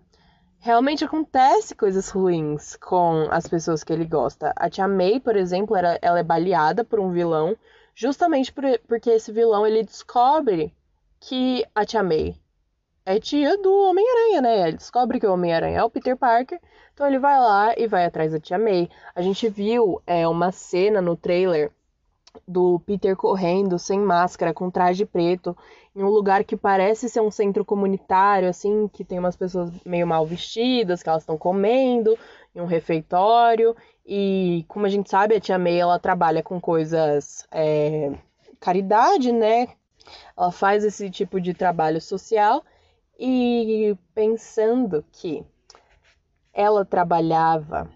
realmente 0.62 1.04
acontece 1.04 1.74
coisas 1.74 2.08
ruins 2.08 2.76
com 2.76 3.26
as 3.32 3.48
pessoas 3.48 3.82
que 3.82 3.92
ele 3.92 4.04
gosta. 4.04 4.52
A 4.54 4.70
Tia 4.70 4.86
May, 4.86 5.18
por 5.18 5.34
exemplo, 5.34 5.76
era, 5.76 5.98
ela 6.00 6.20
é 6.20 6.22
baleada 6.22 6.84
por 6.84 7.00
um 7.00 7.10
vilão, 7.10 7.56
justamente 7.96 8.52
por, 8.52 8.62
porque 8.86 9.10
esse 9.10 9.32
vilão 9.32 9.66
ele 9.66 9.82
descobre 9.82 10.72
que 11.18 11.66
a 11.74 11.84
Tia 11.84 12.04
May 12.04 12.36
é 13.04 13.18
tia 13.18 13.58
do 13.58 13.72
Homem-Aranha, 13.88 14.40
né? 14.40 14.68
Ele 14.68 14.76
descobre 14.76 15.18
que 15.18 15.26
o 15.26 15.32
Homem-Aranha 15.32 15.80
é 15.80 15.84
o 15.84 15.90
Peter 15.90 16.16
Parker, 16.16 16.60
então 16.94 17.08
ele 17.08 17.18
vai 17.18 17.36
lá 17.40 17.74
e 17.76 17.88
vai 17.88 18.04
atrás 18.04 18.30
da 18.30 18.38
Tia 18.38 18.56
May. 18.56 18.88
A 19.16 19.20
gente 19.20 19.48
viu 19.48 20.00
é, 20.06 20.28
uma 20.28 20.52
cena 20.52 21.02
no 21.02 21.16
trailer 21.16 21.72
do 22.46 22.80
Peter 22.80 23.16
correndo 23.16 23.78
sem 23.78 23.98
máscara, 24.00 24.54
com 24.54 24.70
traje 24.70 25.04
preto, 25.04 25.56
em 25.94 26.02
um 26.02 26.08
lugar 26.08 26.44
que 26.44 26.56
parece 26.56 27.08
ser 27.08 27.20
um 27.20 27.30
centro 27.30 27.64
comunitário, 27.64 28.48
assim, 28.48 28.88
que 28.88 29.04
tem 29.04 29.18
umas 29.18 29.36
pessoas 29.36 29.70
meio 29.84 30.06
mal 30.06 30.24
vestidas, 30.24 31.02
que 31.02 31.08
elas 31.08 31.22
estão 31.22 31.36
comendo, 31.36 32.18
em 32.54 32.60
um 32.60 32.66
refeitório. 32.66 33.76
E 34.04 34.64
como 34.68 34.86
a 34.86 34.88
gente 34.88 35.10
sabe, 35.10 35.36
a 35.36 35.40
tia 35.40 35.58
May 35.58 35.78
ela 35.78 35.98
trabalha 35.98 36.42
com 36.42 36.60
coisas 36.60 37.46
é, 37.50 38.12
caridade, 38.58 39.32
né? 39.32 39.68
Ela 40.36 40.50
faz 40.50 40.84
esse 40.84 41.10
tipo 41.10 41.40
de 41.40 41.54
trabalho 41.54 42.00
social 42.00 42.64
e 43.18 43.96
pensando 44.14 45.04
que 45.12 45.44
ela 46.52 46.84
trabalhava 46.84 47.88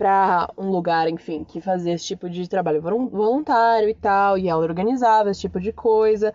para 0.00 0.50
um 0.56 0.70
lugar, 0.70 1.10
enfim, 1.10 1.44
que 1.44 1.60
fazia 1.60 1.92
esse 1.92 2.06
tipo 2.06 2.30
de 2.30 2.48
trabalho 2.48 2.80
voluntário 2.80 3.86
e 3.86 3.92
tal, 3.94 4.38
e 4.38 4.48
ela 4.48 4.62
organizava 4.62 5.30
esse 5.30 5.42
tipo 5.42 5.60
de 5.60 5.74
coisa. 5.74 6.32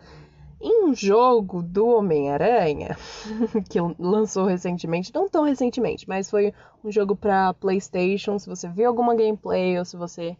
Em 0.61 0.85
um 0.85 0.93
jogo 0.93 1.63
do 1.63 1.87
Homem-Aranha, 1.87 2.95
que 3.67 3.79
lançou 3.97 4.45
recentemente, 4.45 5.11
não 5.11 5.27
tão 5.27 5.43
recentemente, 5.43 6.07
mas 6.07 6.29
foi 6.29 6.53
um 6.83 6.91
jogo 6.91 7.15
para 7.15 7.55
PlayStation. 7.55 8.37
Se 8.37 8.47
você 8.47 8.69
viu 8.69 8.87
alguma 8.87 9.15
gameplay 9.15 9.79
ou 9.79 9.83
se 9.83 9.97
você 9.97 10.37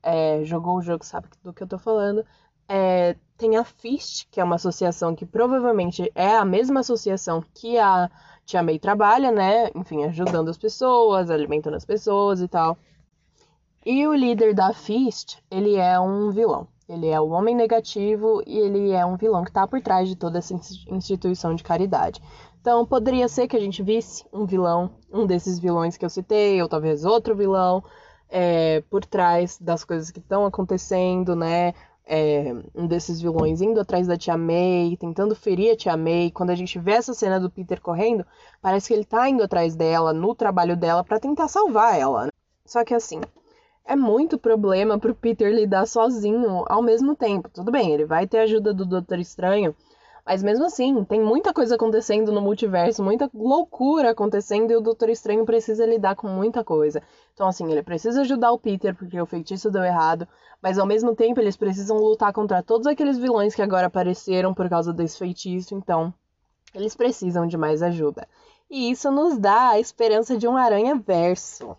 é, 0.00 0.44
jogou 0.44 0.76
o 0.76 0.82
jogo, 0.82 1.04
sabe 1.04 1.26
do 1.42 1.52
que 1.52 1.64
eu 1.64 1.66
tô 1.66 1.80
falando. 1.80 2.24
É, 2.68 3.16
tem 3.36 3.56
a 3.56 3.64
FIST, 3.64 4.28
que 4.30 4.40
é 4.40 4.44
uma 4.44 4.54
associação 4.54 5.16
que 5.16 5.26
provavelmente 5.26 6.12
é 6.14 6.36
a 6.36 6.44
mesma 6.44 6.78
associação 6.78 7.42
que 7.54 7.76
a 7.76 8.08
Tia 8.48 8.62
May 8.62 8.78
trabalha, 8.78 9.30
né? 9.30 9.70
Enfim, 9.74 10.04
ajudando 10.04 10.48
as 10.48 10.56
pessoas, 10.56 11.28
alimentando 11.28 11.76
as 11.76 11.84
pessoas 11.84 12.40
e 12.40 12.48
tal. 12.48 12.78
E 13.84 14.06
o 14.06 14.14
líder 14.14 14.54
da 14.54 14.72
Fist, 14.72 15.36
ele 15.50 15.76
é 15.76 16.00
um 16.00 16.30
vilão. 16.30 16.66
Ele 16.88 17.08
é 17.08 17.20
o 17.20 17.28
homem 17.28 17.54
negativo 17.54 18.42
e 18.46 18.56
ele 18.56 18.92
é 18.92 19.04
um 19.04 19.18
vilão 19.18 19.44
que 19.44 19.50
está 19.50 19.66
por 19.66 19.82
trás 19.82 20.08
de 20.08 20.16
toda 20.16 20.38
essa 20.38 20.54
instituição 20.88 21.54
de 21.54 21.62
caridade. 21.62 22.22
Então, 22.58 22.86
poderia 22.86 23.28
ser 23.28 23.46
que 23.48 23.56
a 23.56 23.60
gente 23.60 23.82
visse 23.82 24.24
um 24.32 24.46
vilão, 24.46 24.92
um 25.12 25.26
desses 25.26 25.58
vilões 25.58 25.98
que 25.98 26.04
eu 26.06 26.10
citei, 26.10 26.62
ou 26.62 26.68
talvez 26.70 27.04
outro 27.04 27.36
vilão, 27.36 27.84
é, 28.30 28.82
por 28.88 29.04
trás 29.04 29.58
das 29.60 29.84
coisas 29.84 30.10
que 30.10 30.20
estão 30.20 30.46
acontecendo, 30.46 31.36
né? 31.36 31.74
É, 32.08 32.54
um 32.74 32.86
desses 32.86 33.20
vilões 33.20 33.60
indo 33.60 33.78
atrás 33.78 34.06
da 34.06 34.16
Tia 34.16 34.36
May, 34.36 34.96
tentando 34.98 35.34
ferir 35.34 35.72
a 35.72 35.76
Tia 35.76 35.96
May. 35.96 36.30
Quando 36.30 36.50
a 36.50 36.54
gente 36.54 36.78
vê 36.78 36.92
essa 36.92 37.12
cena 37.12 37.38
do 37.38 37.50
Peter 37.50 37.80
correndo, 37.80 38.24
parece 38.62 38.88
que 38.88 38.94
ele 38.94 39.04
tá 39.04 39.28
indo 39.28 39.42
atrás 39.42 39.76
dela, 39.76 40.12
no 40.12 40.34
trabalho 40.34 40.76
dela, 40.76 41.04
para 41.04 41.20
tentar 41.20 41.48
salvar 41.48 41.98
ela. 41.98 42.26
Né? 42.26 42.32
Só 42.64 42.82
que 42.84 42.94
assim, 42.94 43.20
é 43.84 43.94
muito 43.94 44.38
problema 44.38 44.98
pro 44.98 45.14
Peter 45.14 45.52
lidar 45.52 45.86
sozinho 45.86 46.64
ao 46.68 46.82
mesmo 46.82 47.14
tempo. 47.14 47.50
Tudo 47.52 47.70
bem, 47.70 47.92
ele 47.92 48.06
vai 48.06 48.26
ter 48.26 48.38
a 48.38 48.42
ajuda 48.42 48.72
do 48.72 48.86
Doutor 48.86 49.18
Estranho, 49.18 49.74
mas 50.28 50.42
mesmo 50.42 50.66
assim, 50.66 51.04
tem 51.04 51.22
muita 51.22 51.54
coisa 51.54 51.76
acontecendo 51.76 52.30
no 52.30 52.42
multiverso, 52.42 53.02
muita 53.02 53.30
loucura 53.32 54.10
acontecendo 54.10 54.70
e 54.70 54.76
o 54.76 54.80
Doutor 54.82 55.08
Estranho 55.08 55.46
precisa 55.46 55.86
lidar 55.86 56.16
com 56.16 56.28
muita 56.28 56.62
coisa. 56.62 57.02
Então, 57.32 57.48
assim, 57.48 57.72
ele 57.72 57.82
precisa 57.82 58.20
ajudar 58.20 58.52
o 58.52 58.58
Peter 58.58 58.94
porque 58.94 59.18
o 59.18 59.24
feitiço 59.24 59.70
deu 59.70 59.82
errado, 59.82 60.28
mas 60.62 60.78
ao 60.78 60.84
mesmo 60.84 61.16
tempo 61.16 61.40
eles 61.40 61.56
precisam 61.56 61.96
lutar 61.96 62.30
contra 62.34 62.62
todos 62.62 62.86
aqueles 62.86 63.16
vilões 63.16 63.54
que 63.54 63.62
agora 63.62 63.86
apareceram 63.86 64.52
por 64.52 64.68
causa 64.68 64.92
desse 64.92 65.16
feitiço, 65.16 65.74
então 65.74 66.12
eles 66.74 66.94
precisam 66.94 67.46
de 67.46 67.56
mais 67.56 67.82
ajuda. 67.82 68.28
E 68.68 68.90
isso 68.90 69.10
nos 69.10 69.38
dá 69.38 69.70
a 69.70 69.80
esperança 69.80 70.36
de 70.36 70.46
um 70.46 70.58
aranha 70.58 70.94
verso. 70.94 71.74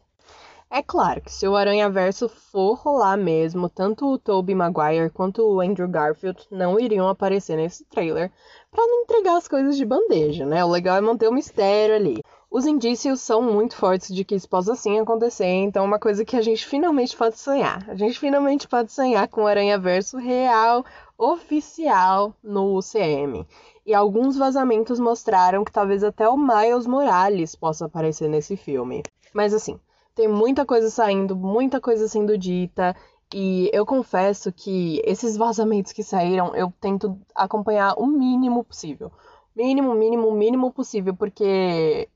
É 0.72 0.84
claro 0.84 1.20
que 1.20 1.32
se 1.32 1.48
o 1.48 1.56
Aranha 1.56 1.90
Verso 1.90 2.30
for 2.30 2.76
rolar 2.76 3.18
mesmo, 3.18 3.68
tanto 3.68 4.06
o 4.06 4.20
Tobey 4.20 4.54
Maguire 4.54 5.10
quanto 5.10 5.42
o 5.42 5.60
Andrew 5.60 5.88
Garfield 5.88 6.46
não 6.52 6.80
iriam 6.80 7.08
aparecer 7.08 7.58
nesse 7.58 7.84
trailer 7.86 8.32
para 8.70 8.86
não 8.86 9.02
entregar 9.02 9.36
as 9.36 9.48
coisas 9.48 9.76
de 9.76 9.84
bandeja, 9.84 10.46
né? 10.46 10.64
O 10.64 10.70
legal 10.70 10.98
é 10.98 11.02
manter 11.02 11.28
o 11.28 11.34
mistério 11.34 11.96
ali. 11.96 12.22
Os 12.52 12.68
indícios 12.68 13.20
são 13.20 13.42
muito 13.42 13.76
fortes 13.76 14.14
de 14.14 14.24
que 14.24 14.36
isso 14.36 14.48
possa 14.48 14.76
sim 14.76 15.00
acontecer, 15.00 15.48
então 15.48 15.84
é 15.84 15.88
uma 15.88 15.98
coisa 15.98 16.24
que 16.24 16.36
a 16.36 16.42
gente 16.42 16.64
finalmente 16.64 17.18
pode 17.18 17.40
sonhar. 17.40 17.90
A 17.90 17.96
gente 17.96 18.20
finalmente 18.20 18.68
pode 18.68 18.92
sonhar 18.92 19.28
com 19.28 19.42
o 19.42 19.48
Aranha 19.48 19.80
Verso 19.80 20.18
real, 20.18 20.86
oficial 21.18 22.32
no 22.44 22.78
UCM. 22.78 23.44
E 23.88 23.94
alguns 23.96 24.38
vazamentos 24.38 25.00
mostraram 25.00 25.66
que 25.66 25.72
talvez 25.72 26.04
até 26.04 26.30
o 26.30 26.38
Miles 26.38 26.86
Morales 26.86 27.56
possa 27.56 27.86
aparecer 27.86 28.30
nesse 28.30 28.56
filme. 28.56 29.02
Mas 29.34 29.52
assim, 29.52 29.80
tem 30.20 30.28
muita 30.28 30.66
coisa 30.66 30.90
saindo, 30.90 31.34
muita 31.34 31.80
coisa 31.80 32.06
sendo 32.10 32.38
dita. 32.38 32.94
E 33.34 33.70
eu 33.72 33.86
confesso 33.86 34.52
que 34.52 35.02
esses 35.06 35.38
vazamentos 35.38 35.94
que 35.94 36.04
saíram, 36.04 36.54
eu 36.54 36.74
tento 36.82 37.18
acompanhar 37.34 37.94
o 37.98 38.06
mínimo 38.06 38.66
possível. 38.66 39.14
Mínimo, 39.56 39.96
mínimo, 39.96 40.30
mínimo 40.34 40.74
possível, 40.74 41.16
porque 41.16 42.10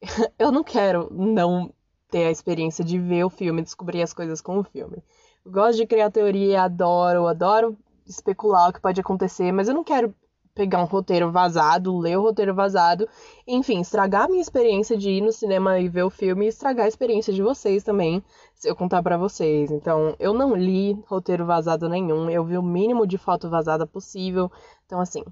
eu 0.38 0.50
não 0.50 0.64
quero 0.64 1.12
não 1.12 1.70
ter 2.08 2.24
a 2.24 2.30
experiência 2.30 2.82
de 2.82 2.98
ver 2.98 3.24
o 3.24 3.28
filme, 3.28 3.60
descobrir 3.60 4.00
as 4.00 4.14
coisas 4.14 4.40
com 4.40 4.58
o 4.58 4.64
filme. 4.64 5.04
Eu 5.44 5.52
gosto 5.52 5.76
de 5.76 5.86
criar 5.86 6.10
teoria, 6.10 6.62
adoro, 6.62 7.26
adoro 7.26 7.76
especular 8.06 8.70
o 8.70 8.72
que 8.72 8.80
pode 8.80 8.98
acontecer, 8.98 9.52
mas 9.52 9.68
eu 9.68 9.74
não 9.74 9.84
quero 9.84 10.14
pegar 10.56 10.82
um 10.82 10.86
roteiro 10.86 11.30
vazado, 11.30 11.98
ler 11.98 12.16
o 12.16 12.22
roteiro 12.22 12.54
vazado, 12.54 13.06
enfim, 13.46 13.82
estragar 13.82 14.24
a 14.24 14.28
minha 14.28 14.40
experiência 14.40 14.96
de 14.96 15.10
ir 15.10 15.20
no 15.20 15.30
cinema 15.30 15.78
e 15.78 15.86
ver 15.86 16.02
o 16.02 16.10
filme 16.10 16.46
e 16.46 16.48
estragar 16.48 16.86
a 16.86 16.88
experiência 16.88 17.30
de 17.30 17.42
vocês 17.42 17.84
também, 17.84 18.24
se 18.54 18.66
eu 18.66 18.74
contar 18.74 19.02
para 19.02 19.18
vocês. 19.18 19.70
Então, 19.70 20.16
eu 20.18 20.32
não 20.32 20.56
li 20.56 20.98
roteiro 21.06 21.44
vazado 21.44 21.90
nenhum, 21.90 22.30
eu 22.30 22.42
vi 22.42 22.56
o 22.56 22.62
mínimo 22.62 23.06
de 23.06 23.18
foto 23.18 23.50
vazada 23.50 23.86
possível. 23.86 24.50
Então, 24.86 24.98
assim, 24.98 25.22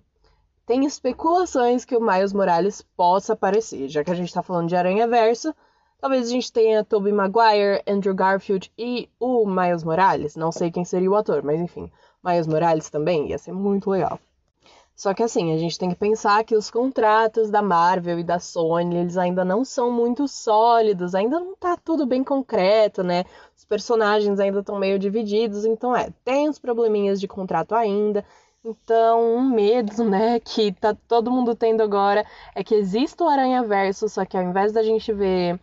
tem 0.66 0.84
especulações 0.84 1.86
que 1.86 1.96
o 1.96 2.00
Miles 2.00 2.34
Morales 2.34 2.82
possa 2.94 3.32
aparecer, 3.32 3.88
já 3.88 4.04
que 4.04 4.10
a 4.10 4.14
gente 4.14 4.32
tá 4.32 4.42
falando 4.42 4.68
de 4.68 4.76
Aranha 4.76 5.08
Verso. 5.08 5.54
Talvez 5.98 6.28
a 6.28 6.30
gente 6.30 6.52
tenha 6.52 6.84
Tobey 6.84 7.14
Maguire, 7.14 7.82
Andrew 7.86 8.14
Garfield 8.14 8.70
e 8.76 9.08
o 9.18 9.46
Miles 9.46 9.82
Morales. 9.82 10.36
Não 10.36 10.52
sei 10.52 10.70
quem 10.70 10.84
seria 10.84 11.10
o 11.10 11.16
ator, 11.16 11.42
mas 11.42 11.58
enfim, 11.58 11.90
Miles 12.22 12.46
Morales 12.46 12.90
também 12.90 13.30
ia 13.30 13.38
ser 13.38 13.52
muito 13.52 13.88
legal. 13.88 14.18
Só 14.96 15.12
que 15.12 15.22
assim, 15.24 15.52
a 15.52 15.58
gente 15.58 15.78
tem 15.78 15.90
que 15.90 15.96
pensar 15.96 16.44
que 16.44 16.54
os 16.54 16.70
contratos 16.70 17.50
da 17.50 17.60
Marvel 17.60 18.20
e 18.20 18.24
da 18.24 18.38
Sony, 18.38 18.96
eles 18.96 19.16
ainda 19.16 19.44
não 19.44 19.64
são 19.64 19.90
muito 19.90 20.28
sólidos, 20.28 21.14
ainda 21.16 21.40
não 21.40 21.56
tá 21.56 21.76
tudo 21.76 22.06
bem 22.06 22.22
concreto, 22.22 23.02
né? 23.02 23.24
Os 23.56 23.64
personagens 23.64 24.38
ainda 24.38 24.60
estão 24.60 24.78
meio 24.78 24.98
divididos, 24.98 25.64
então 25.64 25.96
é, 25.96 26.10
tem 26.24 26.48
uns 26.48 26.58
probleminhas 26.60 27.20
de 27.20 27.26
contrato 27.26 27.74
ainda. 27.74 28.24
Então, 28.64 29.36
um 29.36 29.50
medo, 29.50 30.04
né, 30.04 30.38
que 30.44 30.72
tá 30.72 30.94
todo 31.08 31.30
mundo 31.30 31.54
tendo 31.54 31.82
agora 31.82 32.24
é 32.54 32.62
que 32.64 32.74
exista 32.74 33.24
o 33.24 33.28
Aranha 33.28 33.62
Verso, 33.64 34.08
só 34.08 34.24
que 34.24 34.36
ao 34.36 34.44
invés 34.44 34.72
da 34.72 34.82
gente 34.82 35.12
ver 35.12 35.60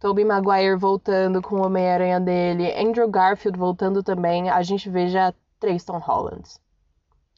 Tobey 0.00 0.24
Maguire 0.24 0.76
voltando 0.76 1.40
com 1.40 1.56
o 1.56 1.66
Homem-Aranha 1.66 2.20
dele, 2.20 2.72
Andrew 2.76 3.08
Garfield 3.08 3.58
voltando 3.58 4.02
também, 4.02 4.50
a 4.50 4.62
gente 4.62 4.90
veja 4.90 5.34
três 5.60 5.84
Tom 5.84 5.98
Hollands. 5.98 6.61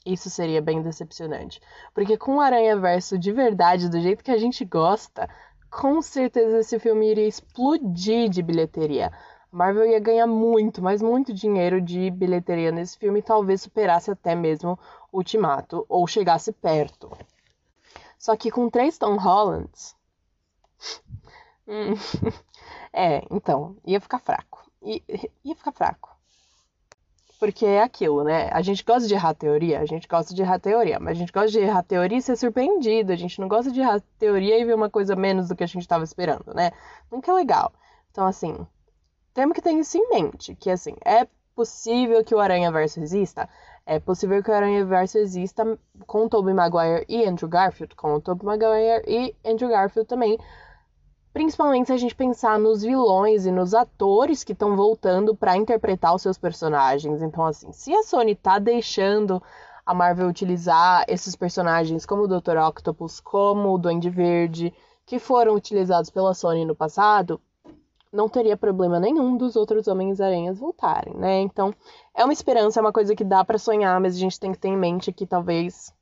Isso 0.05 0.28
seria 0.28 0.61
bem 0.61 0.82
decepcionante. 0.82 1.61
Porque 1.94 2.16
com 2.16 2.36
o 2.36 2.40
Aranha 2.40 2.76
Verso 2.76 3.18
de 3.18 3.32
verdade, 3.32 3.88
do 3.88 4.00
jeito 4.00 4.22
que 4.22 4.30
a 4.30 4.38
gente 4.38 4.64
gosta, 4.64 5.28
com 5.70 6.00
certeza 6.02 6.59
esse 6.59 6.78
filme 6.78 7.11
iria 7.11 7.26
explodir 7.26 8.28
de 8.28 8.42
bilheteria. 8.42 9.11
Marvel 9.50 9.86
ia 9.86 10.00
ganhar 10.00 10.26
muito, 10.26 10.82
mas 10.82 11.00
muito 11.00 11.32
dinheiro 11.32 11.80
de 11.80 12.11
bilheteria 12.11 12.72
nesse 12.72 12.98
filme 12.98 13.20
e 13.20 13.22
talvez 13.22 13.62
superasse 13.62 14.11
até 14.11 14.34
mesmo 14.34 14.78
Ultimato, 15.12 15.86
ou 15.88 16.07
chegasse 16.09 16.52
perto. 16.52 17.11
Só 18.18 18.36
que 18.36 18.50
com 18.50 18.68
três 18.68 18.98
Tom 18.98 19.16
Hollands. 19.16 19.94
hum, 21.68 21.94
é, 22.92 23.24
então, 23.30 23.76
ia 23.86 24.00
ficar 24.00 24.18
fraco. 24.18 24.68
I, 24.82 25.02
ia 25.44 25.55
ficar 25.55 25.72
fraco. 25.72 26.13
Porque 27.39 27.66
é 27.66 27.82
aquilo, 27.82 28.24
né? 28.24 28.49
A 28.53 28.62
gente 28.62 28.85
gosta 28.85 29.07
de 29.07 29.14
errar 29.14 29.35
teoria, 29.35 29.80
a 29.80 29.85
gente 29.85 30.07
gosta 30.09 30.35
de 30.35 30.41
errar 30.41 30.59
teoria, 30.59 30.99
mas 31.01 31.16
a 31.16 31.20
gente 31.20 31.32
gosta 31.32 31.51
de 31.51 31.59
errar 31.59 31.82
teoria 31.82 32.18
e 32.18 32.22
ser 32.22 32.37
surpreendido. 32.37 33.12
A 33.12 33.16
gente 33.16 33.41
não 33.41 33.49
gosta 33.49 33.70
de 33.70 33.80
errar 33.80 34.01
teoria 34.18 34.59
e 34.59 34.64
ver 34.64 34.74
uma 34.74 34.89
coisa 34.89 35.16
menos 35.16 35.49
do 35.49 35.57
que 35.57 35.64
a 35.64 35.66
gente 35.66 35.82
estava 35.82 36.05
esperando, 36.05 36.55
né? 36.55 36.70
Nunca 37.11 37.32
é 37.32 37.35
legal. 37.35 37.72
Então, 38.11 38.26
assim, 38.26 38.66
temos 39.35 39.55
que 39.55 39.61
ter 39.62 39.72
isso 39.72 39.99
em 39.99 40.09
mente, 40.11 40.55
que 40.55 40.70
assim, 40.70 40.95
é 41.05 41.26
possível 41.55 42.24
que 42.24 42.35
o 42.35 42.39
Aranha 42.39 42.70
Verso 42.70 43.01
exista? 43.01 43.49
É 43.87 43.99
possível 43.99 44.43
que 44.43 44.51
o 44.51 44.55
Aranha 44.55 44.85
Verso 44.85 45.18
exista 45.18 45.78
com 46.07 46.24
o 46.24 46.28
Tobey 46.28 46.55
Maguire 46.55 47.05
e 47.09 47.24
Andrew 47.24 47.49
Garfield, 47.49 47.95
com 47.97 48.14
o 48.14 48.20
Tobey 48.20 48.47
Maguire 48.47 49.03
e 49.07 49.35
Andrew 49.45 49.68
Garfield 49.68 50.09
também, 50.09 50.39
Principalmente 51.35 51.89
se 51.89 51.93
a 51.93 51.97
gente 51.97 52.14
pensar 52.14 52.61
nos 52.61 52.82
vilões 52.82 53.45
e 53.45 53.51
nos 53.51 53.74
atores 53.74 54.45
que 54.45 54.53
estão 54.53 54.76
voltando 54.76 55.35
para 55.35 55.57
interpretar 55.57 56.14
os 56.14 56.22
seus 56.22 56.39
personagens. 56.39 57.20
Então, 57.20 57.45
assim, 57.45 57.72
se 57.72 57.93
a 57.93 58.05
Sony 58.05 58.37
tá 58.37 58.61
deixando 58.61 59.43
a 59.85 59.93
Marvel 59.93 60.28
utilizar 60.28 61.05
esses 61.09 61.35
personagens 61.35 62.07
como 62.07 62.22
o 62.22 62.28
Dr. 62.28 62.57
Octopus, 62.57 63.18
como 63.18 63.74
o 63.74 63.78
Duende 63.78 64.09
Verde, 64.09 64.72
que 65.05 65.18
foram 65.18 65.57
utilizados 65.57 66.09
pela 66.09 66.35
Sony 66.35 66.64
no 66.64 66.76
passado, 66.76 67.41
não 68.12 68.28
teria 68.28 68.57
problema 68.57 69.01
nenhum 69.01 69.37
dos 69.37 69.57
outros 69.57 69.89
Homens-Aranhas 69.89 70.61
voltarem, 70.61 71.16
né? 71.16 71.41
Então, 71.41 71.74
é 72.14 72.22
uma 72.22 72.32
esperança, 72.32 72.78
é 72.78 72.80
uma 72.80 72.93
coisa 72.93 73.12
que 73.12 73.24
dá 73.24 73.45
para 73.45 73.59
sonhar, 73.59 74.01
mas 74.01 74.14
a 74.14 74.18
gente 74.20 74.39
tem 74.39 74.53
que 74.53 74.59
ter 74.59 74.68
em 74.68 74.76
mente 74.76 75.12
que 75.12 75.26
talvez 75.26 75.93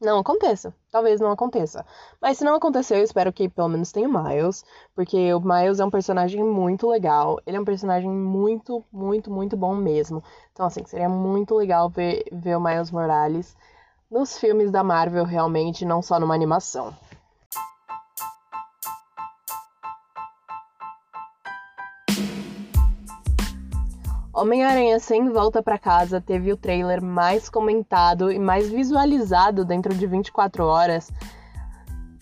não 0.00 0.18
aconteça. 0.18 0.74
Talvez 0.90 1.20
não 1.20 1.30
aconteça. 1.30 1.84
Mas 2.20 2.38
se 2.38 2.44
não 2.44 2.54
acontecer, 2.54 2.96
eu 2.96 3.04
espero 3.04 3.32
que 3.32 3.48
pelo 3.48 3.68
menos 3.68 3.92
tenha 3.92 4.08
o 4.08 4.12
Miles. 4.12 4.64
Porque 4.94 5.32
o 5.34 5.40
Miles 5.40 5.80
é 5.80 5.84
um 5.84 5.90
personagem 5.90 6.42
muito 6.42 6.88
legal. 6.88 7.38
Ele 7.46 7.56
é 7.56 7.60
um 7.60 7.64
personagem 7.64 8.08
muito, 8.10 8.84
muito, 8.92 9.30
muito 9.30 9.56
bom 9.56 9.74
mesmo. 9.74 10.22
Então, 10.52 10.66
assim, 10.66 10.84
seria 10.84 11.08
muito 11.08 11.54
legal 11.54 11.88
ver, 11.88 12.24
ver 12.32 12.56
o 12.56 12.60
Miles 12.60 12.90
Morales 12.90 13.56
nos 14.10 14.38
filmes 14.38 14.70
da 14.70 14.82
Marvel 14.82 15.24
realmente, 15.24 15.84
não 15.84 16.02
só 16.02 16.18
numa 16.18 16.34
animação. 16.34 16.92
Homem-Aranha 24.40 24.98
Sem 24.98 25.28
Volta 25.28 25.62
para 25.62 25.78
Casa 25.78 26.18
teve 26.18 26.50
o 26.50 26.56
trailer 26.56 27.02
mais 27.04 27.50
comentado 27.50 28.32
e 28.32 28.38
mais 28.38 28.70
visualizado 28.70 29.66
dentro 29.66 29.94
de 29.94 30.06
24 30.06 30.64
horas 30.64 31.12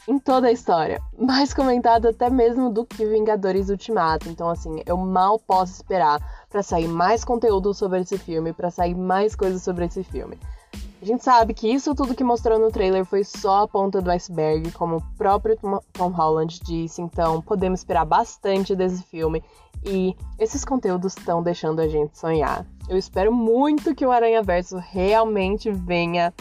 em 0.08 0.18
toda 0.18 0.48
a 0.48 0.52
história. 0.52 1.00
Mais 1.16 1.54
comentado 1.54 2.08
até 2.08 2.28
mesmo 2.28 2.70
do 2.70 2.84
que 2.84 3.06
Vingadores 3.06 3.68
Ultimato. 3.68 4.28
Então, 4.28 4.48
assim, 4.48 4.82
eu 4.84 4.96
mal 4.96 5.38
posso 5.38 5.74
esperar 5.74 6.18
para 6.50 6.60
sair 6.60 6.88
mais 6.88 7.24
conteúdo 7.24 7.72
sobre 7.72 8.00
esse 8.00 8.18
filme, 8.18 8.52
para 8.52 8.70
sair 8.70 8.96
mais 8.96 9.36
coisas 9.36 9.62
sobre 9.62 9.84
esse 9.84 10.02
filme. 10.02 10.36
A 11.01 11.05
gente 11.05 11.22
sabe 11.22 11.55
que 11.55 11.72
isso 11.72 11.94
tudo 11.94 12.14
que 12.14 12.24
mostrou 12.24 12.59
no 12.59 12.72
trailer 12.72 13.05
foi 13.05 13.22
só 13.22 13.62
a 13.62 13.68
ponta 13.68 14.03
do 14.03 14.11
iceberg, 14.11 14.72
como 14.72 14.96
o 14.96 15.03
próprio 15.16 15.57
Tom 15.92 16.09
Holland 16.09 16.59
disse, 16.64 17.01
então 17.01 17.40
podemos 17.40 17.80
esperar 17.80 18.05
bastante 18.05 18.74
desse 18.74 19.05
filme 19.05 19.42
e 19.84 20.16
esses 20.40 20.64
conteúdos 20.64 21.16
estão 21.16 21.40
deixando 21.40 21.80
a 21.80 21.86
gente 21.86 22.18
sonhar. 22.18 22.66
Eu 22.88 22.96
espero 22.96 23.32
muito 23.32 23.94
que 23.94 24.05
o 24.05 24.11
Aranha 24.11 24.42
Verso 24.42 24.76
realmente 24.76 25.70
venha 25.70 26.34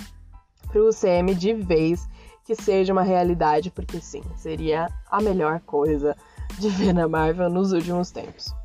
pro 0.69 0.89
UCM 0.89 1.35
de 1.35 1.53
vez, 1.53 2.09
que 2.43 2.55
seja 2.55 2.91
uma 2.91 3.03
realidade, 3.03 3.69
porque 3.69 4.01
sim, 4.01 4.23
seria 4.35 4.87
a 5.11 5.21
melhor 5.21 5.59
coisa 5.59 6.15
de 6.57 6.69
ver 6.69 6.93
na 6.93 7.07
Marvel 7.07 7.49
nos 7.49 7.73
últimos 7.73 8.09
tempos. 8.09 8.55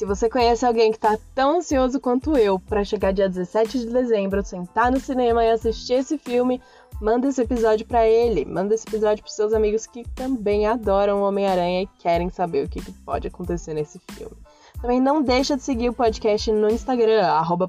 Se 0.00 0.06
você 0.06 0.30
conhece 0.30 0.64
alguém 0.64 0.90
que 0.90 0.96
está 0.96 1.18
tão 1.34 1.58
ansioso 1.58 2.00
quanto 2.00 2.34
eu 2.34 2.58
para 2.58 2.82
chegar 2.82 3.12
dia 3.12 3.28
17 3.28 3.80
de 3.80 3.86
dezembro, 3.92 4.42
sentar 4.42 4.90
no 4.90 4.98
cinema 4.98 5.44
e 5.44 5.50
assistir 5.50 5.92
esse 5.92 6.16
filme, 6.16 6.58
manda 7.02 7.28
esse 7.28 7.42
episódio 7.42 7.86
para 7.86 8.08
ele, 8.08 8.46
manda 8.46 8.74
esse 8.74 8.88
episódio 8.88 9.22
para 9.22 9.30
seus 9.30 9.52
amigos 9.52 9.86
que 9.86 10.08
também 10.14 10.64
adoram 10.64 11.20
Homem-Aranha 11.20 11.82
e 11.82 11.86
querem 11.98 12.30
saber 12.30 12.64
o 12.64 12.68
que, 12.70 12.82
que 12.82 12.92
pode 12.92 13.28
acontecer 13.28 13.74
nesse 13.74 14.00
filme. 14.12 14.38
Também 14.80 15.02
não 15.02 15.20
deixa 15.20 15.54
de 15.54 15.62
seguir 15.62 15.90
o 15.90 15.94
podcast 15.94 16.50
no 16.50 16.70
Instagram, 16.70 17.26
arroba 17.26 17.68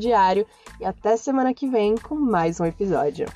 Diário, 0.00 0.46
e 0.80 0.86
até 0.86 1.18
semana 1.18 1.52
que 1.52 1.68
vem 1.68 1.96
com 1.96 2.14
mais 2.14 2.58
um 2.60 2.64
episódio. 2.64 3.26